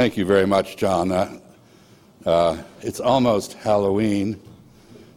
Thank 0.00 0.16
you 0.16 0.24
very 0.24 0.46
much, 0.46 0.78
John. 0.78 1.12
Uh, 1.12 1.38
uh, 2.24 2.62
it's 2.80 3.00
almost 3.00 3.52
Halloween, 3.52 4.40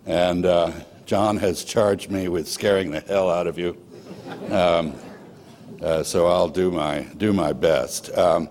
and 0.05 0.45
uh, 0.45 0.73
John 1.05 1.37
has 1.37 1.63
charged 1.63 2.11
me 2.11 2.27
with 2.27 2.49
scaring 2.49 2.91
the 2.91 2.99
hell 2.99 3.29
out 3.29 3.47
of 3.47 3.57
you. 3.57 3.77
Um, 4.51 4.93
uh, 5.81 6.03
so 6.03 6.27
I'll 6.27 6.49
do 6.49 6.69
my, 6.69 7.03
do 7.15 7.31
my 7.31 7.53
best. 7.53 8.13
Um, 8.17 8.49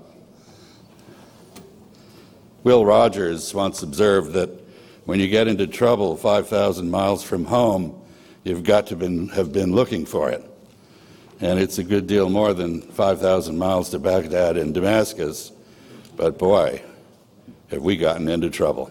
Will 2.65 2.87
Rogers 2.87 3.53
once 3.53 3.83
observed 3.83 4.33
that 4.33 4.49
when 5.05 5.21
you 5.21 5.29
get 5.29 5.49
into 5.49 5.67
trouble 5.67 6.17
5,000 6.17 6.91
miles 6.91 7.23
from 7.23 7.45
home, 7.45 8.03
you've 8.43 8.65
got 8.65 8.87
to 8.87 8.97
been, 8.97 9.29
have 9.29 9.53
been 9.53 9.75
looking 9.75 10.07
for 10.07 10.31
it. 10.31 10.43
And 11.43 11.61
it's 11.61 11.77
a 11.77 11.85
good 11.85 12.07
deal 12.07 12.31
more 12.31 12.55
than 12.55 12.81
5,000 12.81 13.59
miles 13.59 13.91
to 13.91 13.99
Baghdad 13.99 14.57
and 14.57 14.73
Damascus. 14.73 15.53
But 16.17 16.39
boy, 16.39 16.83
have 17.71 17.83
we 17.83 17.97
gotten 17.97 18.29
into 18.29 18.51
trouble. 18.51 18.91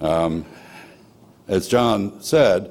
Um, 0.00 0.44
as 1.48 1.66
John 1.66 2.22
said, 2.22 2.70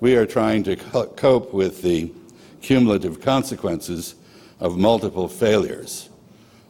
we 0.00 0.16
are 0.16 0.26
trying 0.26 0.64
to 0.64 0.74
cope 0.74 1.52
with 1.54 1.82
the 1.82 2.12
cumulative 2.60 3.20
consequences 3.20 4.16
of 4.58 4.76
multiple 4.76 5.28
failures. 5.28 6.08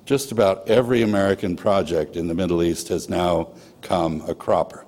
Just 0.05 0.33
about 0.33 0.69
every 0.69 1.03
American 1.03 1.57
project 1.57 2.17
in 2.17 2.27
the 2.27 2.35
Middle 2.35 2.63
East 2.63 2.89
has 2.89 3.09
now 3.09 3.49
come 3.81 4.23
a 4.29 4.35
cropper. 4.35 4.85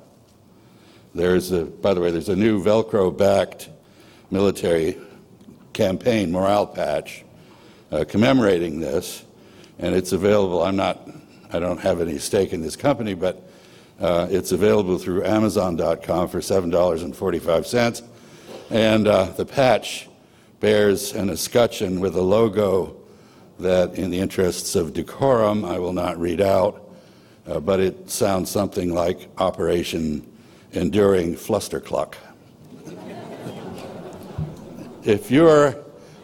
There's 1.14 1.52
a, 1.52 1.64
by 1.64 1.94
the 1.94 2.00
way, 2.00 2.10
there's 2.10 2.28
a 2.28 2.36
new 2.36 2.62
Velcro 2.62 3.16
backed 3.16 3.70
military 4.30 4.98
campaign 5.72 6.32
morale 6.32 6.66
patch 6.66 7.24
uh, 7.92 8.04
commemorating 8.06 8.80
this, 8.80 9.24
and 9.78 9.94
it's 9.94 10.12
available. 10.12 10.62
I'm 10.62 10.76
not, 10.76 11.08
I 11.52 11.58
don't 11.58 11.80
have 11.80 12.00
any 12.00 12.18
stake 12.18 12.52
in 12.52 12.62
this 12.62 12.76
company, 12.76 13.14
but 13.14 13.42
uh, 14.00 14.26
it's 14.30 14.52
available 14.52 14.98
through 14.98 15.24
Amazon.com 15.24 16.28
for 16.28 16.40
$7.45. 16.40 18.02
And 18.70 19.06
uh, 19.06 19.24
the 19.24 19.46
patch 19.46 20.08
bears 20.60 21.12
an 21.12 21.30
escutcheon 21.30 22.00
with 22.00 22.16
a 22.16 22.22
logo 22.22 22.96
that, 23.60 23.94
in 23.94 24.10
the 24.10 24.18
interests 24.18 24.74
of 24.74 24.92
decorum, 24.92 25.64
I 25.64 25.78
will 25.78 25.92
not 25.92 26.18
read 26.18 26.40
out, 26.40 26.90
uh, 27.46 27.60
but 27.60 27.80
it 27.80 28.10
sounds 28.10 28.50
something 28.50 28.92
like 28.92 29.28
Operation 29.38 30.26
Enduring 30.72 31.34
Flustercluck. 31.34 32.14
if 35.04 35.30
you're 35.30 35.76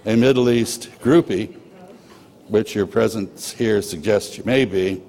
a 0.06 0.16
Middle 0.16 0.50
East 0.50 0.88
groupie, 1.02 1.59
which 2.50 2.74
your 2.74 2.86
presence 2.86 3.52
here 3.52 3.80
suggests 3.80 4.36
you 4.36 4.42
may 4.44 4.64
be, 4.64 5.00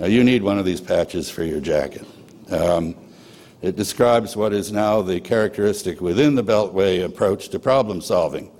uh, 0.00 0.06
you 0.06 0.22
need 0.22 0.42
one 0.42 0.58
of 0.58 0.64
these 0.64 0.80
patches 0.80 1.28
for 1.28 1.42
your 1.42 1.60
jacket. 1.60 2.06
Um, 2.50 2.94
it 3.60 3.74
describes 3.74 4.36
what 4.36 4.52
is 4.52 4.70
now 4.70 5.02
the 5.02 5.20
characteristic 5.20 6.00
within 6.00 6.36
the 6.36 6.44
Beltway 6.44 7.04
approach 7.04 7.48
to 7.48 7.58
problem 7.58 8.00
solving. 8.00 8.52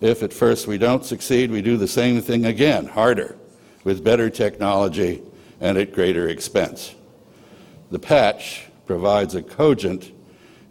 If 0.00 0.24
at 0.24 0.32
first 0.32 0.66
we 0.66 0.78
don't 0.78 1.04
succeed, 1.04 1.52
we 1.52 1.62
do 1.62 1.76
the 1.76 1.86
same 1.86 2.20
thing 2.20 2.46
again, 2.46 2.86
harder, 2.86 3.36
with 3.84 4.02
better 4.02 4.28
technology 4.28 5.22
and 5.60 5.78
at 5.78 5.92
greater 5.92 6.28
expense. 6.28 6.94
The 7.92 8.00
patch 8.00 8.64
provides 8.86 9.36
a 9.36 9.42
cogent, 9.42 10.10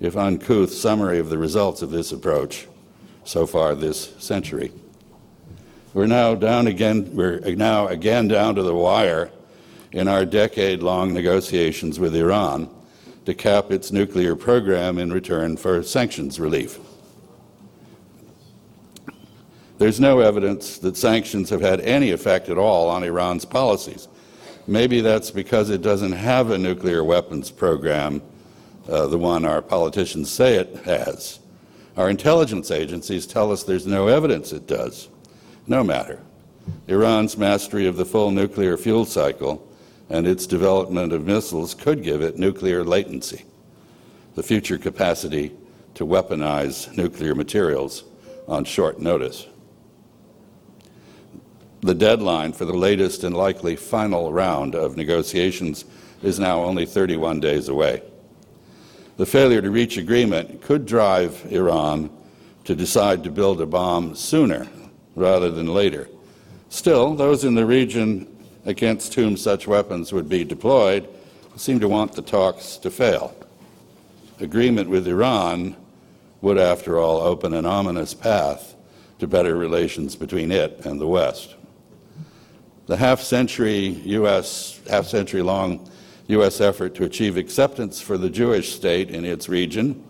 if 0.02 0.18
uncouth, 0.18 0.74
summary 0.74 1.20
of 1.20 1.30
the 1.30 1.38
results 1.38 1.82
of 1.82 1.92
this 1.92 2.12
approach 2.12 2.68
so 3.24 3.46
far 3.46 3.76
this 3.76 4.14
century. 4.18 4.74
We're 5.94 6.06
now 6.06 6.36
down 6.36 6.68
again, 6.68 7.16
we're 7.16 7.40
now 7.56 7.88
again 7.88 8.28
down 8.28 8.54
to 8.56 8.64
the 8.64 8.76
wire 8.76 9.32
in 9.92 10.08
our 10.08 10.24
decade 10.24 10.84
long 10.84 11.14
negotiations 11.14 12.00
with 12.00 12.16
Iran 12.16 12.70
to 13.26 13.34
cap 13.34 13.72
its 13.72 13.92
nuclear 13.92 14.36
program 14.36 15.00
in 15.00 15.12
return 15.12 15.58
for 15.58 15.82
sanctions 15.82 16.40
relief. 16.40 16.78
There's 19.80 20.00
no 20.00 20.20
evidence 20.20 20.78
that 20.80 20.96
sanctions 20.96 21.50
have 21.50 21.62
had 21.62 21.80
any 21.82 22.12
effect 22.12 22.50
at 22.50 22.58
all 22.58 22.88
on 22.90 23.04
Iran's 23.04 23.46
policies. 23.46 24.08
Maybe 24.68 25.02
that's 25.02 25.32
because 25.32 25.72
it 25.72 25.82
doesn't 25.82 26.12
have 26.12 26.52
a 26.52 26.58
nuclear 26.58 27.04
weapons 27.04 27.50
program, 27.50 28.22
uh, 28.88 29.08
the 29.08 29.18
one 29.18 29.44
our 29.44 29.64
politicians 29.64 30.30
say 30.30 30.56
it 30.56 30.76
has. 30.86 31.40
Our 31.98 32.12
intelligence 32.12 32.70
agencies 32.70 33.26
tell 33.26 33.52
us 33.52 33.64
there's 33.64 33.88
no 33.88 34.08
evidence 34.08 34.52
it 34.52 34.68
does. 34.68 35.08
No 35.70 35.84
matter. 35.86 36.20
Iran's 36.90 37.38
mastery 37.38 37.88
of 37.88 37.96
the 37.96 38.06
full 38.06 38.32
nuclear 38.32 38.76
fuel 38.76 39.06
cycle 39.06 39.66
and 40.10 40.28
its 40.28 40.46
development 40.46 41.14
of 41.14 41.26
missiles 41.26 41.74
could 41.74 42.04
give 42.04 42.22
it 42.22 42.38
nuclear 42.38 42.84
latency, 42.84 43.46
the 44.36 44.44
future 44.44 44.78
capacity 44.78 45.56
to 45.94 46.06
weaponize 46.06 46.96
nuclear 46.98 47.34
materials 47.34 48.04
on 48.48 48.66
short 48.66 49.00
notice 49.00 49.48
the 51.82 51.96
deadline 51.96 52.52
for 52.52 52.66
the 52.66 52.74
latest 52.74 53.24
and 53.24 53.36
likely 53.36 53.76
final 53.76 54.34
round 54.34 54.76
of 54.76 54.98
negotiations 54.98 55.86
is 56.22 56.40
now 56.40 56.62
only 56.64 56.86
31 56.86 57.40
days 57.40 57.70
away. 57.70 58.02
The 59.18 59.26
failure 59.26 59.62
to 59.62 59.72
reach 59.72 59.98
agreement 59.98 60.62
could 60.62 60.86
drive 60.86 61.46
Iran 61.52 62.10
to 62.66 62.76
decide 62.76 63.24
to 63.24 63.32
build 63.32 63.62
a 63.62 63.66
bomb 63.66 64.16
sooner 64.16 64.68
rather 65.16 65.52
than 65.52 65.74
later. 65.74 66.08
Still, 66.70 67.16
those 67.16 67.44
in 67.44 67.56
the 67.56 67.66
region 67.66 68.28
against 68.66 69.14
whom 69.16 69.36
such 69.38 69.68
weapons 69.68 70.14
would 70.14 70.30
be 70.30 70.44
deployed 70.44 71.08
seem 71.56 71.80
to 71.80 71.90
want 71.90 72.14
the 72.14 72.22
talks 72.22 72.78
to 72.78 72.90
fail. 72.90 73.36
Agreement 74.40 74.90
with 74.90 75.08
Iran 75.08 75.76
would, 76.42 76.58
after 76.58 76.98
all, 76.98 77.20
open 77.20 77.54
an 77.54 77.66
ominous 77.66 78.14
path 78.14 78.76
to 79.20 79.28
better 79.28 79.56
relations 79.56 80.16
between 80.16 80.52
it 80.52 80.86
and 80.86 81.02
the 81.02 81.08
West. 81.08 81.56
The 82.86 82.96
half 82.96 83.22
century 83.22 83.88
U.S., 84.06 84.80
half 84.90 85.06
century 85.06 85.42
long 85.42 85.90
U.S. 86.28 86.62
effort 86.62 86.96
to 86.96 87.04
achieve 87.04 87.36
acceptance 87.36 88.00
for 88.00 88.18
the 88.18 88.30
Jewish 88.30 88.74
state 88.74 89.10
in 89.10 89.26
its 89.26 89.50
region 89.50 90.04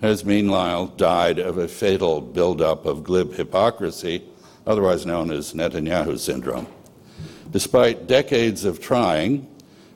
has 0.00 0.24
meanwhile 0.24 0.86
died 0.86 1.38
of 1.38 1.58
a 1.58 1.68
fatal 1.68 2.20
buildup 2.20 2.84
of 2.84 3.02
glib 3.02 3.34
hypocrisy, 3.34 4.22
otherwise 4.66 5.06
known 5.06 5.30
as 5.30 5.54
Netanyahu 5.54 6.18
syndrome. 6.18 6.66
Despite 7.50 8.06
decades 8.06 8.64
of 8.64 8.80
trying, 8.80 9.46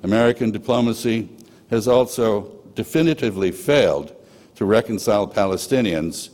American 0.02 0.50
diplomacy 0.50 1.28
has 1.68 1.86
also 1.86 2.52
definitively 2.74 3.52
failed 3.52 4.14
to 4.54 4.64
reconcile 4.64 5.26
Palestinians 5.26 6.30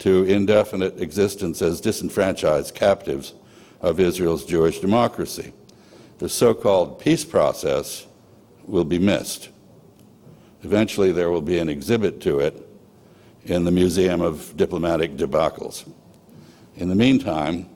to 0.00 0.24
indefinite 0.24 1.00
existence 1.00 1.62
as 1.62 1.80
disenfranchised 1.80 2.74
captives 2.74 3.34
of 3.80 4.00
Israel's 4.00 4.44
Jewish 4.44 4.80
democracy. 4.80 5.52
The 6.18 6.28
so 6.28 6.54
called 6.54 6.98
peace 6.98 7.24
process 7.24 8.06
will 8.66 8.84
be 8.84 8.98
missed. 8.98 9.50
Eventually, 10.62 11.12
there 11.12 11.30
will 11.30 11.42
be 11.42 11.58
an 11.58 11.68
exhibit 11.68 12.20
to 12.22 12.40
it 12.40 12.63
in 13.46 13.64
the 13.64 13.70
Museum 13.70 14.22
of 14.22 14.56
Diplomatic 14.56 15.16
Debacles. 15.16 15.86
In 16.76 16.88
the 16.88 16.94
meantime, 16.94 17.68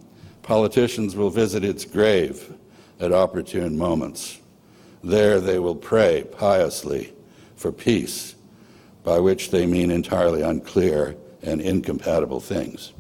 politicians 0.43 1.15
will 1.15 1.31
visit 1.31 1.63
its 1.63 1.85
grave 1.85 2.55
at 2.99 3.13
opportune 3.13 3.77
moments. 3.77 4.41
There 5.05 5.41
they 5.41 5.59
will 5.59 5.77
pray 5.77 6.25
piously 6.37 7.13
for 7.55 7.71
peace, 7.71 8.35
by 9.05 9.19
which 9.19 9.51
they 9.51 9.67
mean 9.67 9.91
entirely 9.91 10.43
unclear 10.43 11.17
and 11.43 11.61
incompatible 11.61 12.41
things. 12.41 12.93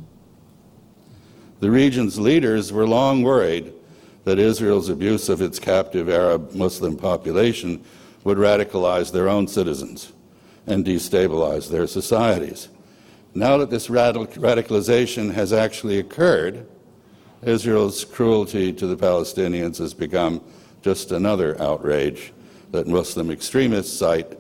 The 1.61 1.71
region's 1.71 2.21
leaders 2.21 2.73
were 2.73 2.87
long 2.87 3.23
worried 3.23 3.73
that 4.25 4.39
Israel's 4.39 4.91
abuse 4.91 5.29
of 5.29 5.41
its 5.41 5.59
captive 5.59 6.09
Arab 6.09 6.53
Muslim 6.53 6.97
population 6.97 7.83
would 8.25 8.37
radicalize 8.37 9.11
their 9.11 9.29
own 9.29 9.49
citizens 9.49 10.13
and 10.71 10.85
destabilize 10.85 11.71
their 11.71 11.87
societies. 11.87 12.69
Now 13.35 13.59
that 13.59 13.71
this 13.71 13.89
radicalization 13.89 15.33
has 15.35 15.53
actually 15.53 15.99
occurred, 15.99 16.67
Israel's 17.43 18.05
cruelty 18.05 18.73
to 18.73 18.87
the 18.87 18.97
Palestinians 18.97 19.79
has 19.79 19.95
become 19.95 20.43
just 20.83 21.13
another 21.13 21.61
outrage 21.61 22.33
that 22.71 22.87
Muslim 22.87 23.31
extremists 23.31 23.97
cite 23.97 24.39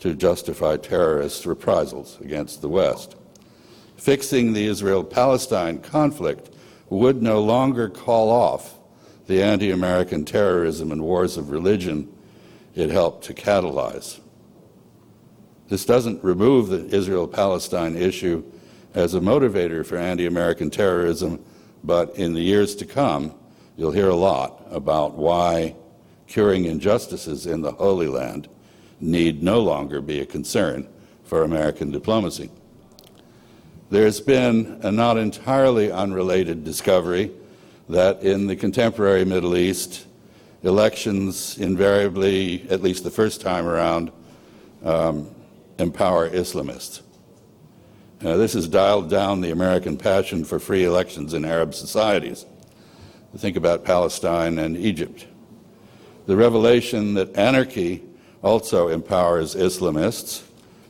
to 0.00 0.14
justify 0.14 0.76
terrorist 0.76 1.46
reprisals 1.46 2.18
against 2.20 2.62
the 2.62 2.68
West 2.68 3.16
fixing 4.00 4.54
the 4.54 4.66
Israel 4.66 5.04
Palestine 5.04 5.78
conflict 5.78 6.48
would 6.88 7.22
no 7.22 7.40
longer 7.42 7.88
call 7.88 8.30
off 8.30 8.78
the 9.26 9.42
anti 9.42 9.70
American 9.70 10.24
terrorism 10.24 10.90
and 10.90 11.02
wars 11.02 11.36
of 11.36 11.50
religion 11.50 12.10
it 12.74 12.88
helped 12.88 13.24
to 13.24 13.34
catalyze. 13.34 14.18
This 15.70 15.84
doesn't 15.84 16.22
remove 16.24 16.66
the 16.66 16.84
Israel 16.94 17.28
Palestine 17.28 17.96
issue 17.96 18.42
as 18.92 19.14
a 19.14 19.20
motivator 19.20 19.86
for 19.86 19.96
anti 19.96 20.26
American 20.26 20.68
terrorism, 20.68 21.42
but 21.84 22.14
in 22.16 22.34
the 22.34 22.42
years 22.42 22.74
to 22.74 22.84
come, 22.84 23.32
you'll 23.76 23.92
hear 23.92 24.08
a 24.08 24.16
lot 24.16 24.66
about 24.68 25.14
why 25.14 25.76
curing 26.26 26.64
injustices 26.64 27.46
in 27.46 27.60
the 27.62 27.70
Holy 27.70 28.08
Land 28.08 28.48
need 29.00 29.44
no 29.44 29.60
longer 29.60 30.00
be 30.00 30.18
a 30.18 30.26
concern 30.26 30.88
for 31.22 31.44
American 31.44 31.92
diplomacy. 31.92 32.50
There's 33.90 34.20
been 34.20 34.80
a 34.82 34.90
not 34.90 35.18
entirely 35.18 35.92
unrelated 35.92 36.64
discovery 36.64 37.30
that 37.88 38.22
in 38.22 38.48
the 38.48 38.56
contemporary 38.56 39.24
Middle 39.24 39.56
East, 39.56 40.06
elections 40.64 41.58
invariably, 41.58 42.68
at 42.70 42.82
least 42.82 43.04
the 43.04 43.10
first 43.10 43.40
time 43.40 43.66
around, 43.66 44.10
um, 44.84 45.30
empower 45.80 46.28
Islamists. 46.28 47.02
Uh, 48.22 48.36
this 48.36 48.52
has 48.52 48.68
dialed 48.68 49.08
down 49.08 49.40
the 49.40 49.50
American 49.50 49.96
passion 49.96 50.44
for 50.44 50.58
free 50.58 50.84
elections 50.84 51.32
in 51.32 51.44
Arab 51.44 51.74
societies. 51.74 52.44
Think 53.36 53.56
about 53.56 53.84
Palestine 53.84 54.58
and 54.58 54.76
Egypt. 54.76 55.26
The 56.26 56.36
revelation 56.36 57.14
that 57.14 57.34
anarchy 57.36 58.02
also 58.42 58.88
empowers 58.88 59.54
Islamists 59.54 60.42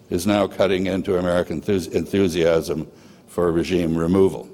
is 0.09 0.27
now 0.27 0.47
cutting 0.47 0.87
into 0.87 1.19
American 1.19 1.63
enthusiasm 1.63 2.91
for 3.29 3.53
regime 3.53 3.97
removal. 3.97 4.49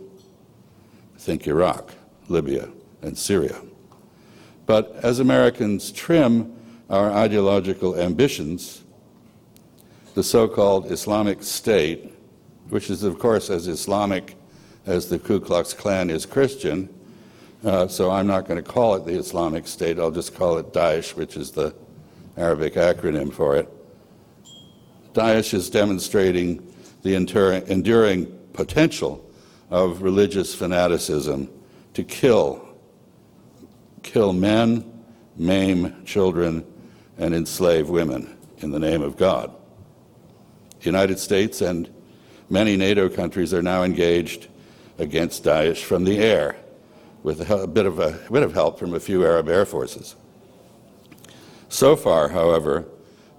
Think 1.16 1.46
Iraq, 1.46 1.92
Libya, 2.28 2.68
and 3.00 3.16
Syria. 3.16 3.60
But 4.66 4.96
as 5.02 5.18
Americans 5.18 5.92
trim 5.92 6.54
our 6.90 7.10
ideological 7.10 7.98
ambitions, 7.98 8.82
the 10.16 10.22
so 10.22 10.48
called 10.48 10.90
Islamic 10.90 11.42
State, 11.42 12.10
which 12.70 12.88
is, 12.88 13.02
of 13.02 13.18
course, 13.18 13.50
as 13.50 13.68
Islamic 13.68 14.34
as 14.86 15.10
the 15.10 15.18
Ku 15.18 15.38
Klux 15.38 15.74
Klan 15.74 16.08
is 16.08 16.24
Christian, 16.24 16.88
uh, 17.62 17.86
so 17.86 18.10
I'm 18.10 18.26
not 18.26 18.48
going 18.48 18.56
to 18.56 18.66
call 18.66 18.94
it 18.94 19.04
the 19.04 19.12
Islamic 19.12 19.66
State, 19.66 19.98
I'll 19.98 20.10
just 20.10 20.34
call 20.34 20.56
it 20.56 20.72
Daesh, 20.72 21.14
which 21.16 21.36
is 21.36 21.50
the 21.50 21.74
Arabic 22.38 22.76
acronym 22.76 23.30
for 23.30 23.56
it. 23.56 23.68
Daesh 25.12 25.52
is 25.52 25.68
demonstrating 25.68 26.66
the 27.02 27.14
enduring 27.14 28.38
potential 28.54 29.22
of 29.68 30.00
religious 30.00 30.54
fanaticism 30.54 31.50
to 31.92 32.02
kill 32.02 32.66
kill 34.02 34.32
men, 34.32 35.02
maim 35.36 36.06
children, 36.06 36.64
and 37.18 37.34
enslave 37.34 37.90
women 37.90 38.34
in 38.58 38.70
the 38.70 38.78
name 38.78 39.02
of 39.02 39.18
God. 39.18 39.52
The 40.86 40.92
United 40.92 41.18
States 41.18 41.62
and 41.62 41.92
many 42.48 42.76
NATO 42.76 43.08
countries 43.08 43.52
are 43.52 43.60
now 43.60 43.82
engaged 43.82 44.46
against 45.00 45.42
Daesh 45.42 45.82
from 45.82 46.04
the 46.04 46.18
air, 46.18 46.54
with 47.24 47.50
a 47.50 47.66
bit 47.66 47.86
of, 47.86 47.98
a, 47.98 48.20
a 48.28 48.32
bit 48.32 48.44
of 48.44 48.54
help 48.54 48.78
from 48.78 48.94
a 48.94 49.00
few 49.00 49.24
Arab 49.24 49.48
air 49.48 49.66
forces. 49.66 50.14
So 51.68 51.96
far, 51.96 52.28
however, 52.28 52.84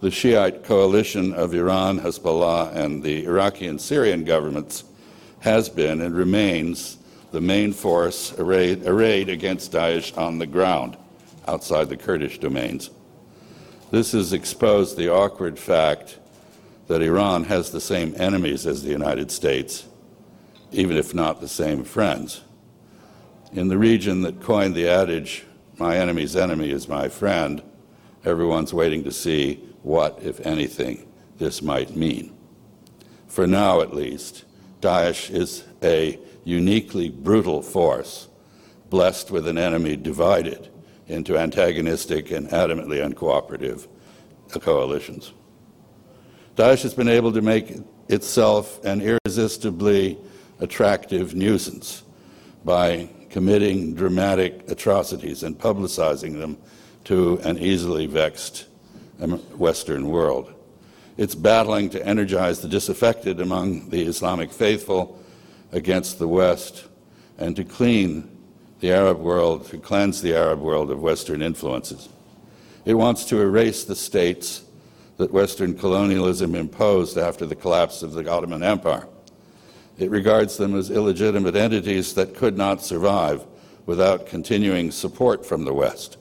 the 0.02 0.12
Shiite 0.12 0.66
coalition 0.66 1.32
of 1.32 1.54
Iran, 1.54 2.02
Hezbollah, 2.02 2.76
and 2.76 3.02
the 3.02 3.24
Iraqi 3.24 3.68
and 3.68 3.80
Syrian 3.80 4.26
governments 4.26 4.84
has 5.40 5.70
been 5.70 6.02
and 6.02 6.14
remains 6.14 6.98
the 7.32 7.40
main 7.40 7.72
force 7.72 8.38
arrayed, 8.38 8.86
arrayed 8.86 9.30
against 9.30 9.72
Daesh 9.72 10.18
on 10.18 10.38
the 10.38 10.48
ground 10.48 10.98
outside 11.48 11.88
the 11.88 11.96
Kurdish 11.96 12.40
domains. 12.40 12.90
This 13.90 14.12
has 14.12 14.34
exposed 14.34 14.98
the 14.98 15.08
awkward 15.08 15.58
fact 15.58 16.20
that 16.88 17.01
Iran 17.01 17.45
has 17.45 17.72
the 17.72 17.81
same 17.81 18.16
enemies 18.18 18.66
as 18.66 18.84
the 18.84 18.89
United 18.89 19.30
States, 19.31 19.86
even 20.72 20.98
if 20.98 21.13
not 21.13 21.42
the 21.42 21.48
same 21.48 21.84
friends. 21.84 22.42
In 23.54 23.68
the 23.68 23.78
region 23.78 24.22
that 24.22 24.42
coined 24.42 24.75
the 24.75 24.88
adage, 24.88 25.45
my 25.78 25.98
enemy's 25.98 26.36
enemy 26.36 26.72
is 26.72 26.88
my 26.88 27.07
friend, 27.07 27.62
everyone's 28.25 28.74
waiting 28.74 29.04
to 29.04 29.12
see 29.12 29.56
what, 29.84 30.19
if 30.22 30.45
anything, 30.45 31.07
this 31.38 31.62
might 31.62 31.95
mean. 31.95 32.36
For 33.28 33.45
now, 33.45 33.81
at 33.81 33.94
least, 33.94 34.44
Daesh 34.81 35.30
is 35.30 35.63
a 35.83 36.19
uniquely 36.44 37.10
brutal 37.10 37.62
force, 37.62 38.28
blessed 38.90 39.31
with 39.31 39.48
an 39.48 39.57
enemy 39.57 39.95
divided 39.95 40.69
into 41.07 41.38
antagonistic 41.38 42.31
and 42.31 42.50
adamantly 42.50 43.00
uncooperative 43.00 43.88
coalitions. 44.60 45.33
Daesh 46.57 46.81
has 46.81 46.95
been 46.95 47.07
able 47.07 47.31
to 47.33 47.42
make 47.44 47.77
itself 48.09 48.83
an 48.83 49.00
irresistibly 49.00 50.18
attractive 50.59 51.36
nuisance 51.36 52.01
by 52.65 53.09
committing 53.30 53.94
dramatic 53.94 54.68
atrocities 54.68 55.44
and 55.44 55.59
publicizing 55.59 56.39
them 56.39 56.57
to 57.04 57.38
an 57.44 57.59
easily 57.59 58.07
vexed 58.07 58.65
um, 59.21 59.33
Western 59.59 60.09
world. 60.09 60.51
It's 61.15 61.36
battling 61.36 61.92
to 61.92 62.04
energize 62.04 62.59
the 62.59 62.68
disaffected 62.68 63.39
among 63.39 63.89
the 63.92 64.01
Islamic 64.01 64.51
faithful 64.51 65.24
against 65.71 66.18
the 66.18 66.27
West 66.27 66.88
and 67.38 67.56
to 67.56 67.63
clean 67.63 68.36
the 68.80 68.92
Arab 68.92 69.19
world, 69.19 69.68
to 69.68 69.77
cleanse 69.77 70.24
the 70.24 70.36
Arab 70.36 70.62
world 70.62 70.89
of 70.89 71.04
Western 71.04 71.44
influences. 71.44 72.09
It 72.83 72.95
wants 72.95 73.25
to 73.25 73.42
erase 73.42 73.83
the 73.83 73.95
states 73.95 74.63
that 75.18 75.34
Western 75.34 75.75
colonialism 75.75 76.56
imposed 76.56 77.18
after 77.18 77.46
the 77.46 77.56
collapse 77.56 78.04
of 78.04 78.14
the 78.14 78.30
Ottoman 78.30 78.64
Empire. 78.64 79.08
It 79.98 80.12
regards 80.12 80.58
them 80.58 80.75
as 80.75 80.92
illegitimate 80.92 81.56
entities 81.56 82.14
that 82.14 82.36
could 82.36 82.56
not 82.56 82.84
survive 82.84 83.46
without 83.88 84.28
continuing 84.28 84.92
support 84.92 85.46
from 85.46 85.66
the 85.66 85.74
West. 85.74 86.18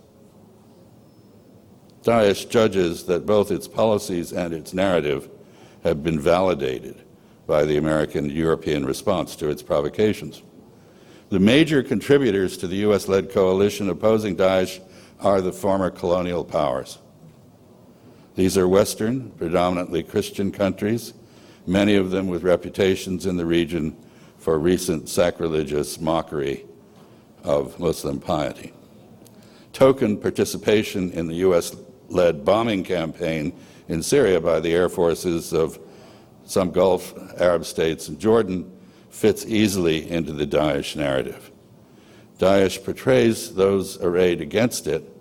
Daesh 2.03 2.49
judges 2.49 3.05
that 3.05 3.27
both 3.27 3.51
its 3.51 3.69
policies 3.69 4.33
and 4.33 4.55
its 4.55 4.73
narrative 4.73 5.29
have 5.83 6.03
been 6.03 6.21
validated 6.21 7.03
by 7.47 7.65
the 7.65 7.77
American 7.77 8.31
European 8.31 8.87
response 8.87 9.37
to 9.37 9.49
its 9.49 9.63
provocations. 9.63 10.43
The 11.29 11.41
major 11.41 11.83
contributors 11.83 12.57
to 12.59 12.69
the 12.69 12.77
U.S. 12.77 13.09
led 13.09 13.33
coalition 13.33 13.91
opposing 13.91 14.37
Daesh 14.37 14.81
are 15.21 15.41
the 15.41 15.53
former 15.53 15.91
colonial 15.91 16.45
powers. 16.45 16.99
These 18.37 18.59
are 18.59 18.69
Western, 18.69 19.31
predominantly 19.31 20.03
Christian 20.03 20.53
countries, 20.53 21.15
many 21.67 21.95
of 21.95 22.11
them 22.11 22.27
with 22.27 22.43
reputations 22.43 23.25
in 23.25 23.39
the 23.39 23.47
region 23.47 23.97
for 24.37 24.59
recent 24.59 25.09
sacrilegious 25.09 25.99
mockery 25.99 26.67
of 27.43 27.81
Muslim 27.81 28.21
piety. 28.21 28.75
Token 29.73 30.19
participation 30.19 31.11
in 31.13 31.29
the 31.29 31.37
U.S. 31.37 31.75
led 32.11 32.45
bombing 32.45 32.85
campaign 32.85 33.59
in 33.89 34.03
Syria 34.03 34.39
by 34.39 34.61
the 34.61 34.75
air 34.75 34.91
forces 34.91 35.55
of 35.55 35.79
some 36.45 36.71
Gulf 36.71 37.15
Arab 37.41 37.65
states, 37.65 38.09
and 38.09 38.19
Jordan 38.19 38.71
fits 39.09 39.47
easily 39.47 40.11
into 40.11 40.33
the 40.33 40.47
Daesh 40.47 40.95
narrative. 40.95 41.51
Daesh 42.39 42.85
portrays 42.85 43.55
those 43.55 43.99
arrayed 44.03 44.43
against 44.43 44.87
it 44.87 45.16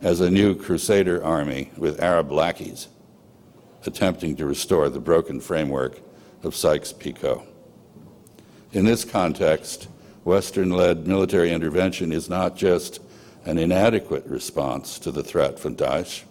as 0.00 0.20
a 0.20 0.30
new 0.30 0.54
crusader 0.54 1.22
army 1.22 1.70
with 1.76 2.00
Arab 2.00 2.30
lackeys 2.30 2.88
attempting 3.84 4.36
to 4.36 4.46
restore 4.46 4.88
the 4.88 5.00
broken 5.00 5.40
framework 5.40 6.00
of 6.42 6.54
Sykes 6.54 6.92
Picot. 6.92 7.42
In 8.72 8.84
this 8.84 9.04
context, 9.04 9.88
Western 10.24 10.70
led 10.70 11.06
military 11.06 11.52
intervention 11.52 12.12
is 12.12 12.28
not 12.28 12.56
just 12.56 13.00
an 13.44 13.56
inadequate 13.56 14.26
response 14.26 14.98
to 14.98 15.10
the 15.10 15.22
threat 15.22 15.58
from 15.58 15.74
Daesh, 15.74 16.24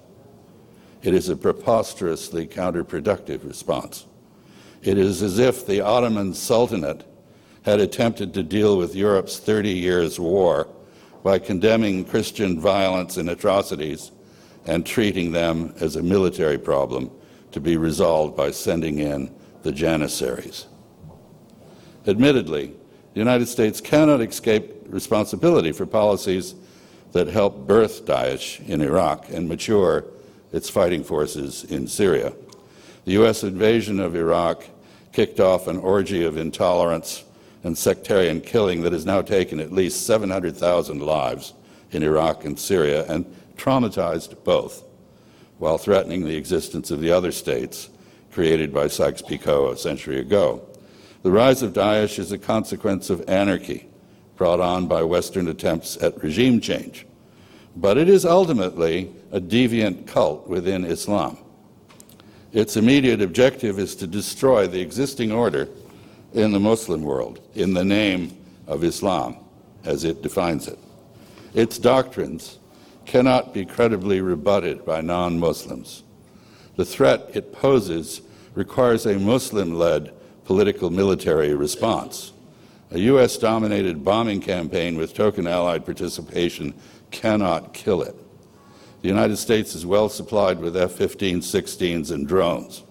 it 1.03 1.13
is 1.13 1.29
a 1.29 1.35
preposterously 1.35 2.47
counterproductive 2.47 3.47
response. 3.47 4.05
It 4.81 4.97
is 4.97 5.21
as 5.21 5.39
if 5.39 5.65
the 5.65 5.81
Ottoman 5.81 6.33
Sultanate 6.33 7.05
had 7.63 7.79
attempted 7.79 8.33
to 8.33 8.43
deal 8.43 8.77
with 8.77 8.95
Europe's 8.95 9.39
30 9.39 9.71
years' 9.71 10.19
war 10.19 10.67
by 11.27 11.37
condemning 11.37 12.05
Christian 12.05 12.57
violence 12.57 13.17
and 13.17 13.29
atrocities 13.29 14.11
and 14.65 14.85
treating 14.85 15.33
them 15.33 15.73
as 15.81 15.97
a 15.97 16.01
military 16.01 16.57
problem 16.57 17.11
to 17.51 17.59
be 17.59 17.75
resolved 17.75 18.37
by 18.37 18.49
sending 18.49 18.99
in 18.99 19.29
the 19.61 19.73
Janissaries. 19.73 20.67
Admittedly, 22.07 22.67
the 23.13 23.19
United 23.19 23.47
States 23.47 23.81
cannot 23.81 24.21
escape 24.21 24.71
responsibility 24.87 25.73
for 25.73 25.85
policies 25.85 26.55
that 27.11 27.27
helped 27.27 27.67
birth 27.67 28.05
Daesh 28.05 28.65
in 28.65 28.79
Iraq 28.79 29.27
and 29.29 29.49
mature 29.49 30.05
its 30.53 30.69
fighting 30.69 31.03
forces 31.03 31.65
in 31.65 31.89
Syria. 31.89 32.31
The 33.03 33.11
U.S. 33.19 33.43
invasion 33.43 33.99
of 33.99 34.15
Iraq 34.15 34.63
kicked 35.11 35.41
off 35.41 35.67
an 35.67 35.75
orgy 35.75 36.23
of 36.23 36.37
intolerance 36.37 37.25
and 37.67 37.77
sectarian 37.77 38.41
killing 38.41 38.81
that 38.81 38.93
has 38.93 39.05
now 39.05 39.21
taken 39.21 39.59
at 39.59 39.71
least 39.71 40.07
700,000 40.07 40.99
lives 40.99 41.53
in 41.91 42.01
Iraq 42.01 42.45
and 42.45 42.57
Syria 42.57 43.05
and 43.07 43.25
traumatized 43.55 44.43
both, 44.43 44.83
while 45.59 45.77
threatening 45.77 46.23
the 46.23 46.35
existence 46.35 46.89
of 46.89 46.99
the 46.99 47.11
other 47.11 47.31
states 47.31 47.89
created 48.31 48.73
by 48.73 48.87
Sykes 48.87 49.21
Picot 49.21 49.73
a 49.73 49.77
century 49.77 50.19
ago. 50.19 50.67
The 51.21 51.31
rise 51.31 51.61
of 51.61 51.73
Daesh 51.73 52.17
is 52.17 52.31
a 52.31 52.37
consequence 52.37 53.09
of 53.09 53.27
anarchy 53.29 53.87
brought 54.35 54.59
on 54.59 54.87
by 54.87 55.03
Western 55.03 55.47
attempts 55.47 55.97
at 56.01 56.23
regime 56.23 56.59
change 56.61 57.05
but 57.77 57.97
it 57.97 58.09
is 58.09 58.25
ultimately 58.25 59.13
a 59.31 59.39
deviant 59.39 60.07
cult 60.07 60.47
within 60.47 60.83
Islam. 60.83 61.37
Its 62.51 62.75
immediate 62.75 63.21
objective 63.21 63.77
is 63.77 63.95
to 63.95 64.07
destroy 64.07 64.65
the 64.65 64.81
existing 64.81 65.31
order 65.31 65.67
in 66.37 66.51
the 66.51 66.59
Muslim 66.59 67.01
world 67.01 67.39
in 67.55 67.73
the 67.73 67.83
name 67.83 68.37
of 68.67 68.83
Islam, 68.83 69.37
as 69.83 70.03
it 70.03 70.21
defines 70.21 70.67
it. 70.67 70.77
Its 71.53 71.79
doctrines 71.79 72.59
cannot 73.05 73.53
be 73.53 73.65
credibly 73.65 74.21
rebutted 74.21 74.85
by 74.85 75.01
non 75.01 75.39
Muslims. 75.39 76.03
The 76.75 76.85
threat 76.85 77.31
it 77.33 77.51
poses 77.51 78.21
requires 78.53 79.05
a 79.05 79.17
Muslim 79.17 79.73
led 79.73 80.13
political 80.45 80.91
military 80.91 81.55
response. 81.55 82.33
A 82.91 82.99
U.S. 82.99 83.37
dominated 83.37 84.05
bombing 84.05 84.39
campaign 84.39 84.95
with 84.97 85.13
token 85.13 85.47
Allied 85.47 85.85
participation 85.85 86.73
cannot 87.09 87.73
kill 87.73 88.01
it. 88.01 88.15
The 89.01 89.07
United 89.07 89.37
States 89.37 89.73
is 89.73 89.85
well 89.85 90.07
supplied 90.07 90.59
with 90.59 90.77
F 90.77 90.91
15, 90.91 91.41
16s, 91.41 92.11
and 92.11 92.27
drones, 92.27 92.83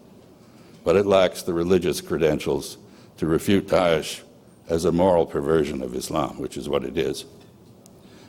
but 0.85 0.97
it 0.97 1.07
lacks 1.07 1.43
the 1.43 1.55
religious 1.55 2.01
credentials 2.01 2.79
to 3.17 3.27
refute 3.27 3.69
Daesh 3.69 4.23
as 4.69 4.85
a 4.85 4.93
moral 4.93 5.27
perversion 5.27 5.83
of 5.83 5.95
Islam, 5.95 6.39
which 6.39 6.57
is 6.57 6.69
what 6.69 6.85
it 6.85 6.99
is. 6.99 7.25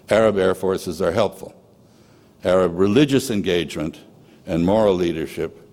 Arab 0.09 0.37
air 0.37 0.55
forces 0.55 1.01
are 1.01 1.11
helpful. 1.11 1.53
Arab 2.43 2.77
religious 2.77 3.29
engagement 3.29 3.99
and 4.45 4.65
moral 4.65 4.93
leadership 4.93 5.69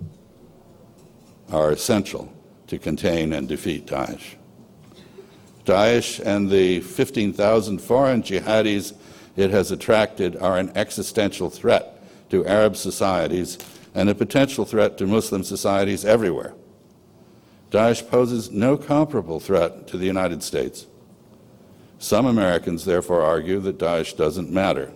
are 1.53 1.71
essential 1.71 2.33
to 2.67 2.79
contain 2.79 3.33
and 3.33 3.47
defeat 3.47 3.87
Daesh. 3.87 4.35
Daesh 5.65 6.21
and 6.25 6.51
the 6.51 6.81
15,000 6.81 7.79
foreign 7.79 8.23
jihadis 8.23 8.95
it 9.37 9.51
has 9.51 9.71
attracted 9.71 10.37
are 10.37 10.59
an 10.59 10.71
existential 10.77 11.51
threat 11.51 12.03
to 12.31 12.47
Arab 12.47 12.77
societies 12.77 13.59
and 13.95 14.09
a 14.09 14.15
potential 14.15 14.65
threat 14.65 14.99
to 14.99 15.07
Muslim 15.07 15.45
societies 15.45 16.05
everywhere. 16.05 16.55
Daesh 17.75 18.09
poses 18.09 18.53
no 18.53 18.77
comparable 18.77 19.41
threat 19.41 19.89
to 19.89 19.99
the 19.99 20.07
United 20.07 20.45
States. 20.45 20.87
Some 21.99 22.25
Americans 22.25 22.85
therefore 22.85 23.23
argue 23.23 23.59
that 23.59 23.79
Daesh 23.79 24.17
doesn't 24.17 24.49
matter. 24.49 24.93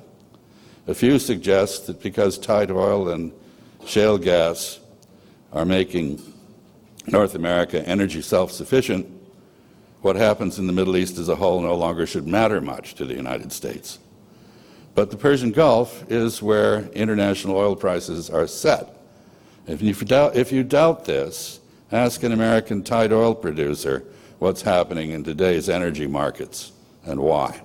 A 0.87 0.95
few 0.95 1.19
suggest 1.19 1.89
that 1.89 2.01
because 2.01 2.39
tight 2.39 2.71
oil 2.71 3.09
and 3.09 3.33
shale 3.85 4.17
gas 4.17 4.79
are 5.53 5.65
making 5.65 6.23
North 7.09 7.35
America 7.35 7.83
energy 7.85 8.23
self 8.23 8.53
sufficient, 8.53 9.09
what 10.01 10.15
happens 10.15 10.61
in 10.61 10.69
the 10.69 10.73
Middle 10.73 10.97
East 10.97 11.19
as 11.19 11.29
a 11.29 11.35
whole 11.35 11.61
no 11.61 11.75
longer 11.75 12.07
should 12.07 12.29
matter 12.29 12.61
much 12.61 12.95
to 12.95 13.05
the 13.05 13.15
United 13.15 13.51
States. 13.51 13.99
But 14.95 15.11
the 15.11 15.17
Persian 15.17 15.51
Gulf 15.51 16.09
is 16.09 16.41
where 16.41 16.83
international 16.91 17.57
oil 17.57 17.75
prices 17.75 18.31
are 18.31 18.47
set. 18.47 18.97
If 19.67 19.83
you 19.83 19.95
doubt, 19.95 20.37
if 20.37 20.53
you 20.53 20.63
doubt 20.63 21.07
this, 21.07 21.59
ask 21.91 22.23
an 22.23 22.33
American 22.33 22.83
tight 22.83 23.13
oil 23.13 23.35
producer 23.35 24.05
what's 24.39 24.63
happening 24.63 25.11
in 25.11 25.25
today's 25.25 25.69
energy 25.69 26.07
markets 26.07 26.73
and 27.05 27.21
why. 27.21 27.63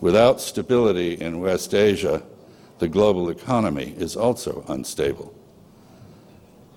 Without 0.00 0.40
stability 0.40 1.14
in 1.14 1.40
West 1.40 1.74
Asia, 1.74 2.22
the 2.78 2.88
global 2.88 3.30
economy 3.30 3.94
is 3.98 4.16
also 4.16 4.64
unstable. 4.68 5.34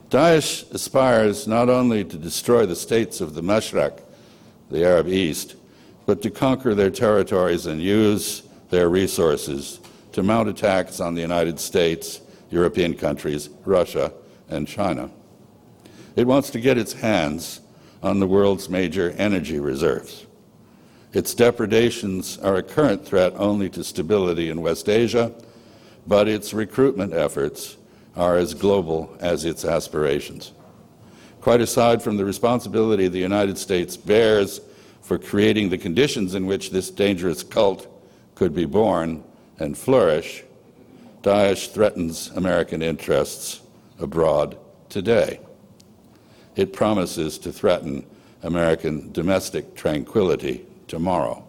Daesh 0.09 0.69
aspires 0.73 1.47
not 1.47 1.69
only 1.69 2.03
to 2.03 2.17
destroy 2.17 2.65
the 2.65 2.75
states 2.75 3.21
of 3.21 3.35
the 3.35 3.41
Mashreq, 3.41 4.01
the 4.71 4.83
Arab 4.83 5.07
East, 5.07 5.55
but 6.05 6.21
to 6.23 6.31
conquer 6.31 6.73
their 6.73 6.89
territories 6.89 7.67
and 7.67 7.81
use 7.81 8.43
their 8.69 8.89
resources 8.89 9.79
to 10.13 10.23
mount 10.23 10.49
attacks 10.49 10.99
on 10.99 11.13
the 11.13 11.21
United 11.21 11.59
States, 11.59 12.21
European 12.49 12.95
countries, 12.95 13.49
Russia, 13.65 14.11
and 14.49 14.67
China. 14.67 15.11
It 16.15 16.27
wants 16.27 16.49
to 16.51 16.59
get 16.59 16.77
its 16.77 16.93
hands 16.93 17.61
on 18.01 18.19
the 18.19 18.27
world's 18.27 18.69
major 18.69 19.11
energy 19.17 19.59
reserves. 19.59 20.25
Its 21.13 21.33
depredations 21.33 22.37
are 22.37 22.57
a 22.57 22.63
current 22.63 23.05
threat 23.05 23.33
only 23.35 23.69
to 23.69 23.83
stability 23.83 24.49
in 24.49 24.61
West 24.61 24.87
Asia, 24.87 25.33
but 26.05 26.27
its 26.27 26.53
recruitment 26.53 27.13
efforts 27.13 27.77
are 28.15 28.37
as 28.37 28.53
global 28.53 29.15
as 29.19 29.45
its 29.45 29.65
aspirations. 29.65 30.51
Quite 31.41 31.61
aside 31.61 32.01
from 32.01 32.17
the 32.17 32.25
responsibility 32.25 33.07
the 33.07 33.17
United 33.17 33.57
States 33.57 33.97
bears 33.97 34.61
for 35.01 35.17
creating 35.17 35.69
the 35.69 35.77
conditions 35.77 36.35
in 36.35 36.45
which 36.45 36.69
this 36.69 36.89
dangerous 36.89 37.43
cult 37.43 37.87
could 38.35 38.53
be 38.53 38.65
born 38.65 39.23
and 39.57 39.77
flourish, 39.77 40.43
Daesh 41.23 41.71
threatens 41.71 42.29
American 42.35 42.81
interests 42.81 43.61
abroad 43.99 44.57
today. 44.89 45.39
It 46.55 46.73
promises 46.73 47.37
to 47.39 47.51
threaten 47.51 48.05
American 48.43 49.11
domestic 49.11 49.75
tranquility 49.75 50.65
tomorrow. 50.87 51.45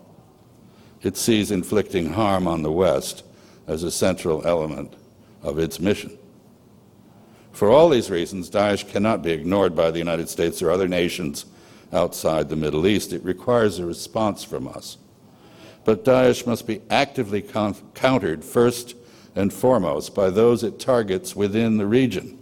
It 1.03 1.17
sees 1.17 1.51
inflicting 1.51 2.13
harm 2.13 2.47
on 2.47 2.63
the 2.63 2.73
West 2.73 3.25
as 3.67 3.83
a 3.83 3.91
central 3.91 4.47
element 4.47 4.95
of 5.43 5.59
its 5.59 5.81
mission. 5.81 6.19
For 7.53 7.71
all 7.71 7.89
these 7.89 8.11
reasons, 8.11 8.51
Daesh 8.51 8.89
cannot 8.89 9.23
be 9.23 9.33
ignored 9.33 9.75
by 9.75 9.91
the 9.91 9.99
United 9.99 10.29
States 10.29 10.63
or 10.63 10.71
other 10.71 10.89
nations 10.89 11.47
outside 11.93 12.49
the 12.49 12.57
Middle 12.57 12.87
East. 12.87 13.13
It 13.13 13.25
requires 13.25 13.79
a 13.79 13.87
response 13.87 14.45
from 14.45 14.69
us. 14.69 14.99
But 15.85 16.05
Daesh 16.05 16.47
must 16.47 16.67
be 16.67 16.83
actively 16.91 17.43
countered 17.43 18.45
first 18.45 18.95
and 19.35 19.53
foremost 19.53 20.15
by 20.15 20.31
those 20.31 20.63
it 20.63 20.79
targets 20.79 21.35
within 21.35 21.79
the 21.79 21.87
region, 21.87 22.39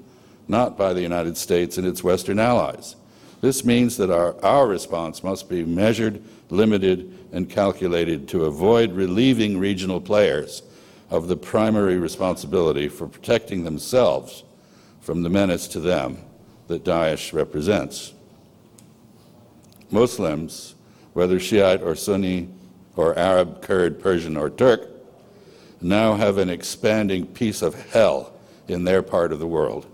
not 0.48 0.76
by 0.76 0.92
the 0.92 1.02
United 1.02 1.36
States 1.36 1.78
and 1.78 1.86
its 1.86 2.02
Western 2.02 2.38
allies. 2.38 2.96
This 3.40 3.64
means 3.64 3.96
that 3.98 4.10
our, 4.10 4.34
our 4.44 4.66
response 4.66 5.22
must 5.22 5.48
be 5.48 5.64
measured, 5.64 6.22
limited, 6.50 7.16
and 7.32 7.48
calculated 7.48 8.26
to 8.28 8.46
avoid 8.46 8.92
relieving 8.92 9.58
regional 9.58 10.00
players 10.00 10.62
of 11.10 11.28
the 11.28 11.36
primary 11.36 11.98
responsibility 11.98 12.88
for 12.88 13.06
protecting 13.06 13.64
themselves 13.64 14.42
from 15.00 15.22
the 15.22 15.30
menace 15.30 15.68
to 15.68 15.80
them 15.80 16.18
that 16.66 16.84
Daesh 16.84 17.32
represents. 17.32 18.12
Muslims, 19.90 20.74
whether 21.14 21.40
Shiite 21.40 21.82
or 21.82 21.94
Sunni 21.94 22.48
or 22.96 23.18
Arab, 23.18 23.62
Kurd, 23.62 24.00
Persian, 24.00 24.36
or 24.36 24.50
Turk, 24.50 24.88
now 25.80 26.14
have 26.14 26.38
an 26.38 26.50
expanding 26.50 27.26
piece 27.26 27.62
of 27.62 27.90
hell 27.90 28.32
in 28.66 28.84
their 28.84 29.02
part 29.02 29.32
of 29.32 29.38
the 29.38 29.46
world, 29.46 29.86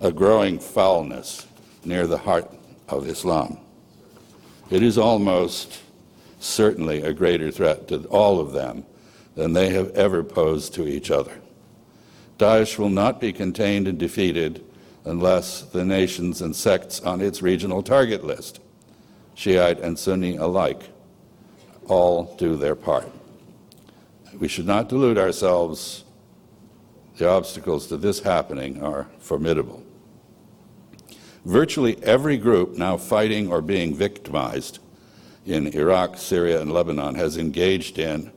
a 0.00 0.12
growing 0.12 0.58
foulness 0.58 1.46
near 1.84 2.06
the 2.06 2.18
heart 2.18 2.50
of 2.88 3.08
Islam. 3.08 3.58
It 4.70 4.82
is 4.82 4.98
almost 4.98 5.80
certainly 6.40 7.02
a 7.02 7.12
greater 7.12 7.50
threat 7.50 7.88
to 7.88 8.04
all 8.06 8.40
of 8.40 8.52
them 8.52 8.84
than 9.34 9.52
they 9.52 9.70
have 9.70 9.90
ever 9.90 10.22
posed 10.24 10.74
to 10.74 10.86
each 10.86 11.10
other. 11.10 11.40
Daesh 12.38 12.78
will 12.78 12.90
not 12.90 13.20
be 13.20 13.32
contained 13.32 13.88
and 13.88 13.98
defeated 13.98 14.62
unless 15.04 15.62
the 15.62 15.84
nations 15.84 16.42
and 16.42 16.54
sects 16.54 17.00
on 17.00 17.20
its 17.20 17.40
regional 17.40 17.82
target 17.82 18.24
list, 18.24 18.60
Shiite 19.34 19.80
and 19.80 19.98
Sunni 19.98 20.36
alike, 20.36 20.82
all 21.86 22.34
do 22.36 22.56
their 22.56 22.74
part. 22.74 23.10
We 24.38 24.48
should 24.48 24.66
not 24.66 24.88
delude 24.88 25.16
ourselves. 25.16 26.04
The 27.16 27.28
obstacles 27.28 27.86
to 27.86 27.96
this 27.96 28.20
happening 28.20 28.82
are 28.82 29.06
formidable. 29.18 29.85
Virtually 31.46 31.96
every 32.02 32.38
group 32.38 32.76
now 32.76 32.96
fighting 32.96 33.52
or 33.52 33.62
being 33.62 33.94
victimized 33.94 34.80
in 35.46 35.68
Iraq, 35.68 36.18
Syria, 36.18 36.60
and 36.60 36.72
Lebanon 36.72 37.14
has 37.14 37.36
engaged 37.36 38.00
in 38.00 38.32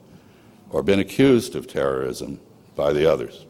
or 0.70 0.84
been 0.84 1.00
accused 1.00 1.56
of 1.56 1.66
terrorism 1.66 2.40
by 2.76 2.94
the 2.94 3.12
others. 3.12 3.48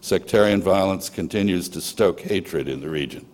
Sectarian 0.00 0.62
violence 0.62 1.10
continues 1.10 1.68
to 1.70 1.80
stoke 1.80 2.20
hatred 2.20 2.68
in 2.68 2.80
the 2.80 2.88
region. 2.88 3.26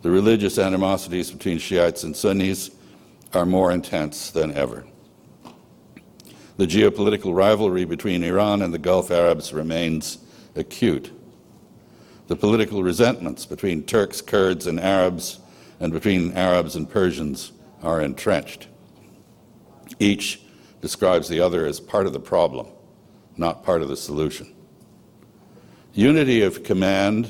The 0.00 0.10
religious 0.10 0.58
animosities 0.58 1.30
between 1.30 1.58
Shiites 1.58 2.02
and 2.02 2.16
Sunnis 2.16 2.70
are 3.34 3.44
more 3.44 3.72
intense 3.72 4.30
than 4.30 4.54
ever. 4.54 4.86
The 6.56 6.66
geopolitical 6.66 7.36
rivalry 7.36 7.84
between 7.84 8.24
Iran 8.24 8.62
and 8.62 8.72
the 8.72 8.78
Gulf 8.78 9.10
Arabs 9.10 9.52
remains 9.52 10.16
acute. 10.56 11.10
The 12.26 12.36
political 12.36 12.82
resentments 12.82 13.44
between 13.44 13.84
Turks, 13.84 14.20
Kurds, 14.20 14.66
and 14.66 14.80
Arabs, 14.80 15.40
and 15.78 15.92
between 15.92 16.32
Arabs 16.32 16.74
and 16.74 16.88
Persians, 16.88 17.52
are 17.82 18.00
entrenched. 18.00 18.68
Each 19.98 20.40
describes 20.80 21.28
the 21.28 21.40
other 21.40 21.66
as 21.66 21.80
part 21.80 22.06
of 22.06 22.12
the 22.12 22.20
problem, 22.20 22.68
not 23.36 23.62
part 23.62 23.82
of 23.82 23.88
the 23.88 23.96
solution. 23.96 24.54
Unity 25.92 26.42
of 26.42 26.64
command, 26.64 27.28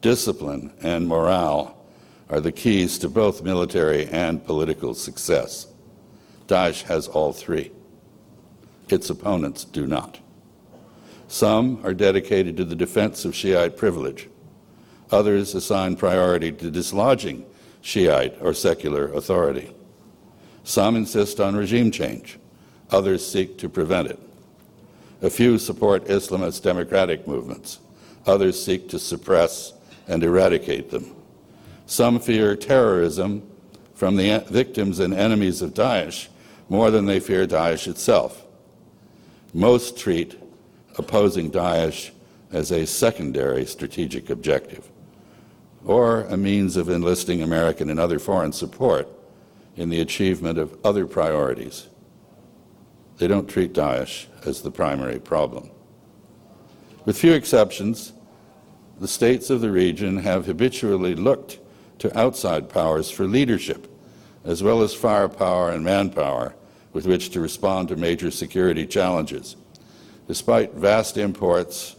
discipline, 0.00 0.72
and 0.82 1.06
morale 1.06 1.84
are 2.30 2.40
the 2.40 2.52
keys 2.52 2.98
to 2.98 3.08
both 3.08 3.42
military 3.42 4.06
and 4.06 4.44
political 4.44 4.94
success. 4.94 5.66
Daesh 6.46 6.82
has 6.82 7.08
all 7.08 7.32
three. 7.32 7.70
Its 8.88 9.10
opponents 9.10 9.64
do 9.64 9.86
not. 9.86 10.18
Some 11.34 11.80
are 11.82 11.94
dedicated 11.94 12.56
to 12.58 12.64
the 12.64 12.76
defense 12.76 13.24
of 13.24 13.34
Shiite 13.34 13.76
privilege. 13.76 14.28
Others 15.10 15.56
assign 15.56 15.96
priority 15.96 16.52
to 16.52 16.70
dislodging 16.70 17.44
Shiite 17.82 18.40
or 18.40 18.54
secular 18.54 19.12
authority. 19.12 19.74
Some 20.62 20.94
insist 20.94 21.40
on 21.40 21.56
regime 21.56 21.90
change. 21.90 22.38
Others 22.90 23.26
seek 23.26 23.58
to 23.58 23.68
prevent 23.68 24.10
it. 24.12 24.20
A 25.22 25.28
few 25.28 25.58
support 25.58 26.04
Islamist 26.04 26.62
democratic 26.62 27.26
movements. 27.26 27.80
Others 28.26 28.64
seek 28.64 28.88
to 28.90 29.00
suppress 29.00 29.72
and 30.06 30.22
eradicate 30.22 30.92
them. 30.92 31.16
Some 31.86 32.20
fear 32.20 32.54
terrorism 32.54 33.42
from 33.92 34.14
the 34.14 34.44
victims 34.50 35.00
and 35.00 35.12
enemies 35.12 35.62
of 35.62 35.74
Daesh 35.74 36.28
more 36.68 36.92
than 36.92 37.06
they 37.06 37.18
fear 37.18 37.44
Daesh 37.44 37.88
itself. 37.88 38.46
Most 39.52 39.98
treat 39.98 40.36
opposing 40.96 41.50
Daesh 41.50 42.10
as 42.52 42.70
a 42.70 42.86
secondary 42.86 43.66
strategic 43.66 44.30
objective 44.30 44.90
or 45.84 46.22
a 46.22 46.36
means 46.36 46.76
of 46.76 46.88
enlisting 46.88 47.42
American 47.42 47.90
and 47.90 48.00
other 48.00 48.18
foreign 48.18 48.52
support 48.52 49.08
in 49.76 49.90
the 49.90 50.00
achievement 50.00 50.58
of 50.58 50.78
other 50.84 51.06
priorities. 51.06 51.88
They 53.18 53.26
don't 53.26 53.48
treat 53.48 53.74
Daesh 53.74 54.26
as 54.46 54.62
the 54.62 54.70
primary 54.70 55.18
problem. 55.18 55.70
With 57.04 57.18
few 57.18 57.32
exceptions, 57.32 58.12
the 58.98 59.08
states 59.08 59.50
of 59.50 59.60
the 59.60 59.70
region 59.70 60.18
have 60.18 60.46
habitually 60.46 61.14
looked 61.14 61.58
to 61.98 62.18
outside 62.18 62.68
powers 62.68 63.10
for 63.10 63.26
leadership, 63.26 63.88
as 64.44 64.62
well 64.62 64.82
as 64.82 64.94
firepower 64.94 65.70
and 65.70 65.84
manpower 65.84 66.54
with 66.92 67.06
which 67.06 67.30
to 67.30 67.40
respond 67.40 67.88
to 67.88 67.96
major 67.96 68.30
security 68.30 68.86
challenges. 68.86 69.56
Despite 70.26 70.74
vast 70.74 71.16
imports 71.16 71.96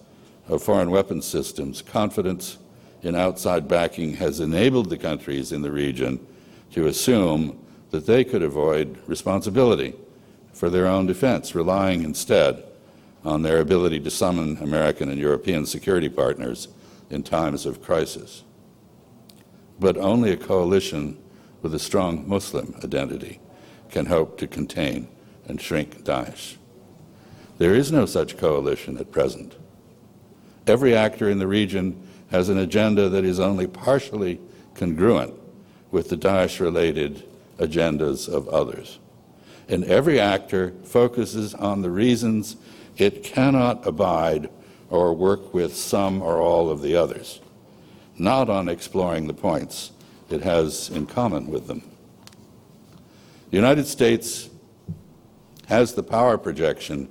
of 0.47 0.63
foreign 0.63 0.89
weapons 0.89 1.25
systems, 1.25 1.81
confidence 1.81 2.57
in 3.03 3.15
outside 3.15 3.67
backing 3.67 4.15
has 4.15 4.39
enabled 4.39 4.89
the 4.89 4.97
countries 4.97 5.51
in 5.51 5.61
the 5.61 5.71
region 5.71 6.25
to 6.71 6.87
assume 6.87 7.59
that 7.91 8.07
they 8.07 8.23
could 8.23 8.41
avoid 8.41 8.97
responsibility 9.07 9.93
for 10.53 10.69
their 10.69 10.87
own 10.87 11.05
defense, 11.05 11.53
relying 11.53 12.03
instead 12.03 12.63
on 13.23 13.41
their 13.41 13.59
ability 13.59 13.99
to 13.99 14.09
summon 14.09 14.57
American 14.57 15.09
and 15.09 15.19
European 15.19 15.65
security 15.65 16.09
partners 16.09 16.67
in 17.09 17.21
times 17.21 17.65
of 17.65 17.81
crisis. 17.81 18.43
But 19.79 19.97
only 19.97 20.31
a 20.31 20.37
coalition 20.37 21.17
with 21.61 21.75
a 21.75 21.79
strong 21.79 22.27
Muslim 22.27 22.75
identity 22.83 23.39
can 23.89 24.07
hope 24.07 24.37
to 24.39 24.47
contain 24.47 25.07
and 25.47 25.61
shrink 25.61 26.03
Daesh. 26.03 26.55
There 27.57 27.73
is 27.73 27.91
no 27.91 28.05
such 28.05 28.37
coalition 28.37 28.97
at 28.97 29.11
present. 29.11 29.55
Every 30.67 30.95
actor 30.95 31.29
in 31.29 31.39
the 31.39 31.47
region 31.47 32.07
has 32.31 32.49
an 32.49 32.57
agenda 32.57 33.07
that 33.09 33.23
is 33.23 33.39
only 33.39 33.67
partially 33.67 34.39
congruent 34.73 35.33
with 35.91 36.09
the 36.09 36.17
Daesh 36.17 36.59
related 36.59 37.23
agendas 37.57 38.27
of 38.27 38.49
others. 38.49 38.99
And 39.69 39.85
every 39.85 40.19
actor 40.19 40.73
focuses 40.83 41.53
on 41.53 41.81
the 41.81 41.89
reasons 41.89 42.57
it 42.97 43.23
cannot 43.23 43.85
abide 43.87 44.49
or 44.89 45.13
work 45.13 45.53
with 45.53 45.75
some 45.75 46.21
or 46.21 46.39
all 46.39 46.69
of 46.69 46.81
the 46.81 46.95
others, 46.95 47.39
not 48.17 48.49
on 48.49 48.69
exploring 48.69 49.27
the 49.27 49.33
points 49.33 49.91
it 50.29 50.41
has 50.41 50.89
in 50.89 51.05
common 51.05 51.47
with 51.47 51.67
them. 51.67 51.83
The 53.49 53.57
United 53.57 53.87
States 53.87 54.49
has 55.67 55.93
the 55.93 56.03
power 56.03 56.37
projection 56.37 57.09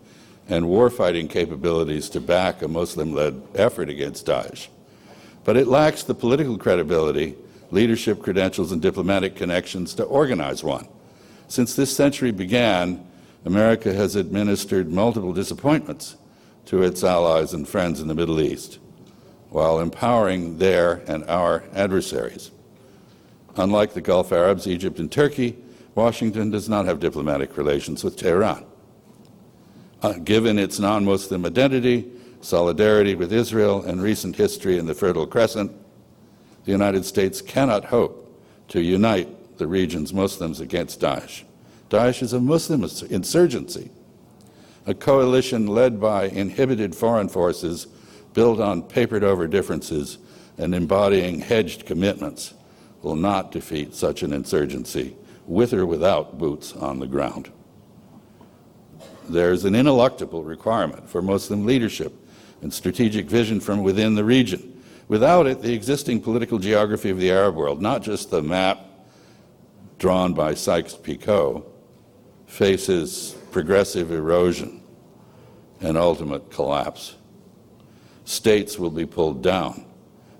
and 0.48 0.66
warfighting 0.66 1.28
capabilities 1.30 2.08
to 2.10 2.20
back 2.20 2.62
a 2.62 2.68
Muslim 2.68 3.12
led 3.12 3.42
effort 3.54 3.88
against 3.88 4.26
Daesh. 4.26 4.68
But 5.44 5.56
it 5.56 5.66
lacks 5.66 6.02
the 6.02 6.14
political 6.14 6.58
credibility, 6.58 7.36
leadership 7.70 8.22
credentials, 8.22 8.72
and 8.72 8.80
diplomatic 8.80 9.36
connections 9.36 9.94
to 9.94 10.04
organize 10.04 10.62
one. 10.62 10.86
Since 11.48 11.76
this 11.76 11.94
century 11.94 12.30
began, 12.30 13.06
America 13.44 13.92
has 13.92 14.16
administered 14.16 14.90
multiple 14.90 15.32
disappointments 15.32 16.16
to 16.66 16.82
its 16.82 17.04
allies 17.04 17.52
and 17.52 17.68
friends 17.68 18.00
in 18.00 18.08
the 18.08 18.14
Middle 18.14 18.40
East, 18.40 18.78
while 19.50 19.80
empowering 19.80 20.58
their 20.58 21.02
and 21.06 21.24
our 21.24 21.64
adversaries. 21.74 22.50
Unlike 23.56 23.94
the 23.94 24.00
Gulf 24.00 24.32
Arabs, 24.32 24.66
Egypt, 24.66 24.98
and 24.98 25.12
Turkey, 25.12 25.56
Washington 25.94 26.50
does 26.50 26.68
not 26.68 26.86
have 26.86 26.98
diplomatic 27.00 27.56
relations 27.56 28.02
with 28.02 28.16
Tehran. 28.16 28.64
Uh, 30.04 30.12
given 30.18 30.58
its 30.58 30.78
non 30.78 31.02
Muslim 31.02 31.46
identity, 31.46 32.04
solidarity 32.42 33.14
with 33.14 33.32
Israel, 33.32 33.82
and 33.84 34.02
recent 34.02 34.36
history 34.36 34.76
in 34.76 34.84
the 34.84 34.92
Fertile 34.92 35.26
Crescent, 35.26 35.72
the 36.66 36.72
United 36.72 37.06
States 37.06 37.40
cannot 37.40 37.86
hope 37.86 38.38
to 38.68 38.82
unite 38.82 39.56
the 39.56 39.66
region's 39.66 40.12
Muslims 40.12 40.60
against 40.60 41.00
Daesh. 41.00 41.44
Daesh 41.88 42.20
is 42.20 42.34
a 42.34 42.38
Muslim 42.38 42.82
insurgency 43.10 43.90
a 44.86 44.92
coalition 44.92 45.66
led 45.66 45.98
by 45.98 46.24
inhibited 46.26 46.94
foreign 46.94 47.30
forces 47.30 47.86
built 48.34 48.60
on 48.60 48.82
papered 48.82 49.24
over 49.24 49.46
differences 49.46 50.18
and 50.58 50.74
embodying 50.74 51.40
hedged 51.40 51.86
commitments 51.86 52.52
will 53.00 53.16
not 53.16 53.50
defeat 53.50 53.94
such 53.94 54.22
an 54.22 54.34
insurgency 54.34 55.16
with 55.46 55.72
or 55.72 55.86
without 55.86 56.36
boots 56.36 56.74
on 56.74 56.98
the 56.98 57.06
ground. 57.06 57.50
There's 59.28 59.64
an 59.64 59.74
ineluctable 59.74 60.44
requirement 60.44 61.08
for 61.08 61.22
Muslim 61.22 61.64
leadership 61.64 62.12
and 62.62 62.72
strategic 62.72 63.26
vision 63.26 63.60
from 63.60 63.82
within 63.82 64.14
the 64.14 64.24
region. 64.24 64.82
Without 65.08 65.46
it, 65.46 65.62
the 65.62 65.72
existing 65.72 66.20
political 66.20 66.58
geography 66.58 67.10
of 67.10 67.18
the 67.18 67.30
Arab 67.30 67.56
world, 67.56 67.82
not 67.82 68.02
just 68.02 68.30
the 68.30 68.42
map 68.42 68.80
drawn 69.98 70.34
by 70.34 70.54
Sykes 70.54 70.94
Picot, 70.94 71.62
faces 72.46 73.36
progressive 73.50 74.10
erosion 74.10 74.82
and 75.80 75.96
ultimate 75.96 76.50
collapse. 76.50 77.16
States 78.24 78.78
will 78.78 78.90
be 78.90 79.06
pulled 79.06 79.42
down 79.42 79.84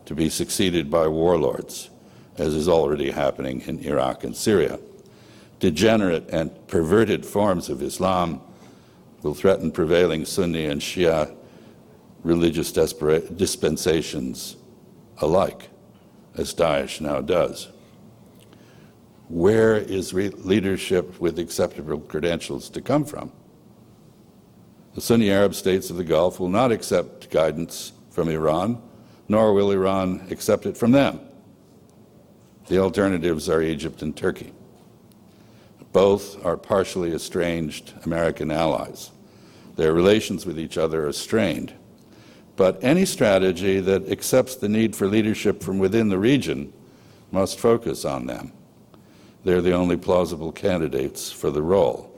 to 0.07 0.15
be 0.15 0.29
succeeded 0.29 0.91
by 0.91 1.07
warlords, 1.07 1.91
as 2.39 2.55
is 2.55 2.69
already 2.69 3.11
happening 3.11 3.61
in 3.63 3.79
Iraq 3.81 4.25
and 4.25 4.35
Syria. 4.35 4.79
Degenerate 5.61 6.29
and 6.31 6.67
perverted 6.67 7.25
forms 7.25 7.69
of 7.69 7.83
Islam 7.83 8.41
will 9.25 9.35
threaten 9.35 9.73
prevailing 9.73 10.25
Sunni 10.27 10.67
and 10.67 10.81
Shia 10.81 11.35
religious 12.23 12.71
dispensations 12.71 14.57
alike, 15.19 15.71
as 16.37 16.55
Daesh 16.55 17.01
now 17.01 17.21
does. 17.21 17.69
Where 19.29 19.77
is 19.77 20.13
leadership 20.13 21.19
with 21.19 21.39
acceptable 21.39 22.01
credentials 22.01 22.69
to 22.71 22.83
come 22.83 23.07
from? 23.07 23.33
The 24.95 25.01
Sunni 25.01 25.31
Arab 25.31 25.55
states 25.55 25.89
of 25.89 25.97
the 25.97 26.05
Gulf 26.05 26.39
will 26.39 26.51
not 26.51 26.71
accept 26.71 27.31
guidance 27.31 27.93
from 28.11 28.29
Iran, 28.29 28.81
nor 29.27 29.55
will 29.55 29.71
Iran 29.71 30.27
accept 30.31 30.67
it 30.67 30.77
from 30.77 30.93
them. 30.93 31.19
The 32.69 32.79
alternatives 32.79 33.49
are 33.49 33.63
Egypt 33.63 34.03
and 34.03 34.15
Turkey. 34.15 34.53
Both 35.93 36.45
are 36.45 36.57
partially 36.57 37.13
estranged 37.13 37.95
American 38.05 38.51
allies. 38.51 39.11
Their 39.77 39.93
relations 39.93 40.47
with 40.47 40.59
each 40.59 40.79
other 40.79 41.07
are 41.07 41.13
strained. 41.13 41.75
But 42.57 42.83
any 42.83 43.05
strategy 43.05 43.81
that 43.81 44.11
accepts 44.11 44.57
the 44.57 44.69
need 44.69 44.95
for 44.95 45.09
leadership 45.09 45.63
from 45.63 45.79
within 45.79 46.09
the 46.09 46.19
region 46.19 46.73
must 47.33 47.59
focus 47.59 48.05
on 48.05 48.27
them. 48.27 48.53
They're 49.43 49.61
the 49.61 49.75
only 49.75 49.97
plausible 49.97 50.53
candidates 50.53 51.33
for 51.33 51.51
the 51.51 51.63
role, 51.63 52.11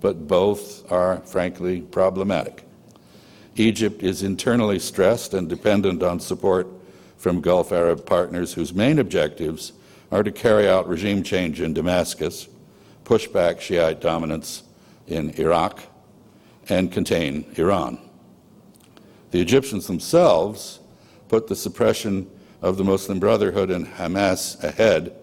but 0.00 0.28
both 0.28 0.90
are 0.90 1.18
frankly 1.20 1.80
problematic. 1.80 2.64
Egypt 3.56 4.02
is 4.02 4.22
internally 4.22 4.78
stressed 4.78 5.34
and 5.34 5.48
dependent 5.48 6.02
on 6.02 6.20
support 6.20 6.68
from 7.18 7.40
Gulf 7.40 7.72
Arab 7.72 8.06
partners 8.06 8.54
whose 8.54 8.72
main 8.72 8.98
objectives 8.98 9.72
are 10.10 10.22
to 10.22 10.30
carry 10.30 10.68
out 10.68 10.88
regime 10.88 11.22
change 11.22 11.60
in 11.60 11.74
Damascus, 11.74 12.48
push 13.04 13.26
back 13.26 13.60
Shiite 13.60 14.00
dominance 14.00 14.62
in 15.06 15.30
Iraq, 15.38 15.80
and 16.68 16.92
contain 16.92 17.44
Iran. 17.56 17.98
The 19.30 19.40
Egyptians 19.40 19.86
themselves 19.86 20.80
put 21.28 21.46
the 21.46 21.56
suppression 21.56 22.30
of 22.60 22.76
the 22.76 22.84
Muslim 22.84 23.18
Brotherhood 23.18 23.70
and 23.70 23.86
Hamas 23.86 24.62
ahead 24.62 25.14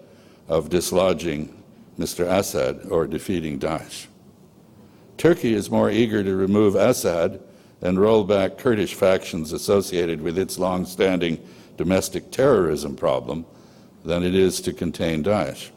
of 0.48 0.68
dislodging 0.68 1.56
Mr. 1.98 2.26
Assad 2.26 2.86
or 2.90 3.06
defeating 3.06 3.58
Daesh. 3.58 4.06
Turkey 5.16 5.54
is 5.54 5.70
more 5.70 5.90
eager 5.90 6.24
to 6.24 6.34
remove 6.34 6.74
Assad 6.74 7.40
and 7.82 8.00
roll 8.00 8.24
back 8.24 8.58
Kurdish 8.58 8.94
factions 8.94 9.52
associated 9.52 10.20
with 10.20 10.38
its 10.38 10.58
long 10.58 10.84
standing 10.84 11.38
domestic 11.76 12.30
terrorism 12.30 12.96
problem 12.96 13.46
than 14.04 14.22
it 14.22 14.34
is 14.34 14.60
to 14.62 14.72
contain 14.72 15.22
Daesh. 15.22 15.70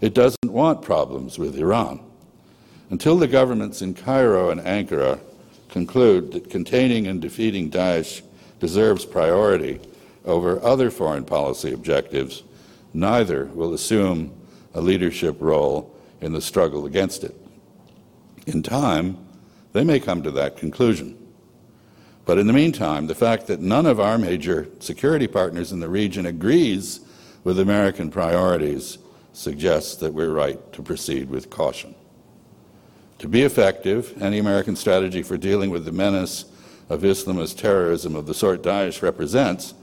It 0.00 0.14
doesn't 0.14 0.36
want 0.44 0.82
problems 0.82 1.38
with 1.38 1.56
Iran. 1.58 2.00
Until 2.88 3.16
the 3.16 3.26
governments 3.26 3.82
in 3.82 3.94
Cairo 3.94 4.50
and 4.50 4.60
Ankara 4.60 5.18
conclude 5.68 6.32
that 6.32 6.50
containing 6.50 7.08
and 7.08 7.20
defeating 7.20 7.70
Daesh 7.70 8.22
deserves 8.60 9.04
priority 9.04 9.80
over 10.24 10.62
other 10.62 10.90
foreign 10.90 11.24
policy 11.24 11.72
objectives, 11.72 12.44
neither 12.94 13.46
will 13.46 13.74
assume 13.74 14.32
a 14.72 14.80
leadership 14.80 15.36
role 15.40 15.92
in 16.20 16.32
the 16.32 16.40
struggle 16.40 16.86
against 16.86 17.24
it. 17.24 17.34
In 18.46 18.62
time, 18.62 19.18
they 19.72 19.82
may 19.82 19.98
come 19.98 20.22
to 20.22 20.30
that 20.30 20.56
conclusion. 20.56 21.18
But 22.24 22.38
in 22.38 22.46
the 22.46 22.52
meantime, 22.52 23.08
the 23.08 23.14
fact 23.14 23.48
that 23.48 23.60
none 23.60 23.86
of 23.86 23.98
our 23.98 24.16
major 24.16 24.68
security 24.78 25.26
partners 25.26 25.72
in 25.72 25.80
the 25.80 25.88
region 25.88 26.24
agrees 26.26 27.00
with 27.42 27.58
American 27.58 28.10
priorities 28.10 28.98
suggests 29.32 29.96
that 29.96 30.14
we're 30.14 30.32
right 30.32 30.72
to 30.72 30.82
proceed 30.82 31.28
with 31.28 31.50
caution. 31.50 31.95
To 33.20 33.28
be 33.28 33.42
effective, 33.42 34.20
any 34.22 34.38
American 34.38 34.76
strategy 34.76 35.22
for 35.22 35.36
dealing 35.38 35.70
with 35.70 35.84
the 35.84 35.92
menace 35.92 36.44
of 36.88 37.02
Islamist 37.02 37.58
terrorism 37.58 38.14
of 38.14 38.26
the 38.26 38.34
sort 38.34 38.62
Daesh 38.62 39.02
represents 39.02 39.74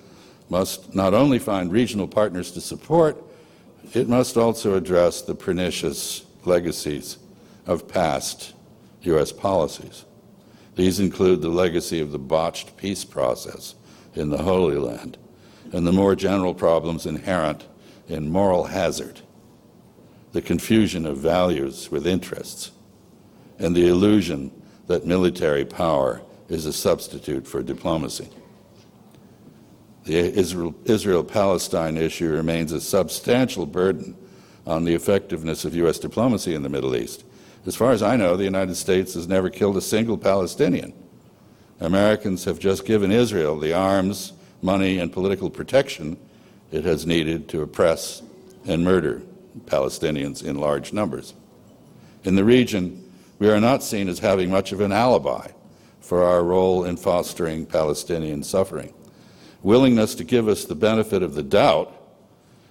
must 0.49 0.93
not 0.93 1.13
only 1.13 1.39
find 1.39 1.71
regional 1.71 2.07
partners 2.07 2.51
to 2.51 2.61
support, 2.61 3.17
it 3.93 4.07
must 4.07 4.37
also 4.37 4.75
address 4.75 5.21
the 5.21 5.35
pernicious 5.35 6.25
legacies 6.45 7.17
of 7.65 7.87
past 7.87 8.53
U.S. 9.01 9.31
policies. 9.31 10.05
These 10.75 10.99
include 10.99 11.41
the 11.41 11.49
legacy 11.49 11.99
of 11.99 12.11
the 12.11 12.19
botched 12.19 12.77
peace 12.77 13.03
process 13.03 13.75
in 14.15 14.29
the 14.29 14.43
Holy 14.43 14.77
Land 14.77 15.17
and 15.71 15.87
the 15.87 15.91
more 15.91 16.15
general 16.15 16.53
problems 16.53 17.05
inherent 17.05 17.65
in 18.07 18.31
moral 18.31 18.65
hazard, 18.65 19.21
the 20.31 20.41
confusion 20.41 21.05
of 21.05 21.17
values 21.17 21.89
with 21.89 22.05
interests, 22.05 22.71
and 23.59 23.75
the 23.75 23.87
illusion 23.87 24.51
that 24.87 25.05
military 25.05 25.65
power 25.65 26.21
is 26.49 26.65
a 26.65 26.73
substitute 26.73 27.47
for 27.47 27.63
diplomacy. 27.63 28.29
The 30.03 30.37
Israel 30.85 31.23
Palestine 31.23 31.95
issue 31.95 32.29
remains 32.29 32.71
a 32.73 32.81
substantial 32.81 33.65
burden 33.65 34.17
on 34.67 34.83
the 34.83 34.93
effectiveness 34.93 35.63
of 35.63 35.75
U.S. 35.75 35.99
diplomacy 35.99 36.53
in 36.55 36.63
the 36.63 36.69
Middle 36.69 36.95
East 36.95 37.23
as 37.65 37.75
far 37.75 37.91
as 37.91 38.03
I 38.03 38.17
know, 38.17 38.35
the 38.35 38.43
United 38.43 38.75
States 38.75 39.13
has 39.13 39.27
never 39.27 39.49
killed 39.49 39.77
a 39.77 39.81
single 39.81 40.17
Palestinian. 40.17 40.93
Americans 41.79 42.43
have 42.45 42.59
just 42.59 42.85
given 42.85 43.11
Israel 43.11 43.57
the 43.57 43.73
arms, 43.73 44.33
money, 44.61 44.97
and 44.97 45.11
political 45.11 45.49
protection 45.49 46.17
it 46.71 46.83
has 46.83 47.05
needed 47.05 47.47
to 47.49 47.61
oppress 47.61 48.21
and 48.65 48.83
murder 48.83 49.21
Palestinians 49.65 50.43
in 50.43 50.57
large 50.57 50.91
numbers. 50.91 51.33
In 52.23 52.35
the 52.35 52.43
region, 52.43 53.02
we 53.43 53.49
are 53.49 53.59
not 53.59 53.83
seen 53.83 54.07
as 54.07 54.19
having 54.19 54.49
much 54.49 54.71
of 54.71 54.79
an 54.79 54.93
alibi 54.93 55.51
for 55.99 56.23
our 56.23 56.41
role 56.41 56.85
in 56.85 56.95
fostering 56.95 57.65
Palestinian 57.65 58.41
suffering. 58.41 58.93
Willingness 59.61 60.15
to 60.15 60.23
give 60.23 60.47
us 60.47 60.63
the 60.63 60.75
benefit 60.75 61.21
of 61.21 61.35
the 61.35 61.43
doubt 61.43 61.93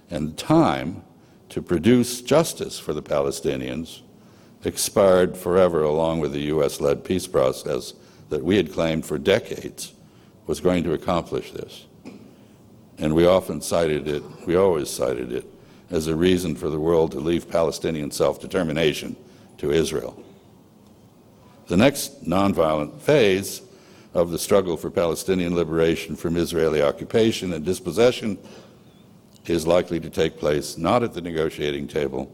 and 0.09 0.35
time 0.35 1.03
to 1.49 1.61
produce 1.61 2.23
justice 2.23 2.79
for 2.79 2.91
the 2.91 3.03
Palestinians 3.03 4.01
expired 4.63 5.37
forever 5.37 5.83
along 5.83 6.21
with 6.21 6.33
the 6.33 6.41
U.S. 6.45 6.81
led 6.81 7.03
peace 7.03 7.27
process 7.27 7.93
that 8.29 8.43
we 8.43 8.57
had 8.57 8.73
claimed 8.73 9.05
for 9.05 9.19
decades 9.19 9.93
was 10.47 10.59
going 10.59 10.83
to 10.85 10.93
accomplish 10.93 11.51
this. 11.51 11.85
And 12.97 13.13
we 13.13 13.27
often 13.27 13.61
cited 13.61 14.07
it, 14.07 14.23
we 14.47 14.55
always 14.55 14.89
cited 14.89 15.33
it, 15.33 15.45
as 15.91 16.07
a 16.07 16.15
reason 16.15 16.55
for 16.55 16.71
the 16.71 16.79
world 16.79 17.11
to 17.11 17.19
leave 17.19 17.47
Palestinian 17.47 18.09
self 18.09 18.41
determination 18.41 19.15
to 19.59 19.69
Israel. 19.69 20.22
The 21.67 21.77
next 21.77 22.25
nonviolent 22.25 22.99
phase 22.99 23.61
of 24.13 24.31
the 24.31 24.39
struggle 24.39 24.77
for 24.77 24.89
Palestinian 24.89 25.55
liberation 25.55 26.15
from 26.15 26.37
Israeli 26.37 26.81
occupation 26.81 27.53
and 27.53 27.63
dispossession 27.63 28.37
is 29.45 29.65
likely 29.65 29.99
to 29.99 30.09
take 30.09 30.37
place 30.37 30.77
not 30.77 31.03
at 31.03 31.13
the 31.13 31.21
negotiating 31.21 31.87
table 31.87 32.31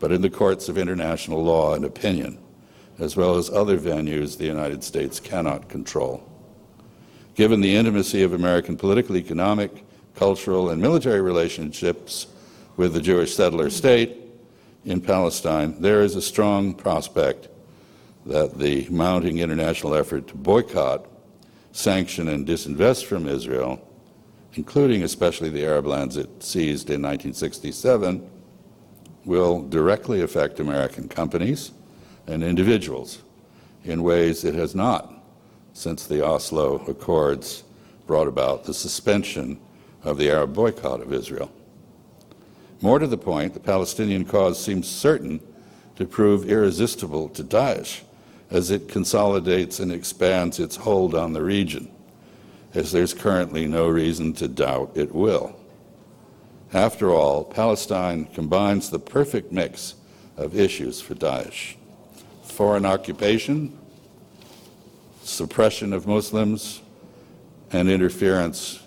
but 0.00 0.10
in 0.10 0.22
the 0.22 0.30
courts 0.30 0.68
of 0.68 0.78
international 0.78 1.44
law 1.44 1.74
and 1.74 1.84
opinion, 1.84 2.38
as 2.98 3.16
well 3.16 3.36
as 3.36 3.50
other 3.50 3.78
venues 3.78 4.36
the 4.36 4.46
United 4.46 4.82
States 4.82 5.20
cannot 5.20 5.68
control. 5.68 6.26
Given 7.34 7.60
the 7.60 7.76
intimacy 7.76 8.22
of 8.22 8.32
American 8.32 8.76
political, 8.76 9.16
economic, 9.16 9.84
cultural, 10.14 10.70
and 10.70 10.80
military 10.80 11.20
relationships 11.20 12.26
with 12.76 12.94
the 12.94 13.00
Jewish 13.00 13.34
settler 13.34 13.68
state 13.68 14.16
in 14.86 15.02
Palestine, 15.02 15.80
there 15.80 16.02
is 16.02 16.16
a 16.16 16.22
strong 16.22 16.72
prospect 16.72 17.48
that 18.26 18.58
the 18.58 18.86
mounting 18.90 19.38
international 19.38 19.94
effort 19.94 20.28
to 20.28 20.34
boycott, 20.34 21.06
sanction, 21.72 22.28
and 22.28 22.46
disinvest 22.46 23.04
from 23.04 23.26
Israel, 23.26 23.86
including 24.54 25.02
especially 25.02 25.48
the 25.48 25.64
Arab 25.64 25.86
lands 25.86 26.16
it 26.16 26.42
seized 26.42 26.90
in 26.90 27.02
1967, 27.02 28.28
will 29.24 29.62
directly 29.68 30.22
affect 30.22 30.60
American 30.60 31.08
companies 31.08 31.72
and 32.26 32.42
individuals 32.42 33.22
in 33.84 34.02
ways 34.02 34.44
it 34.44 34.54
has 34.54 34.74
not 34.74 35.14
since 35.72 36.06
the 36.06 36.24
Oslo 36.24 36.76
Accords 36.86 37.62
brought 38.06 38.26
about 38.26 38.64
the 38.64 38.74
suspension 38.74 39.58
of 40.02 40.18
the 40.18 40.30
Arab 40.30 40.52
boycott 40.54 41.00
of 41.00 41.12
Israel. 41.12 41.50
More 42.80 42.98
to 42.98 43.06
the 43.06 43.18
point, 43.18 43.54
the 43.54 43.60
Palestinian 43.60 44.24
cause 44.24 44.62
seems 44.62 44.88
certain 44.88 45.40
to 45.96 46.06
prove 46.06 46.50
irresistible 46.50 47.28
to 47.30 47.44
Daesh 47.44 48.00
as 48.50 48.70
it 48.70 48.88
consolidates 48.88 49.78
and 49.78 49.92
expands 49.92 50.58
its 50.58 50.76
hold 50.76 51.14
on 51.14 51.32
the 51.32 51.42
region, 51.42 51.90
as 52.74 52.92
there's 52.92 53.14
currently 53.14 53.66
no 53.66 53.88
reason 53.88 54.32
to 54.32 54.48
doubt 54.48 54.90
it 54.94 55.14
will. 55.14 55.56
After 56.72 57.10
all, 57.10 57.44
Palestine 57.44 58.26
combines 58.26 58.90
the 58.90 58.98
perfect 58.98 59.52
mix 59.52 59.94
of 60.36 60.58
issues 60.58 61.00
for 61.00 61.14
Daesh 61.14 61.76
foreign 62.42 62.84
occupation, 62.84 63.78
suppression 65.22 65.94
of 65.94 66.06
Muslims, 66.06 66.82
and 67.72 67.88
interference 67.88 68.80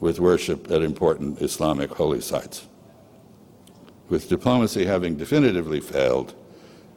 with 0.00 0.20
worship 0.20 0.70
at 0.70 0.82
important 0.82 1.40
Islamic 1.40 1.90
holy 1.90 2.20
sites. 2.20 2.66
With 4.08 4.28
diplomacy 4.28 4.84
having 4.84 5.16
definitively 5.16 5.80
failed, 5.80 6.34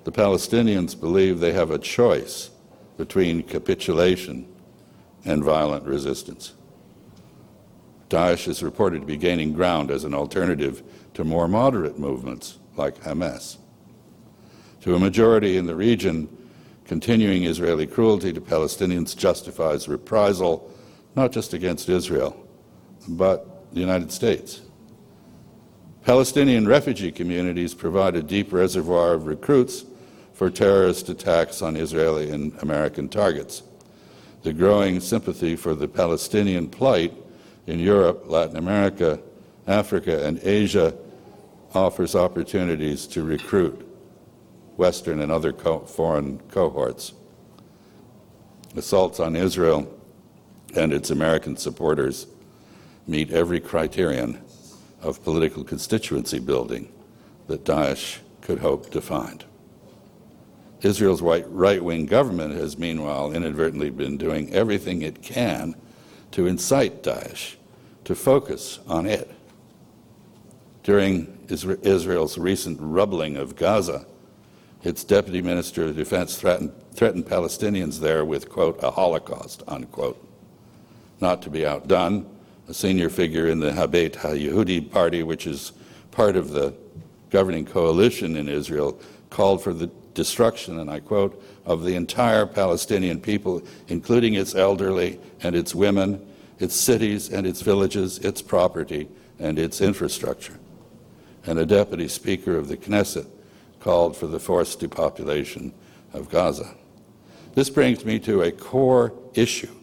the 0.10 0.24
Palestinians 0.24 1.00
believe 1.00 1.40
they 1.40 1.54
have 1.54 1.70
a 1.70 1.78
choice 1.78 2.50
between 2.98 3.44
capitulation 3.44 4.52
and 5.24 5.44
violent 5.44 5.86
resistance. 5.86 6.54
Daesh 8.10 8.48
is 8.48 8.64
reported 8.64 9.02
to 9.02 9.06
be 9.06 9.18
gaining 9.18 9.54
ground 9.54 9.92
as 9.92 10.06
an 10.06 10.16
alternative 10.16 10.82
to 11.14 11.24
more 11.24 11.48
moderate 11.48 12.00
movements 12.00 12.58
like 12.76 12.96
Hamas. 13.04 13.58
To 14.82 14.96
a 14.96 15.00
majority 15.00 15.58
in 15.58 15.68
the 15.68 15.76
region, 15.76 16.28
continuing 16.86 17.44
Israeli 17.44 17.86
cruelty 17.86 18.34
to 18.34 18.42
Palestinians 18.42 19.16
justifies 19.16 19.88
reprisal 19.88 20.72
not 21.16 21.32
just 21.32 21.54
against 21.54 21.88
Israel, 21.88 22.36
but 23.08 23.72
the 23.76 23.80
United 23.80 24.12
States. 24.12 24.62
Palestinian 26.04 26.68
refugee 26.68 27.12
communities 27.12 27.76
provide 27.76 28.16
a 28.16 28.24
deep 28.24 28.52
reservoir 28.52 29.14
of 29.14 29.28
recruits 29.28 29.86
for 30.40 30.50
terrorist 30.50 31.10
attacks 31.10 31.62
on 31.62 31.76
Israeli 31.76 32.30
and 32.30 32.58
American 32.62 33.10
targets. 33.10 33.62
The 34.44 34.54
growing 34.54 35.02
sympathy 35.02 35.58
for 35.58 35.76
the 35.76 35.90
Palestinian 35.90 36.70
plight 36.70 37.14
in 37.68 37.78
Europe, 37.78 38.24
Latin 38.26 38.56
America, 38.56 39.20
Africa, 39.68 40.26
and 40.26 40.40
Asia 40.42 40.96
offers 41.76 42.16
opportunities 42.16 43.06
to 43.08 43.22
recruit 43.22 43.86
Western 44.78 45.20
and 45.20 45.30
other 45.30 45.52
co- 45.52 45.82
foreign 45.82 46.40
cohorts. 46.52 47.12
Assaults 48.78 49.20
on 49.20 49.36
Israel 49.36 49.94
and 50.74 50.94
its 50.94 51.10
American 51.10 51.58
supporters 51.58 52.28
meet 53.08 53.30
every 53.34 53.60
criterion 53.60 54.42
of 55.02 55.22
political 55.22 55.66
constituency 55.66 56.40
building 56.40 56.90
that 57.48 57.66
Daesh 57.66 58.20
could 58.40 58.60
hope 58.60 58.90
to 58.92 59.02
find. 59.02 59.44
Israel's 60.82 61.22
right 61.22 61.84
wing 61.84 62.06
government 62.06 62.54
has 62.54 62.78
meanwhile 62.78 63.32
inadvertently 63.32 63.90
been 63.90 64.18
doing 64.18 64.54
everything 64.54 65.02
it 65.02 65.22
can 65.22 65.76
to 66.32 66.48
incite 66.48 67.04
Daesh 67.04 67.56
to 68.06 68.16
focus 68.16 68.80
on 68.88 69.06
it. 69.06 69.30
During 70.84 71.38
Israel's 71.50 72.38
recent 72.38 72.78
rubbling 72.82 73.36
of 73.38 73.56
Gaza, 73.56 74.06
its 74.84 75.04
deputy 75.04 75.42
minister 75.42 75.84
of 75.86 75.98
defense 75.98 76.38
threatened, 76.38 76.72
threatened 76.94 77.26
Palestinians 77.26 78.00
there 78.00 78.24
with, 78.24 78.50
quote, 78.50 78.82
a 78.82 78.92
Holocaust, 78.92 79.62
unquote. 79.68 80.26
Not 81.20 81.42
to 81.42 81.50
be 81.50 81.66
outdone, 81.66 82.26
a 82.70 82.74
senior 82.74 83.10
figure 83.10 83.48
in 83.48 83.60
the 83.60 83.72
Habayit 83.72 84.14
HaYehudi 84.14 84.90
party, 84.90 85.22
which 85.24 85.46
is 85.46 85.74
part 86.12 86.38
of 86.38 86.52
the 86.52 86.74
governing 87.30 87.66
coalition 87.66 88.38
in 88.38 88.48
Israel, 88.48 89.00
called 89.30 89.62
for 89.62 89.74
the 89.74 89.92
destruction, 90.14 90.80
and 90.80 90.90
I 90.90 91.00
quote, 91.00 91.42
of 91.66 91.84
the 91.84 91.96
entire 91.96 92.46
Palestinian 92.46 93.22
people, 93.22 93.62
including 93.88 94.34
its 94.34 94.56
elderly 94.56 95.20
and 95.42 95.56
its 95.56 95.76
women, 95.76 96.26
its 96.60 96.76
cities 96.76 97.30
and 97.30 97.46
its 97.46 97.62
villages, 97.62 98.20
its 98.20 98.42
property 98.42 99.08
and 99.40 99.58
its 99.58 99.82
infrastructure. 99.82 100.60
And 101.46 101.58
a 101.60 101.66
deputy 101.66 102.08
speaker 102.08 102.58
of 102.58 102.68
the 102.68 102.78
Knesset 102.78 103.28
called 103.80 104.18
for 104.18 104.28
the 104.28 104.40
forced 104.40 104.80
depopulation 104.80 105.74
of 106.14 106.30
Gaza. 106.30 106.76
This 107.56 107.70
brings 107.70 108.04
me 108.04 108.20
to 108.20 108.42
a 108.42 108.52
core 108.52 109.14
issue 109.34 109.74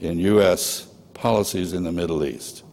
in 0.00 0.18
U.S. 0.18 0.88
policies 1.14 1.72
in 1.72 1.82
the 1.82 1.92
Middle 1.92 2.24
East 2.24 2.64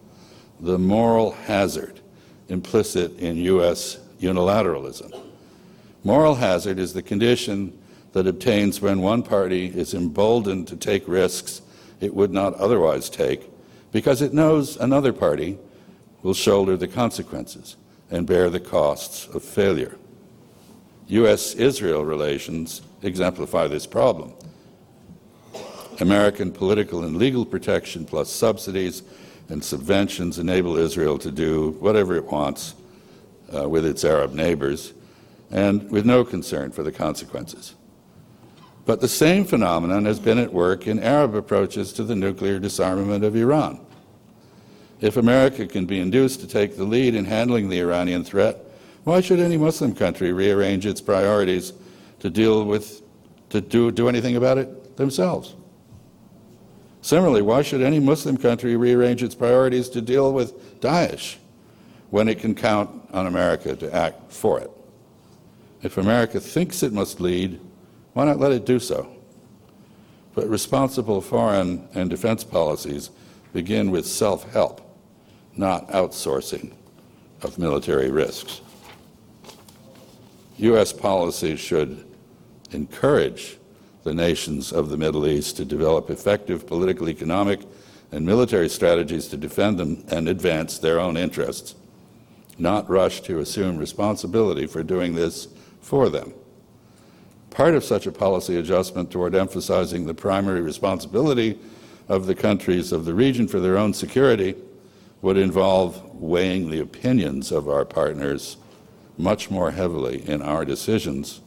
the 0.60 0.78
moral 0.78 1.32
hazard 1.32 2.00
implicit 2.48 3.18
in 3.18 3.36
U.S. 3.36 3.98
unilateralism. 4.20 5.25
Moral 6.06 6.36
hazard 6.36 6.78
is 6.78 6.92
the 6.92 7.02
condition 7.02 7.76
that 8.12 8.28
obtains 8.28 8.80
when 8.80 9.00
one 9.00 9.24
party 9.24 9.66
is 9.66 9.92
emboldened 9.92 10.68
to 10.68 10.76
take 10.76 11.08
risks 11.08 11.62
it 12.00 12.14
would 12.14 12.30
not 12.30 12.54
otherwise 12.54 13.10
take 13.10 13.50
because 13.90 14.22
it 14.22 14.32
knows 14.32 14.76
another 14.76 15.12
party 15.12 15.58
will 16.22 16.32
shoulder 16.32 16.76
the 16.76 16.86
consequences 16.86 17.74
and 18.08 18.24
bear 18.24 18.48
the 18.48 18.60
costs 18.60 19.26
of 19.34 19.42
failure. 19.42 19.96
U.S. 21.08 21.54
Israel 21.54 22.04
relations 22.04 22.82
exemplify 23.02 23.66
this 23.66 23.84
problem. 23.84 24.32
American 25.98 26.52
political 26.52 27.02
and 27.02 27.16
legal 27.16 27.44
protection 27.44 28.04
plus 28.04 28.30
subsidies 28.30 29.02
and 29.48 29.60
subventions 29.60 30.38
enable 30.38 30.76
Israel 30.76 31.18
to 31.18 31.32
do 31.32 31.70
whatever 31.80 32.14
it 32.14 32.26
wants 32.26 32.76
uh, 33.52 33.68
with 33.68 33.84
its 33.84 34.04
Arab 34.04 34.34
neighbors 34.34 34.92
and 35.50 35.90
with 35.90 36.04
no 36.04 36.24
concern 36.24 36.72
for 36.72 36.82
the 36.82 36.92
consequences. 36.92 37.74
But 38.84 39.00
the 39.00 39.08
same 39.08 39.44
phenomenon 39.44 40.04
has 40.04 40.20
been 40.20 40.38
at 40.38 40.52
work 40.52 40.86
in 40.86 41.02
Arab 41.02 41.34
approaches 41.34 41.92
to 41.94 42.04
the 42.04 42.14
nuclear 42.14 42.58
disarmament 42.58 43.24
of 43.24 43.34
Iran. 43.34 43.80
If 45.00 45.16
America 45.16 45.66
can 45.66 45.86
be 45.86 46.00
induced 46.00 46.40
to 46.40 46.46
take 46.46 46.76
the 46.76 46.84
lead 46.84 47.14
in 47.14 47.24
handling 47.24 47.68
the 47.68 47.80
Iranian 47.80 48.24
threat, 48.24 48.56
why 49.04 49.20
should 49.20 49.40
any 49.40 49.56
Muslim 49.56 49.94
country 49.94 50.32
rearrange 50.32 50.86
its 50.86 51.00
priorities 51.00 51.72
to 52.20 52.30
deal 52.30 52.64
with, 52.64 53.02
to 53.50 53.60
do, 53.60 53.90
do 53.90 54.08
anything 54.08 54.36
about 54.36 54.58
it 54.58 54.96
themselves? 54.96 55.54
Similarly, 57.02 57.42
why 57.42 57.62
should 57.62 57.82
any 57.82 58.00
Muslim 58.00 58.36
country 58.36 58.76
rearrange 58.76 59.22
its 59.22 59.34
priorities 59.34 59.88
to 59.90 60.00
deal 60.00 60.32
with 60.32 60.80
Daesh 60.80 61.36
when 62.10 62.28
it 62.28 62.40
can 62.40 62.54
count 62.54 62.90
on 63.12 63.26
America 63.26 63.76
to 63.76 63.94
act 63.94 64.32
for 64.32 64.58
it? 64.58 64.70
If 65.82 65.98
America 65.98 66.40
thinks 66.40 66.82
it 66.82 66.92
must 66.92 67.20
lead, 67.20 67.60
why 68.14 68.24
not 68.24 68.38
let 68.38 68.52
it 68.52 68.64
do 68.64 68.78
so? 68.78 69.10
But 70.34 70.48
responsible 70.48 71.20
foreign 71.20 71.88
and 71.94 72.08
defense 72.08 72.44
policies 72.44 73.10
begin 73.52 73.90
with 73.90 74.06
self 74.06 74.50
help, 74.52 74.80
not 75.56 75.88
outsourcing 75.88 76.72
of 77.42 77.58
military 77.58 78.10
risks. 78.10 78.60
U.S. 80.58 80.92
policy 80.92 81.56
should 81.56 82.04
encourage 82.72 83.58
the 84.04 84.14
nations 84.14 84.72
of 84.72 84.88
the 84.88 84.96
Middle 84.96 85.26
East 85.26 85.56
to 85.56 85.64
develop 85.64 86.08
effective 86.10 86.66
political, 86.66 87.08
economic, 87.08 87.60
and 88.12 88.24
military 88.24 88.68
strategies 88.68 89.26
to 89.28 89.36
defend 89.36 89.78
them 89.78 90.04
and 90.08 90.28
advance 90.28 90.78
their 90.78 91.00
own 91.00 91.16
interests, 91.16 91.74
not 92.56 92.88
rush 92.88 93.20
to 93.22 93.40
assume 93.40 93.76
responsibility 93.76 94.66
for 94.66 94.82
doing 94.82 95.14
this 95.14 95.48
for 95.86 96.08
them. 96.08 96.34
Part 97.50 97.74
of 97.74 97.84
such 97.84 98.06
a 98.06 98.12
policy 98.12 98.56
adjustment 98.56 99.12
toward 99.12 99.36
emphasizing 99.36 100.04
the 100.04 100.14
primary 100.14 100.60
responsibility 100.60 101.58
of 102.08 102.26
the 102.26 102.34
countries 102.34 102.90
of 102.90 103.04
the 103.04 103.14
region 103.14 103.46
for 103.46 103.60
their 103.60 103.78
own 103.78 103.94
security 103.94 104.56
would 105.22 105.36
involve 105.36 106.02
weighing 106.14 106.70
the 106.70 106.80
opinions 106.80 107.52
of 107.52 107.68
our 107.68 107.84
partners 107.84 108.56
much 109.16 109.48
more 109.48 109.70
heavily 109.70 110.28
in 110.28 110.42
our 110.42 110.64
decisions 110.64 111.40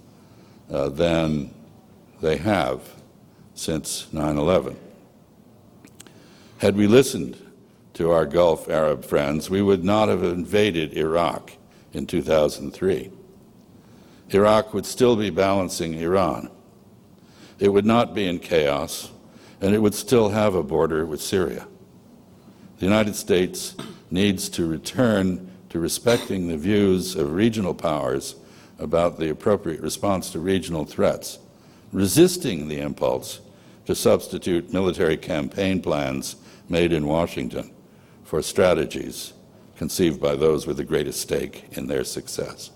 uh, 0.72 0.88
than 0.88 1.54
they 2.22 2.38
have 2.38 2.82
since 3.56 4.12
9 4.14 4.38
11. 4.38 4.78
Had 6.60 6.78
we 6.78 6.88
listened 6.88 7.38
to 7.94 8.12
our 8.12 8.26
Gulf 8.26 8.70
Arab 8.70 9.04
friends, 9.04 9.50
we 9.50 9.62
would 9.62 9.84
not 9.84 10.08
have 10.08 10.24
invaded 10.24 10.94
Iraq 10.94 11.52
in 11.92 12.08
2003. 12.08 13.12
Iraq 14.30 14.74
would 14.74 14.86
still 14.86 15.16
be 15.16 15.30
balancing 15.30 15.94
Iran. 15.96 16.50
It 17.58 17.70
would 17.70 17.86
not 17.86 18.14
be 18.14 18.28
in 18.28 18.40
chaos, 18.40 19.12
and 19.60 19.74
it 19.74 19.80
would 19.80 19.96
still 19.96 20.30
have 20.30 20.56
a 20.56 20.64
border 20.64 21.06
with 21.06 21.22
Syria. 21.22 21.68
The 22.78 22.86
United 22.86 23.16
States 23.16 23.76
needs 24.10 24.50
to 24.50 24.66
return 24.66 25.52
to 25.70 25.80
respecting 25.80 26.48
the 26.48 26.58
views 26.58 27.16
of 27.16 27.34
regional 27.34 27.74
powers 27.74 28.36
about 28.78 29.20
the 29.20 29.30
appropriate 29.30 29.82
response 29.82 30.32
to 30.32 30.40
regional 30.40 30.86
threats 30.86 31.40
resisting 31.92 32.68
the 32.68 32.80
impulse 32.80 33.40
to 33.86 33.96
substitute 33.96 34.72
military 34.72 35.18
campaign 35.18 35.82
plans 35.82 36.36
made 36.68 36.94
in 36.94 37.06
Washington 37.06 37.72
for 38.24 38.42
strategies 38.42 39.34
conceived 39.76 40.22
by 40.22 40.36
those 40.36 40.68
with 40.68 40.78
the 40.78 40.84
greatest 40.84 41.22
stake 41.22 41.66
in 41.72 41.88
their 41.88 42.04
success. 42.04 42.72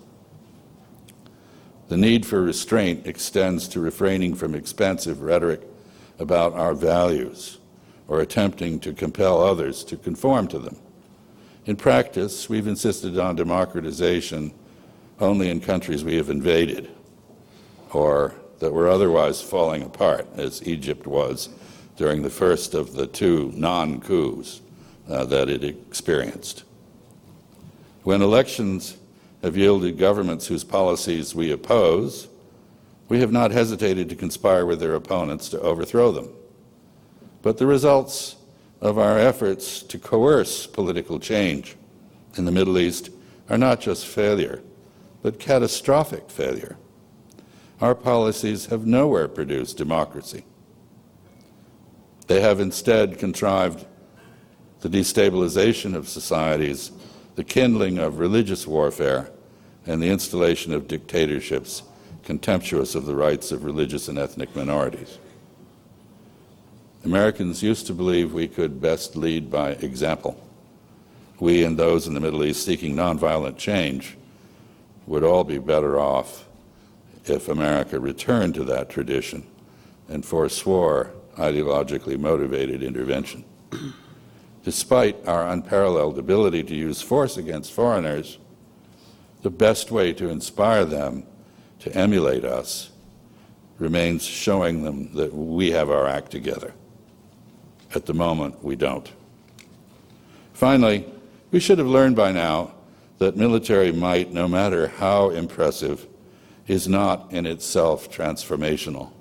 The 1.89 1.97
need 1.97 2.25
for 2.25 2.41
restraint 2.41 3.05
extends 3.05 3.67
to 3.69 3.79
refraining 3.79 4.35
from 4.35 4.55
expansive 4.55 5.21
rhetoric 5.21 5.61
about 6.19 6.53
our 6.53 6.73
values 6.73 7.57
or 8.07 8.21
attempting 8.21 8.79
to 8.81 8.93
compel 8.93 9.41
others 9.41 9.83
to 9.85 9.97
conform 9.97 10.47
to 10.49 10.59
them. 10.59 10.77
In 11.65 11.75
practice, 11.75 12.49
we've 12.49 12.67
insisted 12.67 13.17
on 13.17 13.35
democratization 13.35 14.53
only 15.19 15.49
in 15.49 15.61
countries 15.61 16.03
we 16.03 16.15
have 16.15 16.29
invaded 16.29 16.89
or 17.91 18.33
that 18.59 18.73
were 18.73 18.89
otherwise 18.89 19.41
falling 19.41 19.83
apart, 19.83 20.27
as 20.35 20.65
Egypt 20.67 21.05
was 21.05 21.49
during 21.97 22.21
the 22.21 22.29
first 22.29 22.73
of 22.73 22.93
the 22.93 23.07
two 23.07 23.51
non 23.55 23.99
coups 23.99 24.61
uh, 25.09 25.25
that 25.25 25.49
it 25.49 25.63
experienced. 25.63 26.63
When 28.03 28.21
elections 28.21 28.97
have 29.43 29.55
yielded 29.55 29.99
governments 29.99 30.47
whose 30.47 30.63
policies 30.63 31.35
we 31.35 31.51
oppose, 31.51 32.27
we 33.09 33.19
have 33.19 33.31
not 33.31 33.51
hesitated 33.51 34.09
to 34.09 34.15
conspire 34.15 34.65
with 34.65 34.79
their 34.79 34.95
opponents 34.95 35.49
to 35.49 35.59
overthrow 35.59 36.11
them. 36.11 36.29
But 37.43 37.59
the 37.59 37.67
results 37.67 38.37
of 38.81 38.97
our 38.97 39.19
efforts 39.19 39.83
to 39.83 39.99
coerce 39.99 40.65
political 40.65 41.19
change 41.19 41.75
in 42.35 42.45
the 42.45 42.51
Middle 42.51 42.79
East 42.79 43.11
are 43.49 43.57
not 43.57 43.81
just 43.81 44.07
failure, 44.07 44.63
but 45.21 45.39
catastrophic 45.39 46.31
failure 46.31 46.77
our 47.83 47.93
policies 47.93 48.67
have 48.67 48.85
nowhere 48.85 49.27
produced 49.27 49.75
democracy. 49.75 50.45
They 52.27 52.39
have 52.39 52.61
instead 52.61 53.19
contrived 53.19 53.85
the 54.79 54.87
destabilization 54.87 55.93
of 55.93 56.07
societies, 56.07 56.93
the 57.35 57.43
kindling 57.43 57.97
of 57.97 58.19
religious 58.19 58.65
warfare, 58.65 59.32
and 59.85 60.01
the 60.01 60.09
installation 60.09 60.73
of 60.73 60.87
dictatorships 60.87 61.83
contemptuous 62.23 62.95
of 62.95 63.05
the 63.05 63.15
rights 63.15 63.51
of 63.51 63.65
religious 63.65 64.07
and 64.07 64.17
ethnic 64.17 64.55
minorities. 64.55 65.17
Americans 67.03 67.61
used 67.61 67.85
to 67.87 67.93
believe 67.93 68.33
we 68.33 68.47
could 68.47 68.79
best 68.79 69.15
lead 69.15 69.51
by 69.51 69.71
example. 69.71 70.39
We 71.39 71.65
and 71.65 71.77
those 71.77 72.07
in 72.07 72.13
the 72.13 72.21
Middle 72.21 72.45
East 72.45 72.63
seeking 72.63 72.95
nonviolent 72.95 73.57
change 73.57 74.15
would 75.05 75.23
all 75.23 75.43
be 75.43 75.57
better 75.57 75.99
off 75.99 76.45
if 77.25 77.49
America 77.49 77.99
returned 77.99 78.55
to 78.55 78.63
that 78.63 78.89
tradition 78.89 79.45
and 80.07 80.23
forswore 80.23 81.09
ideologically 81.37 82.17
motivated 82.17 82.83
intervention. 82.83 83.43
Despite 84.63 85.27
our 85.27 85.49
unparalleled 85.49 86.17
ability 86.17 86.63
to 86.63 86.75
use 86.75 87.01
force 87.01 87.35
against 87.35 87.73
foreigners, 87.73 88.37
the 89.43 89.49
best 89.49 89.91
way 89.91 90.13
to 90.13 90.29
inspire 90.29 90.85
them 90.85 91.23
to 91.79 91.95
emulate 91.95 92.43
us 92.43 92.89
remains 93.77 94.23
showing 94.23 94.83
them 94.83 95.13
that 95.13 95.33
we 95.33 95.71
have 95.71 95.89
our 95.89 96.07
act 96.07 96.31
together. 96.31 96.73
At 97.93 98.05
the 98.05 98.13
moment, 98.13 98.63
we 98.63 98.75
don't. 98.75 99.11
Finally, 100.53 101.05
we 101.51 101.59
should 101.59 101.77
have 101.77 101.87
learned 101.87 102.15
by 102.15 102.31
now 102.31 102.73
that 103.19 103.35
military 103.35 103.91
might, 103.91 104.31
no 104.31 104.47
matter 104.47 104.87
how 104.87 105.29
impressive, 105.29 106.07
is 106.67 106.87
not 106.87 107.31
in 107.31 107.45
itself 107.45 108.09
transformational. 108.09 109.11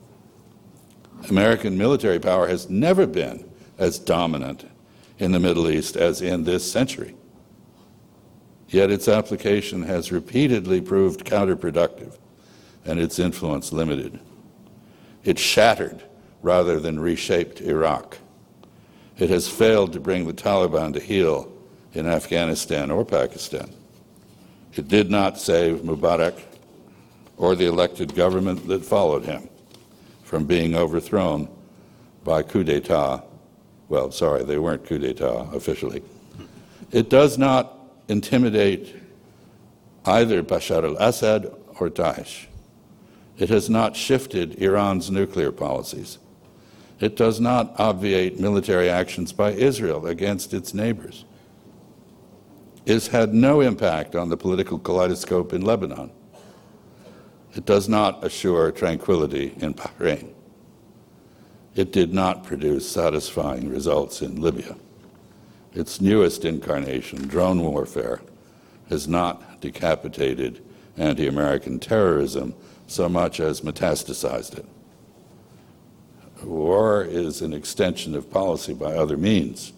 American 1.28 1.76
military 1.76 2.18
power 2.18 2.46
has 2.46 2.70
never 2.70 3.06
been 3.06 3.48
as 3.78 3.98
dominant 3.98 4.68
in 5.18 5.32
the 5.32 5.40
Middle 5.40 5.68
East 5.68 5.96
as 5.96 6.22
in 6.22 6.44
this 6.44 6.70
century. 6.70 7.14
Yet 8.72 8.90
its 8.90 9.06
application 9.06 9.82
has 9.82 10.10
repeatedly 10.10 10.80
proved 10.80 11.26
counterproductive 11.26 12.16
and 12.86 12.98
its 12.98 13.18
influence 13.18 13.70
limited. 13.70 14.18
It 15.24 15.38
shattered 15.38 16.02
rather 16.40 16.80
than 16.80 16.98
reshaped 16.98 17.60
Iraq. 17.60 18.16
It 19.18 19.28
has 19.28 19.46
failed 19.46 19.92
to 19.92 20.00
bring 20.00 20.26
the 20.26 20.32
Taliban 20.32 20.94
to 20.94 21.00
heel 21.00 21.52
in 21.92 22.06
Afghanistan 22.06 22.90
or 22.90 23.04
Pakistan. 23.04 23.70
It 24.74 24.88
did 24.88 25.10
not 25.10 25.38
save 25.38 25.82
Mubarak 25.82 26.40
or 27.36 27.54
the 27.54 27.66
elected 27.66 28.14
government 28.14 28.66
that 28.68 28.86
followed 28.86 29.26
him 29.26 29.50
from 30.22 30.46
being 30.46 30.74
overthrown 30.74 31.46
by 32.24 32.42
coup 32.42 32.64
d'etat. 32.64 33.22
Well, 33.90 34.10
sorry, 34.10 34.44
they 34.44 34.58
weren't 34.58 34.86
coup 34.86 34.98
d'etat 34.98 35.50
officially. 35.52 36.02
It 36.90 37.10
does 37.10 37.36
not 37.36 37.81
intimidate 38.12 38.94
either 40.04 40.42
Bashar 40.42 40.84
al 40.84 40.96
Assad 40.98 41.46
or 41.80 41.88
Daesh. 41.88 42.46
It 43.38 43.48
has 43.48 43.68
not 43.68 43.96
shifted 43.96 44.62
Iran's 44.62 45.10
nuclear 45.10 45.50
policies. 45.50 46.18
It 47.00 47.16
does 47.16 47.40
not 47.40 47.74
obviate 47.78 48.38
military 48.38 48.88
actions 48.88 49.32
by 49.32 49.52
Israel 49.52 50.06
against 50.06 50.54
its 50.54 50.72
neighbors. 50.72 51.24
It 52.86 53.06
had 53.08 53.34
no 53.34 53.60
impact 53.60 54.14
on 54.14 54.28
the 54.28 54.36
political 54.36 54.78
kaleidoscope 54.78 55.52
in 55.52 55.62
Lebanon. 55.62 56.12
It 57.54 57.64
does 57.64 57.88
not 57.88 58.22
assure 58.24 58.70
tranquility 58.70 59.54
in 59.58 59.74
Bahrain. 59.74 60.32
It 61.74 61.92
did 61.92 62.12
not 62.12 62.44
produce 62.44 62.88
satisfying 62.88 63.68
results 63.68 64.22
in 64.22 64.40
Libya. 64.40 64.76
Its 65.74 66.00
newest 66.00 66.44
incarnation, 66.44 67.26
drone 67.28 67.62
warfare, 67.62 68.20
has 68.90 69.08
not 69.08 69.60
decapitated 69.60 70.62
anti 70.96 71.26
American 71.26 71.78
terrorism 71.78 72.54
so 72.86 73.08
much 73.08 73.40
as 73.40 73.62
metastasized 73.62 74.58
it. 74.58 74.66
War 76.44 77.02
is 77.02 77.40
an 77.40 77.54
extension 77.54 78.14
of 78.14 78.30
policy 78.30 78.74
by 78.74 78.94
other 78.94 79.16
means. 79.16 79.72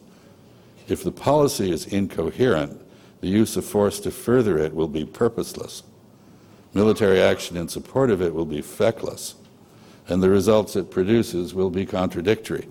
If 0.89 1.05
the 1.05 1.13
policy 1.13 1.71
is 1.71 1.87
incoherent, 1.87 2.81
the 3.21 3.29
use 3.29 3.57
of 3.57 3.65
force 3.65 4.01
to 4.01 4.11
further 4.11 4.59
it 4.59 4.75
will 4.75 4.89
be 4.89 5.05
purposeless. 5.05 5.83
Military 6.73 7.21
action 7.21 7.57
in 7.57 7.69
support 7.69 8.11
of 8.11 8.21
it 8.21 8.35
will 8.35 8.47
be 8.47 8.61
feckless, 8.61 9.35
and 10.09 10.23
the 10.23 10.29
results 10.29 10.75
it 10.75 10.91
produces 10.91 11.55
will 11.55 11.71
be 11.71 11.87
contradictory. 11.87 12.67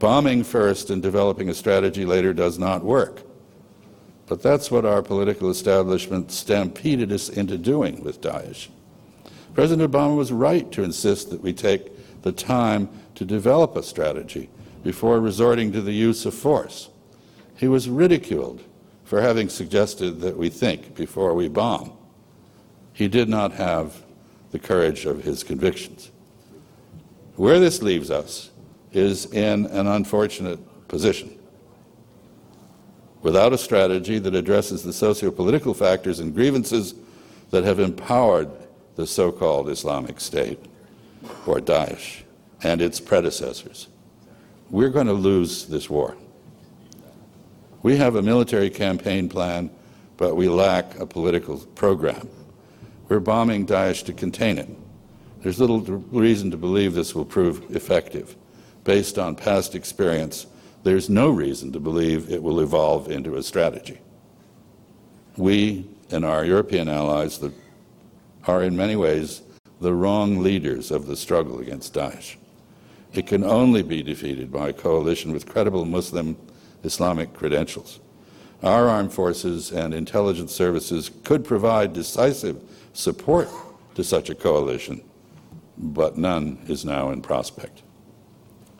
Bombing 0.00 0.44
first 0.44 0.88
and 0.88 1.02
developing 1.02 1.50
a 1.50 1.54
strategy 1.54 2.06
later 2.06 2.32
does 2.32 2.58
not 2.58 2.82
work. 2.82 3.22
But 4.26 4.42
that's 4.42 4.70
what 4.70 4.86
our 4.86 5.02
political 5.02 5.50
establishment 5.50 6.32
stampeded 6.32 7.12
us 7.12 7.28
into 7.28 7.58
doing 7.58 8.02
with 8.02 8.22
Daesh. 8.22 8.68
President 9.52 9.92
Obama 9.92 10.16
was 10.16 10.32
right 10.32 10.72
to 10.72 10.82
insist 10.82 11.30
that 11.30 11.42
we 11.42 11.52
take 11.52 12.22
the 12.22 12.32
time 12.32 12.88
to 13.16 13.26
develop 13.26 13.76
a 13.76 13.82
strategy 13.82 14.48
before 14.82 15.20
resorting 15.20 15.70
to 15.72 15.82
the 15.82 15.92
use 15.92 16.24
of 16.24 16.32
force. 16.32 16.88
He 17.56 17.68
was 17.68 17.86
ridiculed 17.86 18.62
for 19.04 19.20
having 19.20 19.50
suggested 19.50 20.20
that 20.22 20.38
we 20.38 20.48
think 20.48 20.94
before 20.94 21.34
we 21.34 21.48
bomb. 21.48 21.92
He 22.94 23.06
did 23.06 23.28
not 23.28 23.52
have 23.52 24.02
the 24.50 24.58
courage 24.58 25.04
of 25.04 25.24
his 25.24 25.44
convictions. 25.44 26.10
Where 27.36 27.60
this 27.60 27.82
leaves 27.82 28.10
us 28.10 28.50
is 28.92 29.26
in 29.26 29.66
an 29.66 29.86
unfortunate 29.86 30.58
position. 30.88 31.36
Without 33.22 33.52
a 33.52 33.58
strategy 33.58 34.18
that 34.18 34.34
addresses 34.34 34.82
the 34.82 34.92
socio-political 34.92 35.74
factors 35.74 36.20
and 36.20 36.34
grievances 36.34 36.94
that 37.50 37.64
have 37.64 37.78
empowered 37.78 38.50
the 38.96 39.06
so-called 39.06 39.68
Islamic 39.68 40.20
State, 40.20 40.58
or 41.46 41.58
Daesh, 41.58 42.22
and 42.62 42.80
its 42.80 42.98
predecessors, 42.98 43.88
we're 44.70 44.88
going 44.88 45.06
to 45.06 45.12
lose 45.12 45.66
this 45.66 45.90
war. 45.90 46.16
We 47.82 47.96
have 47.96 48.16
a 48.16 48.22
military 48.22 48.70
campaign 48.70 49.28
plan, 49.28 49.70
but 50.16 50.36
we 50.36 50.48
lack 50.48 50.98
a 50.98 51.06
political 51.06 51.58
program. 51.58 52.28
We're 53.08 53.20
bombing 53.20 53.66
Daesh 53.66 54.04
to 54.04 54.12
contain 54.12 54.58
it. 54.58 54.68
There's 55.42 55.58
little 55.58 55.80
reason 55.80 56.50
to 56.50 56.56
believe 56.56 56.94
this 56.94 57.14
will 57.14 57.24
prove 57.24 57.74
effective 57.74 58.36
based 58.84 59.18
on 59.18 59.34
past 59.34 59.74
experience, 59.74 60.46
there's 60.82 61.10
no 61.10 61.30
reason 61.30 61.72
to 61.72 61.80
believe 61.80 62.30
it 62.30 62.42
will 62.42 62.60
evolve 62.60 63.10
into 63.10 63.36
a 63.36 63.42
strategy. 63.42 63.98
We 65.36 65.86
and 66.10 66.24
our 66.24 66.44
European 66.44 66.88
allies 66.88 67.42
are 68.46 68.62
in 68.62 68.76
many 68.76 68.96
ways 68.96 69.42
the 69.80 69.94
wrong 69.94 70.42
leaders 70.42 70.90
of 70.90 71.06
the 71.06 71.16
struggle 71.16 71.58
against 71.60 71.94
Daesh. 71.94 72.36
It 73.12 73.26
can 73.26 73.44
only 73.44 73.82
be 73.82 74.02
defeated 74.02 74.52
by 74.52 74.68
a 74.68 74.72
coalition 74.72 75.32
with 75.32 75.48
credible 75.48 75.84
Muslim 75.84 76.36
Islamic 76.82 77.34
credentials. 77.34 78.00
Our 78.62 78.88
armed 78.88 79.12
forces 79.12 79.72
and 79.72 79.94
intelligence 79.94 80.54
services 80.54 81.10
could 81.24 81.44
provide 81.44 81.92
decisive 81.92 82.62
support 82.92 83.48
to 83.94 84.04
such 84.04 84.30
a 84.30 84.34
coalition, 84.34 85.02
but 85.76 86.18
none 86.18 86.58
is 86.68 86.84
now 86.84 87.10
in 87.10 87.22
prospect. 87.22 87.82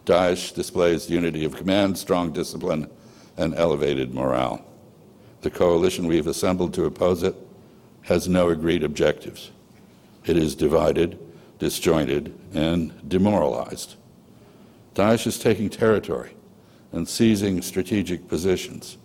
Daesh 0.07 0.55
displays 0.55 1.11
unity 1.11 1.45
of 1.45 1.57
command, 1.57 1.99
strong 1.99 2.33
discipline, 2.33 2.91
and 3.37 3.55
elevated 3.55 4.15
morale. 4.15 4.65
The 5.43 5.51
coalition 5.51 6.07
we've 6.07 6.27
assembled 6.27 6.75
to 6.75 6.85
oppose 6.85 7.23
it 7.23 7.35
has 8.03 8.29
no 8.29 8.51
agreed 8.51 8.83
objectives. 8.83 9.51
It 10.25 10.37
is 10.37 10.55
divided, 10.55 11.19
disjointed, 11.59 12.39
and 12.53 13.09
demoralized. 13.09 13.97
Daesh 14.95 15.27
is 15.27 15.39
taking 15.39 15.71
territory 15.71 16.35
and 16.93 17.09
seizing 17.09 17.63
strategic 17.63 18.29
positions. 18.29 18.99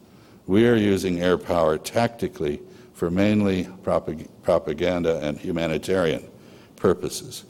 We 0.48 0.68
are 0.68 0.76
using 0.76 1.22
air 1.22 1.38
power 1.38 1.78
tactically 1.78 2.62
for 2.94 3.12
mainly 3.12 3.66
propag 3.84 4.28
propaganda 4.44 5.20
and 5.22 5.38
humanitarian 5.38 6.30
purposes. 6.76 7.46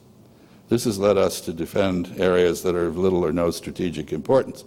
This 0.67 0.85
has 0.85 0.97
led 0.97 1.17
us 1.17 1.41
to 1.41 1.53
defend 1.53 2.19
areas 2.19 2.63
that 2.63 2.75
are 2.75 2.87
of 2.87 2.97
little 2.97 3.23
or 3.23 3.31
no 3.31 3.51
strategic 3.51 4.11
importance. 4.11 4.63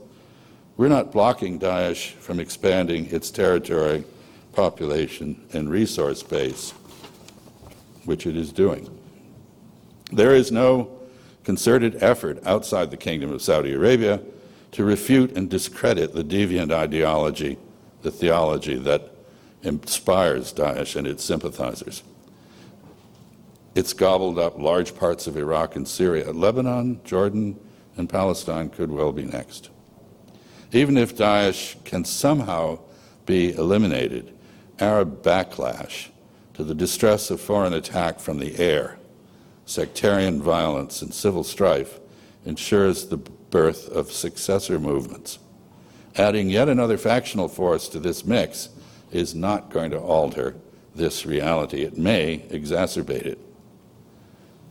We're 0.77 0.89
not 0.89 1.11
blocking 1.11 1.59
Daesh 1.59 2.13
from 2.13 2.39
expanding 2.39 3.07
its 3.07 3.31
territory, 3.31 4.05
population, 4.53 5.45
and 5.53 5.69
resource 5.69 6.23
base, 6.23 6.71
which 8.05 8.27
it 8.27 8.37
is 8.37 8.53
doing. 8.53 8.89
There 10.13 10.35
is 10.35 10.53
no 10.53 10.99
concerted 11.43 12.01
effort 12.01 12.39
outside 12.47 12.91
the 12.91 12.97
Kingdom 12.97 13.33
of 13.33 13.43
Saudi 13.43 13.73
Arabia 13.73 14.21
to 14.73 14.85
refute 14.85 15.37
and 15.37 15.51
discredit 15.51 16.15
the 16.15 16.23
deviant 16.23 16.71
ideology, 16.71 17.59
the 18.03 18.11
theology 18.13 18.77
that 18.77 19.11
inspires 19.63 20.53
Daesh 20.53 20.95
and 20.95 21.07
its 21.07 21.25
sympathizers. 21.25 22.05
It's 23.79 23.93
gobbled 23.93 24.41
up 24.41 24.59
large 24.59 24.97
parts 24.97 25.29
of 25.29 25.37
Iraq 25.37 25.77
and 25.77 25.87
Syria. 25.87 26.33
Lebanon, 26.33 27.01
Jordan, 27.05 27.61
and 27.97 28.09
Palestine 28.09 28.71
could 28.71 28.91
well 28.91 29.13
be 29.13 29.23
next. 29.23 29.71
Even 30.73 30.97
if 30.97 31.15
Daesh 31.15 31.77
can 31.85 32.05
somehow 32.05 32.81
be 33.25 33.55
eliminated, 33.55 34.37
Arab 34.81 35.23
backlash 35.23 36.09
to 36.55 36.65
the 36.65 36.75
distress 36.75 37.31
of 37.31 37.41
foreign 37.41 37.73
attack 37.73 38.19
from 38.19 38.41
the 38.41 38.59
air, 38.59 38.99
sectarian 39.65 40.43
violence, 40.43 41.01
and 41.01 41.15
civil 41.15 41.45
strife 41.45 42.01
ensures 42.45 43.07
the 43.07 43.19
birth 43.19 43.89
of 43.91 44.11
successor 44.11 44.81
movements. 44.81 45.39
Adding 46.17 46.51
yet 46.51 46.69
another 46.69 46.99
factional 46.99 47.47
force 47.47 47.89
to 47.91 48.01
this 48.01 48.25
mix 48.25 48.71
is 49.13 49.37
not 49.37 49.71
going 49.71 49.93
to 49.93 50.01
alter 50.01 50.57
this 50.97 51.25
reality. 51.25 51.83
It 51.83 51.97
may 51.97 52.41
exacerbate 52.51 53.25
it. 53.25 53.39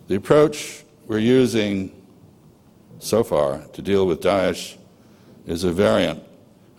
The 0.08 0.16
approach 0.16 0.86
we're 1.06 1.20
using 1.20 1.92
so 3.00 3.26
far 3.26 3.60
to 3.74 3.82
deal 3.82 4.08
with 4.08 4.22
Daesh 4.22 4.78
is 5.46 5.66
a 5.66 5.72
variant 5.74 6.24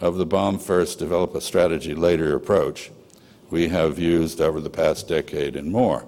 of 0.01 0.17
the 0.17 0.25
bomb 0.25 0.59
first, 0.59 0.99
develop 0.99 1.35
a 1.35 1.43
strategy 1.43 1.95
later 1.95 2.35
approach 2.35 2.91
we 3.51 3.69
have 3.69 3.99
used 3.99 4.41
over 4.41 4.63
the 4.63 4.71
past 4.71 5.09
decade 5.09 5.57
and 5.57 5.71
more. 5.71 6.07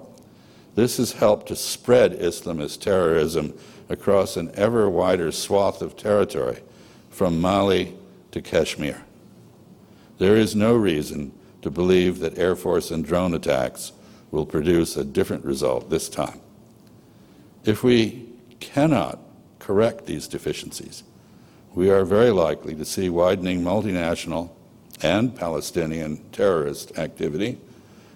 This 0.73 0.97
has 0.97 1.13
helped 1.13 1.47
to 1.49 1.55
spread 1.55 2.13
Islamist 2.13 2.81
terrorism 2.81 3.53
across 3.87 4.35
an 4.35 4.49
ever 4.55 4.89
wider 4.89 5.31
swath 5.31 5.83
of 5.83 5.95
territory, 5.95 6.63
from 7.11 7.39
Mali 7.39 7.93
to 8.31 8.41
Kashmir. 8.41 9.03
There 10.17 10.37
is 10.37 10.55
no 10.55 10.75
reason 10.75 11.33
to 11.61 11.69
believe 11.69 12.17
that 12.19 12.39
Air 12.39 12.55
Force 12.55 12.89
and 12.89 13.05
drone 13.05 13.35
attacks 13.35 13.91
will 14.31 14.47
produce 14.47 14.97
a 14.97 15.03
different 15.03 15.45
result 15.45 15.91
this 15.91 16.09
time. 16.09 16.39
If 17.63 17.83
we 17.83 18.27
cannot 18.59 19.19
correct 19.59 20.05
these 20.05 20.27
deficiencies, 20.27 21.03
we 21.75 21.89
are 21.89 22.03
very 22.03 22.31
likely 22.31 22.73
to 22.75 22.85
see 22.85 23.09
widening 23.09 23.61
multinational 23.61 24.49
and 25.03 25.35
Palestinian 25.35 26.17
terrorist 26.31 26.97
activity 26.97 27.59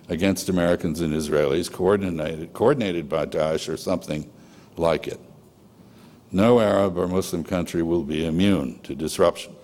against 0.09 0.49
Americans 0.49 1.01
and 1.01 1.13
Israelis, 1.13 1.71
coordinated, 1.71 2.53
coordinated 2.53 3.07
by 3.07 3.25
Daesh 3.25 3.71
or 3.71 3.77
something 3.77 4.29
like 4.77 5.07
it. 5.07 5.19
No 6.31 6.59
Arab 6.59 6.97
or 6.97 7.07
Muslim 7.07 7.43
country 7.43 7.81
will 7.81 8.03
be 8.03 8.25
immune 8.25 8.79
to 8.83 8.95
disruption. 8.95 9.55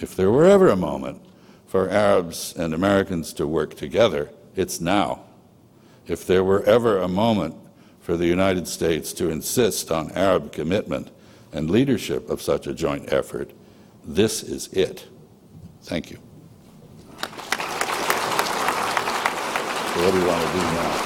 If 0.00 0.14
there 0.16 0.30
were 0.30 0.46
ever 0.46 0.68
a 0.68 0.76
moment 0.76 1.20
for 1.66 1.90
Arabs 1.90 2.54
and 2.56 2.72
Americans 2.72 3.32
to 3.34 3.46
work 3.46 3.74
together, 3.74 4.30
it's 4.56 4.80
now. 4.80 5.24
If 6.06 6.26
there 6.26 6.42
were 6.42 6.62
ever 6.62 6.98
a 6.98 7.08
moment 7.08 7.56
for 8.08 8.16
the 8.16 8.26
United 8.26 8.66
States 8.66 9.12
to 9.12 9.28
insist 9.28 9.92
on 9.92 10.10
Arab 10.12 10.50
commitment 10.50 11.10
and 11.52 11.68
leadership 11.68 12.30
of 12.30 12.40
such 12.40 12.66
a 12.66 12.72
joint 12.72 13.12
effort, 13.12 13.50
this 14.02 14.42
is 14.42 14.68
it. 14.68 15.06
Thank 15.82 16.10
you. 16.10 16.16
So 16.16 17.26
what 20.00 20.12
do 20.12 20.18
you 20.20 20.26
want 20.26 20.40
to 20.40 20.52
do 20.54 20.62
now? 20.72 21.04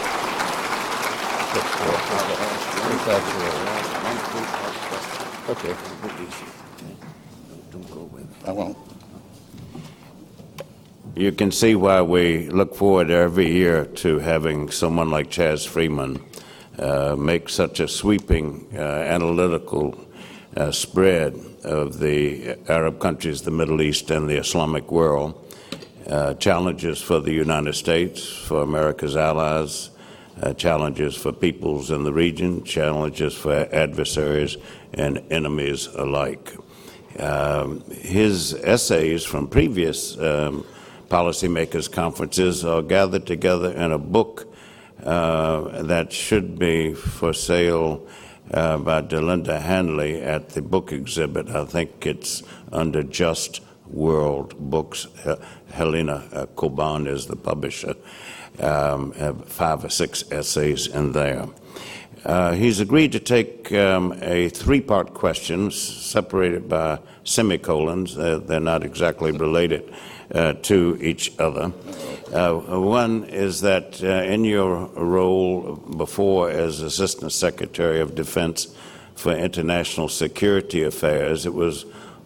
Okay. 5.50 5.74
I 8.46 8.52
won't. 8.52 8.78
You 11.16 11.32
can 11.32 11.50
see 11.50 11.74
why 11.74 12.00
we 12.02 12.48
look 12.50 12.76
forward 12.76 13.10
every 13.10 13.50
year 13.50 13.86
to 13.86 14.20
having 14.20 14.70
someone 14.70 15.10
like 15.10 15.30
Chas 15.30 15.64
Freeman 15.64 16.22
make 16.78 17.48
such 17.48 17.80
a 17.80 17.88
sweeping 17.88 18.66
uh, 18.74 18.78
analytical 18.78 19.98
uh, 20.56 20.70
spread 20.70 21.34
of 21.64 21.98
the 21.98 22.56
Arab 22.68 23.00
countries, 23.00 23.42
the 23.42 23.50
Middle 23.50 23.80
East, 23.80 24.10
and 24.10 24.28
the 24.28 24.38
Islamic 24.38 24.90
world. 24.90 25.38
Uh, 26.06 26.34
challenges 26.34 27.00
for 27.00 27.20
the 27.20 27.32
United 27.32 27.74
States, 27.74 28.26
for 28.26 28.62
America's 28.62 29.16
allies, 29.16 29.90
uh, 30.42 30.52
challenges 30.54 31.14
for 31.14 31.32
peoples 31.32 31.90
in 31.90 32.02
the 32.02 32.12
region, 32.12 32.64
challenges 32.64 33.34
for 33.34 33.68
adversaries 33.72 34.56
and 34.94 35.22
enemies 35.30 35.86
alike. 35.86 36.56
Um, 37.18 37.82
his 37.90 38.54
essays 38.54 39.24
from 39.24 39.46
previous 39.46 40.18
um, 40.18 40.64
policymakers' 41.08 41.90
conferences 41.90 42.64
are 42.64 42.82
gathered 42.82 43.26
together 43.26 43.70
in 43.70 43.92
a 43.92 43.98
book 43.98 44.46
uh, 44.46 44.51
that 45.02 46.12
should 46.12 46.58
be 46.58 46.94
for 46.94 47.32
sale 47.32 48.06
uh, 48.52 48.78
by 48.78 49.02
Delinda 49.02 49.60
Hanley 49.60 50.22
at 50.22 50.50
the 50.50 50.62
book 50.62 50.92
exhibit. 50.92 51.48
I 51.48 51.64
think 51.64 52.06
it's 52.06 52.42
under 52.72 53.02
Just 53.02 53.60
World 53.86 54.54
Books. 54.58 55.06
Helena 55.72 56.24
uh, 56.32 56.46
Cobban 56.56 57.06
is 57.06 57.26
the 57.26 57.36
publisher. 57.36 57.94
Um, 58.60 59.12
five 59.46 59.84
or 59.84 59.88
six 59.88 60.24
essays 60.30 60.86
in 60.86 61.12
there. 61.12 61.48
Uh, 62.24 62.52
he's 62.52 62.78
agreed 62.78 63.10
to 63.12 63.18
take 63.18 63.72
um, 63.72 64.16
a 64.22 64.48
three 64.50 64.80
part 64.80 65.12
question 65.14 65.70
separated 65.70 66.68
by 66.68 66.98
semicolons. 67.24 68.16
Uh, 68.16 68.38
they're 68.38 68.60
not 68.60 68.84
exactly 68.84 69.32
related 69.32 69.92
uh, 70.34 70.54
to 70.54 70.98
each 71.00 71.32
other. 71.38 71.72
Uh, 72.32 72.54
one 72.54 73.24
is 73.24 73.60
that 73.60 74.02
uh, 74.02 74.06
in 74.06 74.44
your 74.44 74.86
role 74.94 75.76
before 75.76 76.50
as 76.50 76.80
Assistant 76.80 77.32
Secretary 77.32 78.00
of 78.00 78.14
Defense 78.14 78.74
for 79.14 79.32
International 79.32 80.08
Security 80.08 80.82
Affairs, 80.82 81.44
it 81.44 81.52
was 81.52 81.84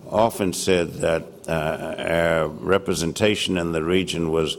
often 0.09 0.53
said 0.53 0.93
that 0.95 1.25
uh, 1.49 1.97
our 1.99 2.49
representation 2.49 3.59
in 3.59 3.73
the 3.73 3.83
region 3.83 4.31
was 4.31 4.57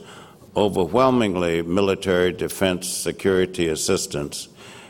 overwhelmingly 0.56 1.62
military 1.62 2.32
defense 2.32 2.88
security 2.88 3.68
assistance, 3.68 4.48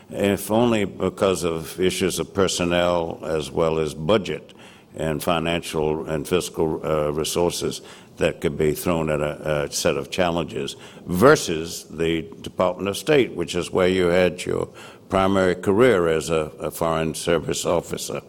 if 0.09 0.51
only 0.51 0.83
because 0.83 1.43
of 1.43 1.79
issues 1.79 2.19
of 2.19 2.33
personnel 2.33 3.19
as 3.23 3.51
well 3.51 3.79
as 3.79 3.93
budget 3.93 4.53
and 4.95 5.21
financial 5.21 6.09
and 6.09 6.27
fiscal 6.27 6.81
uh, 6.83 7.11
resources 7.11 7.81
that 8.19 8.41
could 8.41 8.57
be 8.57 8.73
thrown 8.73 9.09
at 9.09 9.21
a, 9.21 9.63
a, 9.63 9.71
set 9.71 9.97
of 9.97 10.11
challenges 10.11 10.75
versus 11.05 11.85
the 11.85 12.21
Department 12.41 12.87
of 12.87 12.97
State, 12.97 13.33
which 13.33 13.55
is 13.55 13.71
where 13.71 13.87
you 13.87 14.05
had 14.07 14.45
your 14.45 14.69
primary 15.09 15.55
career 15.55 16.07
as 16.07 16.29
a, 16.29 16.51
a 16.59 16.69
Foreign 16.69 17.15
Service 17.15 17.65
officer. 17.65 18.21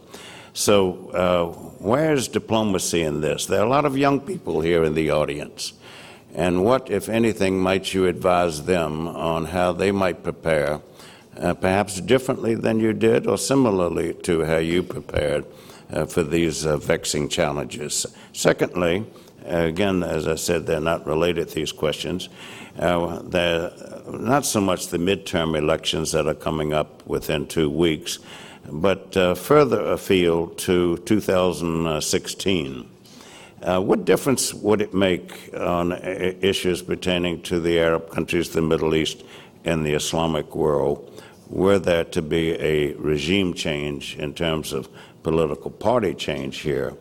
So, 0.52 1.10
uh, 1.10 1.46
where's 1.78 2.26
diplomacy 2.26 3.02
in 3.02 3.20
this? 3.20 3.46
There 3.46 3.60
are 3.60 3.66
a 3.66 3.68
lot 3.68 3.84
of 3.84 3.96
young 3.96 4.20
people 4.20 4.60
here 4.60 4.82
in 4.82 4.94
the 4.94 5.10
audience. 5.10 5.74
And 6.34 6.64
what, 6.64 6.90
if 6.90 7.08
anything, 7.08 7.60
might 7.60 7.92
you 7.92 8.06
advise 8.06 8.64
them 8.64 9.08
on 9.08 9.46
how 9.46 9.72
they 9.72 9.92
might 9.92 10.22
prepare, 10.22 10.80
uh, 11.36 11.54
perhaps 11.54 12.00
differently 12.00 12.54
than 12.54 12.80
you 12.80 12.92
did, 12.92 13.26
or 13.26 13.38
similarly 13.38 14.14
to 14.22 14.44
how 14.44 14.58
you 14.58 14.82
prepared 14.82 15.44
uh, 15.92 16.06
for 16.06 16.22
these 16.22 16.66
uh, 16.66 16.76
vexing 16.76 17.28
challenges? 17.28 18.06
Secondly, 18.32 19.06
again, 19.44 20.02
as 20.02 20.26
I 20.26 20.34
said, 20.36 20.66
they're 20.66 20.80
not 20.80 21.06
related, 21.06 21.50
these 21.50 21.72
questions. 21.72 22.28
Uh, 22.78 23.20
they're 23.22 23.72
not 24.08 24.46
so 24.46 24.60
much 24.60 24.88
the 24.88 24.98
midterm 24.98 25.56
elections 25.56 26.12
that 26.12 26.26
are 26.26 26.34
coming 26.34 26.72
up 26.72 27.06
within 27.06 27.46
two 27.46 27.68
weeks, 27.68 28.18
but 28.70 29.16
uh, 29.16 29.34
further 29.34 29.80
afield 29.92 30.58
to 30.58 30.98
2016. 30.98 32.90
Uh, 33.62 33.80
what 33.80 34.04
difference 34.06 34.54
would 34.54 34.80
it 34.80 34.94
make 34.94 35.50
on 35.54 35.92
issues 35.92 36.80
pertaining 36.80 37.42
to 37.42 37.60
the 37.60 37.78
Arab 37.78 38.10
countries, 38.10 38.50
the 38.50 38.62
Middle 38.62 38.94
East, 38.94 39.22
and 39.64 39.84
the 39.84 39.92
Islamic 39.92 40.54
world 40.54 41.06
were 41.50 41.78
there 41.78 42.04
to 42.04 42.22
be 42.22 42.52
a 42.60 42.94
regime 42.94 43.52
change 43.52 44.16
in 44.16 44.32
terms 44.32 44.72
of 44.72 44.88
political 45.22 45.70
party 45.70 46.14
change 46.14 46.58
here? 46.58 46.94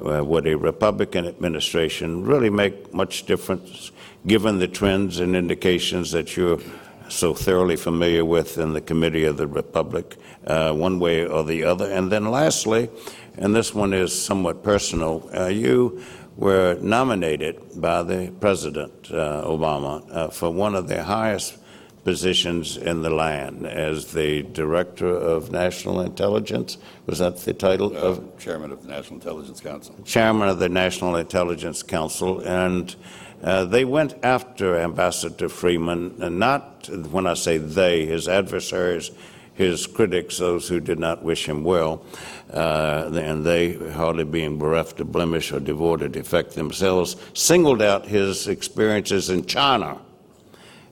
Uh, 0.00 0.24
would 0.24 0.46
a 0.46 0.56
Republican 0.56 1.26
administration 1.26 2.24
really 2.24 2.50
make 2.50 2.92
much 2.94 3.26
difference 3.26 3.92
given 4.26 4.58
the 4.58 4.68
trends 4.68 5.20
and 5.20 5.34
indications 5.34 6.12
that 6.12 6.36
you're 6.36 6.60
so 7.08 7.34
thoroughly 7.34 7.76
familiar 7.76 8.24
with 8.24 8.58
in 8.58 8.72
the 8.72 8.80
Committee 8.80 9.24
of 9.24 9.36
the 9.36 9.46
Republic, 9.46 10.16
uh, 10.46 10.72
one 10.72 10.98
way 10.98 11.26
or 11.26 11.44
the 11.44 11.64
other? 11.64 11.90
And 11.90 12.10
then 12.10 12.30
lastly, 12.30 12.88
and 13.36 13.54
this 13.54 13.74
one 13.74 13.92
is 13.92 14.12
somewhat 14.12 14.62
personal, 14.62 15.28
uh, 15.34 15.46
you 15.46 16.02
were 16.36 16.78
nominated 16.80 17.60
by 17.80 18.02
the 18.02 18.32
President 18.40 19.10
uh, 19.10 19.42
Obama 19.44 20.04
uh, 20.10 20.28
for 20.28 20.50
one 20.50 20.74
of 20.74 20.88
the 20.88 21.02
highest 21.02 21.58
positions 22.04 22.76
in 22.76 23.02
the 23.02 23.10
land 23.10 23.66
as 23.66 24.12
the 24.12 24.42
Director 24.42 25.08
of 25.08 25.52
National 25.52 26.00
Intelligence. 26.00 26.78
Was 27.06 27.18
that 27.20 27.36
the 27.38 27.54
title 27.54 27.96
uh, 27.96 28.00
of? 28.00 28.38
Chairman 28.38 28.72
of 28.72 28.82
the 28.82 28.88
National 28.88 29.14
Intelligence 29.20 29.60
Council. 29.60 29.94
Chairman 30.04 30.48
of 30.48 30.58
the 30.58 30.68
National 30.68 31.16
Intelligence 31.16 31.82
Council. 31.82 32.40
And 32.40 32.94
uh, 33.42 33.64
they 33.64 33.84
went 33.84 34.14
after 34.22 34.78
Ambassador 34.78 35.48
Freeman, 35.48 36.16
and 36.20 36.38
not 36.38 36.88
when 37.10 37.26
I 37.26 37.34
say 37.34 37.58
they, 37.58 38.06
his 38.06 38.28
adversaries, 38.28 39.10
his 39.54 39.86
critics, 39.86 40.38
those 40.38 40.66
who 40.68 40.80
did 40.80 40.98
not 40.98 41.22
wish 41.22 41.48
him 41.48 41.62
well, 41.62 42.04
uh, 42.52 43.10
and 43.12 43.44
they, 43.44 43.74
hardly 43.92 44.24
being 44.24 44.58
bereft 44.58 45.00
of 45.00 45.12
blemish 45.12 45.52
or 45.52 45.60
devoid 45.60 46.02
of 46.02 46.12
defect 46.12 46.54
themselves, 46.54 47.16
singled 47.34 47.82
out 47.82 48.06
his 48.06 48.48
experiences 48.48 49.28
in 49.28 49.44
China 49.44 50.00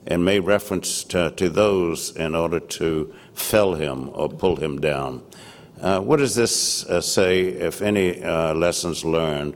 and 0.07 0.25
made 0.25 0.39
reference 0.39 1.03
to, 1.05 1.31
to 1.31 1.49
those 1.49 2.15
in 2.15 2.35
order 2.35 2.59
to 2.59 3.13
fell 3.33 3.75
him 3.75 4.09
or 4.13 4.29
pull 4.29 4.55
him 4.55 4.79
down. 4.79 5.23
Uh, 5.79 5.99
what 5.99 6.17
does 6.17 6.35
this 6.35 6.85
uh, 6.85 7.01
say, 7.01 7.43
if 7.47 7.81
any, 7.81 8.23
uh, 8.23 8.53
lessons 8.53 9.03
learned 9.03 9.55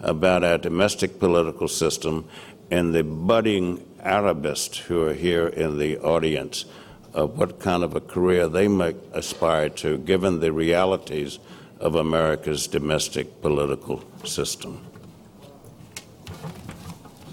about 0.00 0.44
our 0.44 0.58
domestic 0.58 1.18
political 1.18 1.68
system 1.68 2.28
and 2.70 2.94
the 2.94 3.02
budding 3.02 3.84
Arabists 4.02 4.78
who 4.78 5.02
are 5.02 5.14
here 5.14 5.48
in 5.48 5.78
the 5.78 5.98
audience 5.98 6.66
of 7.12 7.38
what 7.38 7.58
kind 7.58 7.82
of 7.82 7.94
a 7.94 8.00
career 8.00 8.48
they 8.48 8.68
might 8.68 8.96
aspire 9.12 9.68
to, 9.68 9.98
given 9.98 10.40
the 10.40 10.52
realities 10.52 11.38
of 11.80 11.94
America's 11.94 12.66
domestic 12.66 13.40
political 13.40 14.02
system? 14.24 14.84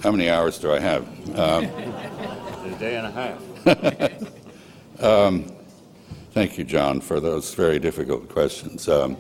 How 0.04 0.12
many 0.12 0.30
hours 0.30 0.58
do 0.58 0.72
I 0.72 0.80
have? 0.80 1.08
A 1.36 2.41
day 2.82 2.96
and 2.96 3.06
a 3.06 3.12
half. 3.12 5.04
um, 5.04 5.52
thank 6.32 6.58
you, 6.58 6.64
John, 6.64 7.00
for 7.00 7.20
those 7.20 7.54
very 7.54 7.78
difficult 7.78 8.28
questions. 8.28 8.90
Um, 8.90 9.18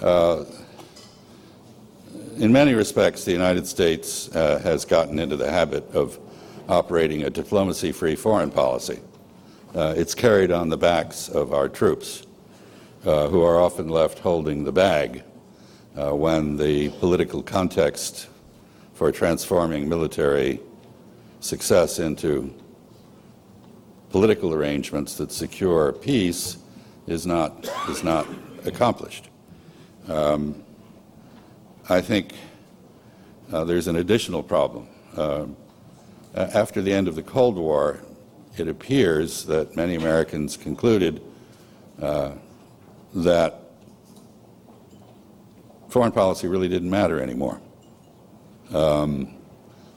uh, 0.00 0.44
in 2.36 2.52
many 2.52 2.74
respects, 2.74 3.24
the 3.24 3.32
United 3.32 3.66
States 3.66 4.32
uh, 4.36 4.60
has 4.60 4.84
gotten 4.84 5.18
into 5.18 5.34
the 5.34 5.50
habit 5.50 5.90
of 5.92 6.20
operating 6.68 7.24
a 7.24 7.30
diplomacy 7.30 7.90
free 7.90 8.14
foreign 8.14 8.52
policy. 8.52 9.00
Uh, 9.74 9.94
it's 9.96 10.14
carried 10.14 10.52
on 10.52 10.68
the 10.68 10.78
backs 10.78 11.28
of 11.28 11.52
our 11.52 11.68
troops, 11.68 12.26
uh, 13.04 13.26
who 13.26 13.42
are 13.42 13.60
often 13.60 13.88
left 13.88 14.20
holding 14.20 14.62
the 14.62 14.72
bag 14.72 15.24
uh, 15.96 16.14
when 16.14 16.56
the 16.56 16.90
political 17.00 17.42
context 17.42 18.28
for 18.94 19.10
transforming 19.10 19.88
military 19.88 20.60
success 21.40 21.98
into 21.98 22.54
political 24.10 24.54
arrangements 24.54 25.16
that 25.16 25.30
secure 25.32 25.92
peace 25.92 26.58
is 27.06 27.26
not, 27.26 27.68
is 27.88 28.02
not 28.02 28.26
accomplished. 28.64 29.28
Um, 30.08 30.62
I 31.88 32.00
think 32.00 32.32
uh, 33.52 33.64
there's 33.64 33.86
an 33.86 33.96
additional 33.96 34.42
problem. 34.42 34.88
Uh, 35.16 35.46
after 36.34 36.82
the 36.82 36.92
end 36.92 37.08
of 37.08 37.14
the 37.14 37.22
Cold 37.22 37.56
War, 37.56 38.00
it 38.56 38.68
appears 38.68 39.44
that 39.46 39.76
many 39.76 39.94
Americans 39.94 40.56
concluded 40.56 41.22
uh, 42.00 42.32
that 43.14 43.60
foreign 45.88 46.12
policy 46.12 46.46
really 46.46 46.68
didn't 46.68 46.90
matter 46.90 47.20
anymore. 47.20 47.60
Um, 48.72 49.34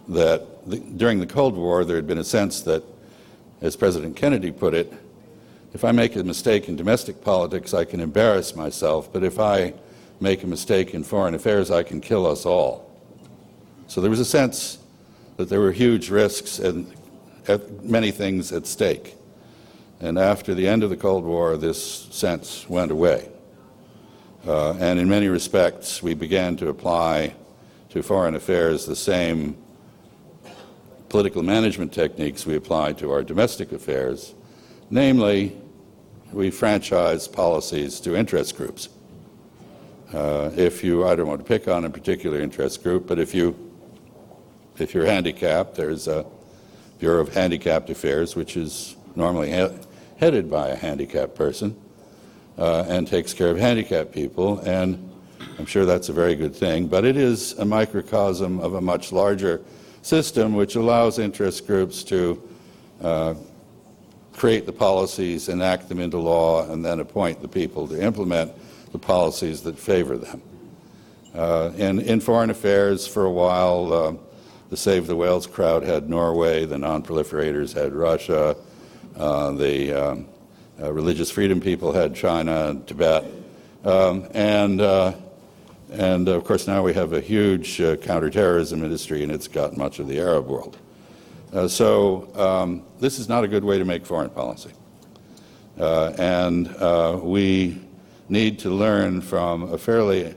that 0.07 0.67
the, 0.69 0.77
during 0.79 1.19
the 1.19 1.27
Cold 1.27 1.55
War, 1.55 1.83
there 1.83 1.95
had 1.95 2.07
been 2.07 2.19
a 2.19 2.23
sense 2.23 2.61
that, 2.61 2.83
as 3.61 3.75
President 3.75 4.15
Kennedy 4.15 4.51
put 4.51 4.73
it, 4.73 4.91
if 5.73 5.85
I 5.85 5.91
make 5.91 6.15
a 6.15 6.23
mistake 6.23 6.67
in 6.67 6.75
domestic 6.75 7.21
politics, 7.21 7.73
I 7.73 7.85
can 7.85 8.01
embarrass 8.01 8.55
myself, 8.55 9.11
but 9.13 9.23
if 9.23 9.39
I 9.39 9.73
make 10.19 10.43
a 10.43 10.47
mistake 10.47 10.93
in 10.93 11.03
foreign 11.03 11.33
affairs, 11.33 11.71
I 11.71 11.83
can 11.83 12.01
kill 12.01 12.27
us 12.27 12.45
all. 12.45 12.91
So 13.87 14.01
there 14.01 14.09
was 14.09 14.19
a 14.19 14.25
sense 14.25 14.79
that 15.37 15.49
there 15.49 15.59
were 15.59 15.71
huge 15.71 16.09
risks 16.09 16.59
and 16.59 16.93
many 17.83 18.11
things 18.11 18.51
at 18.51 18.67
stake. 18.67 19.15
And 19.99 20.17
after 20.17 20.53
the 20.53 20.67
end 20.67 20.83
of 20.83 20.89
the 20.89 20.97
Cold 20.97 21.23
War, 21.23 21.57
this 21.57 22.07
sense 22.11 22.67
went 22.69 22.91
away. 22.91 23.29
Uh, 24.47 24.73
and 24.73 24.99
in 24.99 25.07
many 25.07 25.27
respects, 25.27 26.01
we 26.01 26.13
began 26.15 26.57
to 26.57 26.69
apply 26.69 27.35
to 27.89 28.01
foreign 28.01 28.35
affairs 28.35 28.85
the 28.85 28.95
same 28.95 29.55
political 31.11 31.43
management 31.43 31.91
techniques 31.91 32.45
we 32.45 32.55
apply 32.55 32.93
to 32.93 33.11
our 33.11 33.21
domestic 33.21 33.73
affairs. 33.73 34.33
Namely, 34.89 35.53
we 36.31 36.49
franchise 36.49 37.27
policies 37.27 37.99
to 37.99 38.15
interest 38.15 38.55
groups. 38.55 38.87
Uh, 40.13 40.51
if 40.55 40.85
you, 40.85 41.05
I 41.05 41.15
don't 41.15 41.27
want 41.27 41.41
to 41.41 41.45
pick 41.45 41.67
on 41.67 41.83
a 41.83 41.89
particular 41.89 42.39
interest 42.39 42.81
group, 42.81 43.07
but 43.07 43.19
if 43.19 43.35
you, 43.35 43.57
if 44.79 44.93
you're 44.93 45.05
handicapped, 45.05 45.75
there's 45.75 46.07
a 46.07 46.25
Bureau 46.99 47.19
of 47.19 47.33
Handicapped 47.33 47.89
Affairs, 47.89 48.37
which 48.37 48.55
is 48.55 48.95
normally 49.13 49.51
he- 49.51 49.79
headed 50.17 50.49
by 50.49 50.69
a 50.69 50.77
handicapped 50.77 51.35
person 51.35 51.75
uh, 52.57 52.85
and 52.87 53.05
takes 53.05 53.33
care 53.33 53.49
of 53.49 53.57
handicapped 53.57 54.13
people, 54.13 54.59
and 54.59 55.11
I'm 55.59 55.65
sure 55.65 55.85
that's 55.85 56.07
a 56.07 56.13
very 56.13 56.35
good 56.35 56.55
thing, 56.55 56.87
but 56.87 57.03
it 57.03 57.17
is 57.17 57.51
a 57.59 57.65
microcosm 57.65 58.61
of 58.61 58.75
a 58.75 58.81
much 58.81 59.11
larger 59.11 59.59
system 60.01 60.53
which 60.53 60.75
allows 60.75 61.19
interest 61.19 61.67
groups 61.67 62.03
to 62.03 62.41
uh, 63.01 63.33
create 64.33 64.65
the 64.65 64.73
policies, 64.73 65.49
enact 65.49 65.89
them 65.89 65.99
into 65.99 66.17
law, 66.17 66.69
and 66.71 66.83
then 66.83 66.99
appoint 66.99 67.41
the 67.41 67.47
people 67.47 67.87
to 67.87 68.01
implement 68.01 68.51
the 68.91 68.99
policies 68.99 69.61
that 69.61 69.77
favor 69.77 70.17
them. 70.17 70.41
Uh, 71.33 71.71
in, 71.77 71.99
in 71.99 72.19
foreign 72.19 72.49
affairs, 72.49 73.07
for 73.07 73.25
a 73.25 73.31
while, 73.31 73.93
uh, 73.93 74.13
the 74.69 74.77
Save 74.77 75.07
the 75.07 75.15
Whales 75.15 75.47
crowd 75.47 75.83
had 75.83 76.09
Norway, 76.09 76.65
the 76.65 76.77
non-proliferators 76.77 77.73
had 77.73 77.93
Russia, 77.93 78.55
uh, 79.17 79.51
the 79.51 79.93
um, 79.93 80.25
uh, 80.81 80.91
religious 80.91 81.29
freedom 81.29 81.61
people 81.61 81.91
had 81.91 82.15
China 82.15 82.69
and 82.69 82.87
Tibet, 82.87 83.25
um, 83.85 84.27
and 84.33 84.81
uh, 84.81 85.13
and 85.91 86.27
of 86.27 86.43
course 86.43 86.67
now 86.67 86.81
we 86.81 86.93
have 86.93 87.13
a 87.13 87.21
huge 87.21 87.79
uh, 87.79 87.95
counterterrorism 87.97 88.83
industry, 88.83 89.23
and 89.23 89.31
it's 89.31 89.47
got 89.47 89.77
much 89.77 89.99
of 89.99 90.07
the 90.07 90.19
Arab 90.19 90.47
world. 90.47 90.77
Uh, 91.53 91.67
so 91.67 92.33
um, 92.35 92.83
this 92.99 93.19
is 93.19 93.29
not 93.29 93.43
a 93.43 93.47
good 93.47 93.63
way 93.63 93.77
to 93.77 93.85
make 93.85 94.05
foreign 94.05 94.29
policy, 94.29 94.71
uh, 95.79 96.13
and 96.17 96.67
uh, 96.77 97.19
we 97.21 97.79
need 98.29 98.57
to 98.57 98.69
learn 98.69 99.21
from 99.21 99.71
a 99.73 99.77
fairly 99.77 100.33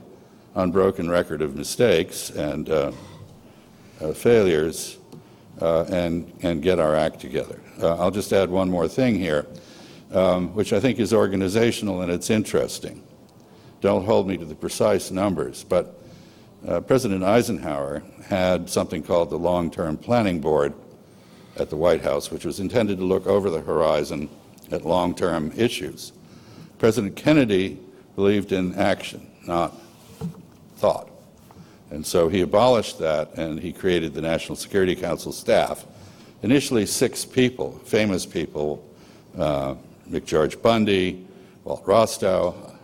unbroken 0.55 1.09
record 1.09 1.41
of 1.41 1.55
mistakes 1.55 2.29
and 2.29 2.69
failures, 4.13 4.97
and 5.61 6.31
and 6.43 6.61
get 6.61 6.79
our 6.79 6.95
act 6.95 7.19
together. 7.19 7.59
I'll 7.81 8.11
just 8.11 8.31
add 8.33 8.49
one 8.49 8.69
more 8.69 8.87
thing 8.87 9.15
here 9.15 9.47
um, 10.15 10.53
which 10.53 10.73
I 10.73 10.79
think 10.79 10.99
is 10.99 11.13
organizational 11.13 12.01
and 12.01 12.11
it's 12.11 12.29
interesting. 12.29 13.03
Don't 13.85 14.03
hold 14.03 14.27
me 14.27 14.35
to 14.35 14.45
the 14.45 14.55
precise 14.55 15.11
numbers, 15.11 15.63
but 15.63 16.01
uh, 16.67 16.81
President 16.81 17.23
Eisenhower 17.23 18.01
had 18.25 18.67
something 18.67 19.03
called 19.03 19.29
the 19.29 19.37
Long 19.37 19.69
Term 19.69 19.95
Planning 19.95 20.41
Board 20.41 20.73
at 21.55 21.69
the 21.69 21.75
White 21.75 22.01
House, 22.01 22.31
which 22.31 22.45
was 22.45 22.59
intended 22.59 22.97
to 22.97 23.03
look 23.03 23.27
over 23.27 23.51
the 23.51 23.61
horizon 23.61 24.27
at 24.71 24.87
long 24.87 25.13
term 25.13 25.51
issues. 25.55 26.13
President 26.79 27.15
Kennedy 27.15 27.77
believed 28.15 28.51
in 28.53 28.73
action, 28.73 29.29
not 29.45 29.79
thought. 30.77 31.11
And 31.91 32.03
so 32.03 32.27
he 32.27 32.41
abolished 32.41 32.97
that 32.97 33.35
and 33.35 33.59
he 33.59 33.71
created 33.71 34.15
the 34.15 34.21
National 34.21 34.55
Security 34.55 34.95
Council 34.95 35.31
staff. 35.31 35.85
Initially, 36.41 36.87
six 36.87 37.23
people, 37.23 37.79
famous 37.85 38.25
people, 38.25 38.83
uh, 39.37 39.75
McGeorge 40.09 40.59
Bundy, 40.59 41.27
Walt 41.63 41.85
Rostow, 41.85 42.74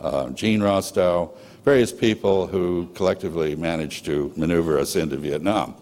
uh, 0.00 0.30
Gene 0.30 0.60
Rostow, 0.60 1.32
various 1.64 1.92
people 1.92 2.46
who 2.46 2.88
collectively 2.94 3.54
managed 3.54 4.04
to 4.06 4.32
maneuver 4.36 4.78
us 4.78 4.96
into 4.96 5.16
Vietnam. 5.16 5.74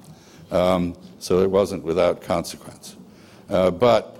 Um, 0.50 0.96
so 1.18 1.40
it 1.40 1.50
wasn't 1.50 1.84
without 1.84 2.20
consequence. 2.22 2.96
Uh, 3.48 3.70
but 3.70 4.18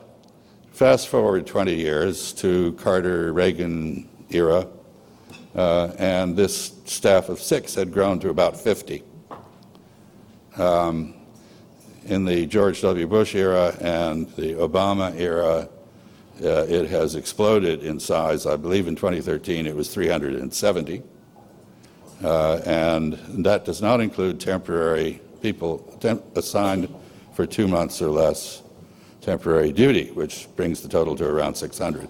fast 0.72 1.08
forward 1.08 1.46
20 1.46 1.74
years 1.74 2.32
to 2.34 2.72
Carter 2.74 3.32
Reagan 3.32 4.08
era, 4.30 4.66
uh, 5.54 5.92
and 5.98 6.36
this 6.36 6.74
staff 6.84 7.28
of 7.28 7.40
six 7.40 7.74
had 7.74 7.92
grown 7.92 8.20
to 8.20 8.30
about 8.30 8.56
50. 8.56 9.02
Um, 10.56 11.14
in 12.06 12.24
the 12.24 12.46
George 12.46 12.80
W. 12.80 13.06
Bush 13.06 13.34
era 13.34 13.76
and 13.80 14.28
the 14.36 14.54
Obama 14.54 15.14
era, 15.18 15.68
uh, 16.42 16.64
it 16.68 16.88
has 16.88 17.14
exploded 17.14 17.82
in 17.82 17.98
size. 17.98 18.46
I 18.46 18.56
believe 18.56 18.86
in 18.86 18.94
2013 18.94 19.66
it 19.66 19.74
was 19.74 19.92
370. 19.92 21.02
Uh, 22.22 22.60
and 22.66 23.14
that 23.44 23.64
does 23.64 23.80
not 23.80 24.00
include 24.00 24.40
temporary 24.40 25.20
people 25.40 25.78
temp- 26.00 26.36
assigned 26.36 26.92
for 27.32 27.46
two 27.46 27.68
months 27.68 28.02
or 28.02 28.08
less 28.08 28.62
temporary 29.20 29.72
duty, 29.72 30.10
which 30.12 30.48
brings 30.56 30.80
the 30.80 30.88
total 30.88 31.14
to 31.16 31.24
around 31.24 31.54
600. 31.54 32.08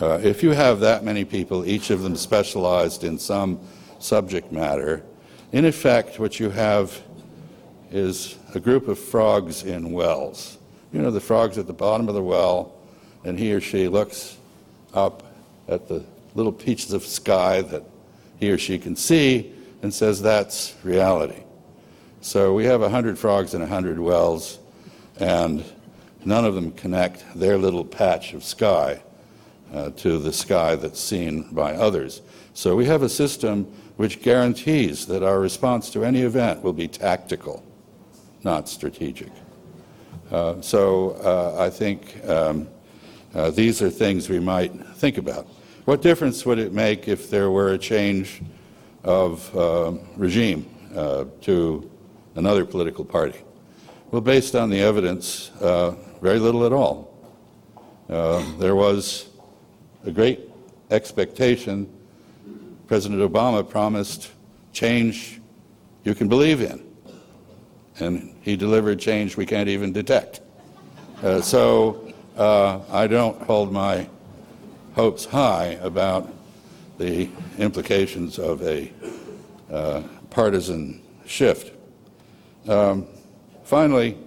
Uh, 0.00 0.18
if 0.22 0.42
you 0.42 0.50
have 0.50 0.80
that 0.80 1.04
many 1.04 1.24
people, 1.24 1.64
each 1.66 1.90
of 1.90 2.02
them 2.02 2.16
specialized 2.16 3.04
in 3.04 3.18
some 3.18 3.60
subject 3.98 4.50
matter, 4.50 5.04
in 5.52 5.64
effect, 5.64 6.18
what 6.18 6.40
you 6.40 6.48
have 6.50 7.00
is 7.90 8.38
a 8.54 8.60
group 8.60 8.88
of 8.88 8.98
frogs 8.98 9.64
in 9.64 9.92
wells. 9.92 10.58
You 10.92 11.02
know, 11.02 11.10
the 11.10 11.20
frogs 11.20 11.58
at 11.58 11.66
the 11.66 11.72
bottom 11.72 12.08
of 12.08 12.14
the 12.14 12.22
well 12.22 12.79
and 13.24 13.38
he 13.38 13.52
or 13.52 13.60
she 13.60 13.88
looks 13.88 14.36
up 14.94 15.22
at 15.68 15.88
the 15.88 16.04
little 16.34 16.52
peaches 16.52 16.92
of 16.92 17.04
sky 17.04 17.62
that 17.62 17.82
he 18.38 18.50
or 18.50 18.58
she 18.58 18.78
can 18.78 18.96
see 18.96 19.52
and 19.82 19.92
says, 19.92 20.20
That's 20.22 20.74
reality. 20.82 21.42
So 22.20 22.52
we 22.54 22.64
have 22.66 22.80
100 22.80 23.18
frogs 23.18 23.54
in 23.54 23.60
100 23.60 23.98
wells, 23.98 24.58
and 25.18 25.64
none 26.24 26.44
of 26.44 26.54
them 26.54 26.72
connect 26.72 27.24
their 27.34 27.56
little 27.56 27.84
patch 27.84 28.34
of 28.34 28.44
sky 28.44 29.02
uh, 29.72 29.90
to 29.90 30.18
the 30.18 30.32
sky 30.32 30.74
that's 30.76 31.00
seen 31.00 31.48
by 31.52 31.74
others. 31.74 32.20
So 32.52 32.76
we 32.76 32.84
have 32.86 33.02
a 33.02 33.08
system 33.08 33.64
which 33.96 34.22
guarantees 34.22 35.06
that 35.06 35.22
our 35.22 35.40
response 35.40 35.90
to 35.90 36.04
any 36.04 36.22
event 36.22 36.62
will 36.62 36.72
be 36.72 36.88
tactical, 36.88 37.62
not 38.42 38.68
strategic. 38.68 39.30
Uh, 40.30 40.60
so 40.60 41.10
uh, 41.22 41.62
I 41.62 41.70
think 41.70 42.22
um, 42.28 42.68
uh, 43.34 43.50
these 43.50 43.80
are 43.82 43.90
things 43.90 44.28
we 44.28 44.40
might 44.40 44.72
think 44.96 45.18
about. 45.18 45.46
What 45.84 46.02
difference 46.02 46.44
would 46.46 46.58
it 46.58 46.72
make 46.72 47.08
if 47.08 47.30
there 47.30 47.50
were 47.50 47.72
a 47.72 47.78
change 47.78 48.42
of 49.04 49.56
uh, 49.56 49.92
regime 50.16 50.68
uh, 50.94 51.24
to 51.42 51.90
another 52.34 52.64
political 52.64 53.04
party? 53.04 53.38
Well, 54.10 54.20
based 54.20 54.54
on 54.54 54.70
the 54.70 54.80
evidence, 54.80 55.50
uh, 55.60 55.94
very 56.20 56.38
little 56.38 56.66
at 56.66 56.72
all. 56.72 57.14
Uh, 58.08 58.44
there 58.58 58.74
was 58.74 59.28
a 60.04 60.10
great 60.10 60.40
expectation. 60.90 61.88
President 62.88 63.20
Obama 63.20 63.68
promised 63.68 64.32
change 64.72 65.40
you 66.02 66.14
can 66.14 66.28
believe 66.28 66.60
in, 66.60 66.82
and 68.00 68.34
he 68.42 68.56
delivered 68.56 68.98
change 68.98 69.36
we 69.36 69.46
can't 69.46 69.68
even 69.68 69.92
detect. 69.92 70.40
Uh, 71.22 71.40
so 71.40 72.09
uh, 72.36 72.80
I 72.90 73.06
don't 73.06 73.40
hold 73.42 73.72
my 73.72 74.08
hopes 74.94 75.24
high 75.24 75.78
about 75.82 76.32
the 76.98 77.28
implications 77.58 78.38
of 78.38 78.62
a 78.62 78.92
uh, 79.70 80.02
partisan 80.30 81.02
shift. 81.26 81.74
Um, 82.68 83.06
finally, 83.64 84.18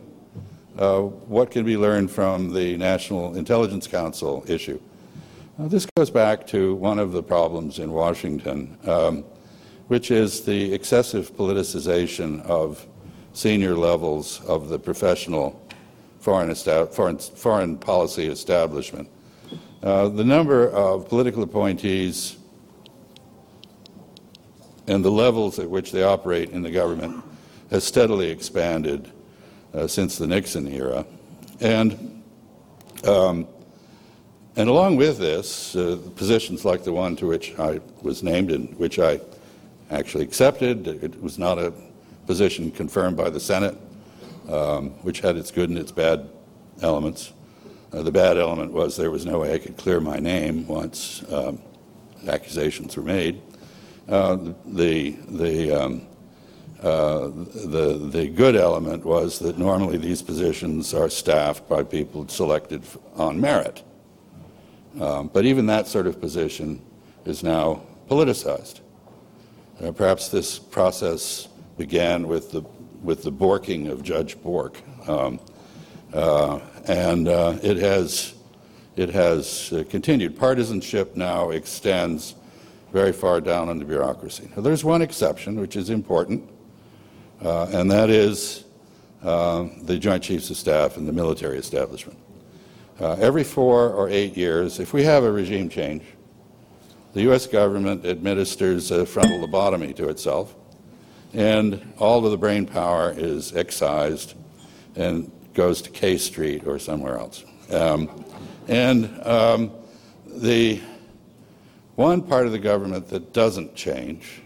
uh, 0.78 1.02
what 1.02 1.52
can 1.52 1.66
be 1.66 1.78
learned 1.78 2.10
from 2.10 2.54
the 2.54 2.78
National 2.78 3.36
Intelligence 3.36 3.88
Council 3.88 4.44
issue? 4.48 4.80
Uh, 5.60 5.68
this 5.68 5.86
goes 5.96 6.10
back 6.10 6.48
to 6.48 6.74
one 6.76 6.98
of 6.98 7.12
the 7.12 7.22
problems 7.22 7.78
in 7.78 7.92
Washington, 7.92 8.76
um, 8.86 9.24
which 9.88 10.10
is 10.10 10.42
the 10.42 10.74
excessive 10.74 11.36
politicization 11.36 12.44
of 12.46 12.88
senior 13.34 13.76
levels 13.76 14.42
of 14.46 14.70
the 14.70 14.80
professional 14.80 15.63
foreign, 16.24 16.56
foreign, 16.56 17.18
foreign 17.18 17.78
policy 17.78 18.28
establishment. 18.28 19.10
Uh, 19.84 20.08
the 20.08 20.24
number 20.24 20.70
of 20.70 21.10
political 21.10 21.44
appointees 21.44 22.38
and 24.88 25.04
the 25.04 25.12
levels 25.12 25.60
at 25.60 25.70
which 25.70 25.92
they 25.92 26.02
operate 26.02 26.52
in 26.52 26.62
the 26.62 26.72
government 26.72 27.22
has 27.72 27.84
steadily 27.84 28.30
expanded 28.30 29.12
uh, 29.74 29.86
since 29.86 30.18
the 30.18 30.26
Nixon 30.26 30.66
era. 30.70 31.06
And, 31.60 32.24
um, 33.06 33.46
and 34.56 34.70
along 34.70 34.96
with 34.96 35.18
this, 35.18 35.76
uh, 35.76 36.00
positions 36.16 36.64
like 36.64 36.86
the 36.86 36.94
one 36.94 37.18
to 37.18 37.28
which 37.28 37.54
I 37.60 37.82
was 38.02 38.24
named 38.24 38.50
and 38.50 38.74
which 38.78 38.98
I 38.98 39.20
actually 39.92 40.24
accepted, 40.24 40.88
it 40.88 41.22
was 41.22 41.38
not 41.38 41.60
a 41.60 41.74
position 42.28 42.72
confirmed 42.72 43.18
by 43.18 43.30
the 43.30 43.42
Senate, 43.42 43.78
um, 44.50 44.92
which 45.02 45.22
had 45.22 45.38
its 45.38 45.52
good 45.52 45.70
and 45.70 45.78
its 45.78 45.92
bad 45.92 46.30
elements. 46.82 47.34
Uh, 47.92 48.02
the 48.02 48.12
bad 48.12 48.38
element 48.38 48.72
was 48.72 48.98
there 48.98 49.12
was 49.12 49.26
no 49.26 49.40
way 49.40 49.54
I 49.54 49.60
could 49.60 49.78
clear 49.78 50.00
my 50.00 50.20
name 50.20 50.68
once 50.68 51.24
um, 51.32 51.62
accusations 52.28 52.98
were 52.98 53.04
made. 53.04 53.42
Uh, 54.08 54.54
the, 54.66 55.12
the, 55.30 55.72
um, 55.72 56.08
uh, 56.82 57.28
the, 57.28 58.10
the 58.12 58.28
good 58.28 58.56
element 58.56 59.06
was 59.06 59.40
that 59.40 59.58
normally 59.58 59.98
these 59.98 60.22
positions 60.22 60.94
are 60.94 61.10
staffed 61.10 61.70
by 61.70 61.84
people 61.84 62.28
selected 62.28 62.84
on 63.16 63.40
merit. 63.40 63.84
Um, 65.00 65.30
but 65.34 65.46
even 65.46 65.66
that 65.68 65.88
sort 65.88 66.08
of 66.08 66.20
position 66.20 66.82
is 67.26 67.44
now 67.44 67.84
politicized. 68.10 68.82
Uh, 69.82 69.92
perhaps 69.92 70.30
this 70.30 70.60
process 70.60 71.48
began 71.78 72.28
with 72.28 72.52
the, 72.52 72.62
with 73.04 73.24
the 73.24 73.32
borking 73.32 73.92
of 73.92 74.02
Judge 74.02 74.42
Bork. 74.42 74.82
Um, 75.08 75.40
uh, 76.14 76.60
and 76.88 77.28
uh, 77.28 77.58
it 77.62 77.78
has, 77.78 78.34
it 78.96 79.10
has 79.10 79.74
uh, 79.74 79.84
continued. 79.90 80.38
Partisanship 80.38 81.16
now 81.16 81.50
extends 81.50 82.36
very 82.92 83.12
far 83.12 83.42
down 83.42 83.70
in 83.70 83.80
the 83.80 83.86
bureaucracy. 83.86 84.50
Now, 84.56 84.62
there's 84.62 84.84
one 84.84 85.02
exception, 85.02 85.60
which 85.60 85.76
is 85.76 85.90
important, 85.90 86.50
uh, 87.42 87.66
and 87.74 87.90
that 87.92 88.10
is 88.10 88.66
uh, 89.24 89.68
the 89.82 89.98
Joint 89.98 90.24
Chiefs 90.24 90.50
of 90.50 90.58
Staff 90.58 90.98
and 90.98 91.08
the 91.08 91.14
military 91.14 91.58
establishment. 91.58 92.20
Uh, 93.00 93.14
every 93.14 93.44
four 93.44 93.90
or 93.90 94.08
eight 94.10 94.38
years, 94.38 94.80
if 94.80 94.94
we 94.94 95.04
have 95.04 95.24
a 95.24 95.32
regime 95.32 95.68
change, 95.68 96.04
the 97.14 97.22
U.S. 97.24 97.48
government 97.48 98.06
administers 98.06 98.92
a 98.92 99.06
frontal 99.06 99.40
lobotomy 99.40 99.96
to 99.96 100.10
itself, 100.10 100.56
and 101.34 101.94
all 101.98 102.26
of 102.26 102.32
the 102.32 102.38
brain 102.38 102.66
power 102.66 103.14
is 103.16 103.56
excised 103.56 104.36
and 104.96 105.32
goes 105.54 105.82
to 105.82 105.90
K 105.90 106.18
Street 106.18 106.66
or 106.68 106.80
somewhere 106.80 107.18
else. 107.18 107.44
Um, 107.72 108.26
and 108.68 109.26
um, 109.26 109.72
the 110.28 110.82
one 111.96 112.22
part 112.22 112.46
of 112.46 112.52
the 112.52 112.60
government 112.60 113.10
that 113.10 113.34
doesn't 113.34 113.76
change 113.76 114.42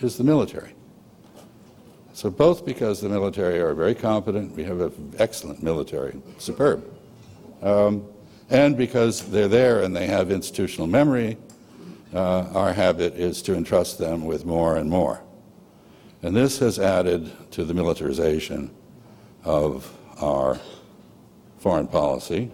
is 0.00 0.16
the 0.16 0.24
military. 0.24 0.74
So, 2.12 2.30
both 2.30 2.66
because 2.66 3.00
the 3.00 3.08
military 3.08 3.60
are 3.60 3.74
very 3.74 3.94
competent, 3.94 4.56
we 4.56 4.64
have 4.64 4.80
an 4.80 5.14
excellent 5.18 5.62
military, 5.62 6.20
superb, 6.38 6.84
um, 7.62 8.04
and 8.50 8.76
because 8.76 9.28
they're 9.30 9.48
there 9.48 9.82
and 9.82 9.94
they 9.94 10.06
have 10.06 10.30
institutional 10.30 10.88
memory, 10.88 11.36
uh, 12.14 12.48
our 12.54 12.72
habit 12.72 13.14
is 13.14 13.42
to 13.42 13.54
entrust 13.54 13.98
them 13.98 14.24
with 14.24 14.44
more 14.44 14.76
and 14.76 14.90
more. 14.90 15.22
And 16.22 16.34
this 16.34 16.58
has 16.58 16.78
added 16.78 17.30
to 17.52 17.64
the 17.64 17.74
militarization 17.74 18.70
of 19.44 19.92
our 20.20 20.58
foreign 21.58 21.86
policy, 21.86 22.50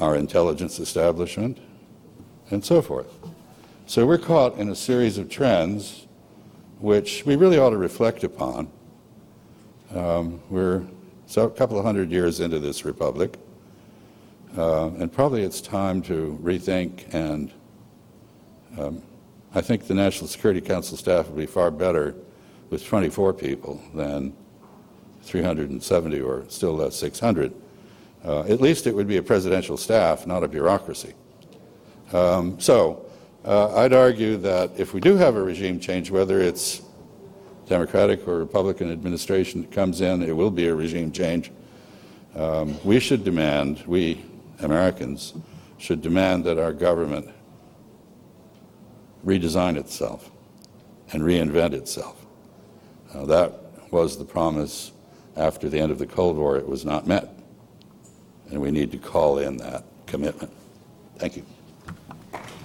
our 0.00 0.16
intelligence 0.16 0.78
establishment, 0.78 1.58
and 2.50 2.64
so 2.64 2.80
forth. 2.80 3.12
So 3.86 4.06
we're 4.06 4.18
caught 4.18 4.56
in 4.56 4.70
a 4.70 4.74
series 4.74 5.18
of 5.18 5.28
trends 5.28 6.06
which 6.80 7.24
we 7.24 7.36
really 7.36 7.58
ought 7.58 7.70
to 7.70 7.76
reflect 7.76 8.24
upon. 8.24 8.70
Um, 9.94 10.40
we're 10.50 10.82
so 11.26 11.44
a 11.44 11.50
couple 11.50 11.78
of 11.78 11.84
hundred 11.84 12.10
years 12.10 12.40
into 12.40 12.58
this 12.58 12.84
republic, 12.84 13.38
uh, 14.56 14.88
and 14.88 15.12
probably 15.12 15.42
it's 15.42 15.60
time 15.60 16.02
to 16.02 16.38
rethink. 16.42 17.12
And 17.14 17.52
um, 18.78 19.02
I 19.56 19.60
think 19.60 19.86
the 19.86 19.94
National 19.94 20.26
Security 20.26 20.60
Council 20.60 20.96
staff 20.96 21.28
would 21.28 21.36
be 21.36 21.46
far 21.46 21.70
better 21.70 22.16
with 22.70 22.84
24 22.84 23.34
people 23.34 23.80
than 23.94 24.34
370 25.22 26.20
or 26.20 26.44
still 26.48 26.74
less 26.74 26.96
600. 26.96 27.54
Uh, 28.24 28.40
at 28.40 28.60
least 28.60 28.88
it 28.88 28.94
would 28.94 29.06
be 29.06 29.18
a 29.18 29.22
presidential 29.22 29.76
staff, 29.76 30.26
not 30.26 30.42
a 30.42 30.48
bureaucracy. 30.48 31.14
Um, 32.12 32.58
so 32.58 33.06
uh, 33.44 33.76
I'd 33.76 33.92
argue 33.92 34.36
that 34.38 34.72
if 34.76 34.92
we 34.92 35.00
do 35.00 35.16
have 35.16 35.36
a 35.36 35.42
regime 35.42 35.78
change, 35.78 36.10
whether 36.10 36.40
it's 36.40 36.82
Democratic 37.66 38.26
or 38.26 38.38
Republican 38.38 38.90
administration 38.90 39.60
that 39.62 39.70
comes 39.70 40.00
in, 40.00 40.22
it 40.22 40.34
will 40.34 40.50
be 40.50 40.66
a 40.66 40.74
regime 40.74 41.12
change. 41.12 41.52
Um, 42.34 42.76
we 42.84 42.98
should 42.98 43.22
demand, 43.22 43.84
we 43.86 44.24
Americans 44.60 45.34
should 45.78 46.02
demand 46.02 46.44
that 46.44 46.58
our 46.58 46.72
government 46.72 47.28
redesign 49.24 49.76
itself 49.76 50.30
and 51.12 51.22
reinvent 51.22 51.72
itself. 51.72 52.24
Uh, 53.12 53.24
that 53.26 53.60
was 53.90 54.18
the 54.18 54.24
promise 54.24 54.92
after 55.36 55.68
the 55.68 55.78
end 55.78 55.92
of 55.92 55.98
the 55.98 56.06
Cold 56.06 56.36
War. 56.36 56.56
It 56.56 56.68
was 56.68 56.84
not 56.84 57.06
met. 57.06 57.28
And 58.50 58.60
we 58.60 58.70
need 58.70 58.92
to 58.92 58.98
call 58.98 59.38
in 59.38 59.56
that 59.58 59.84
commitment. 60.06 60.52
Thank 61.16 61.36
you. 61.36 61.44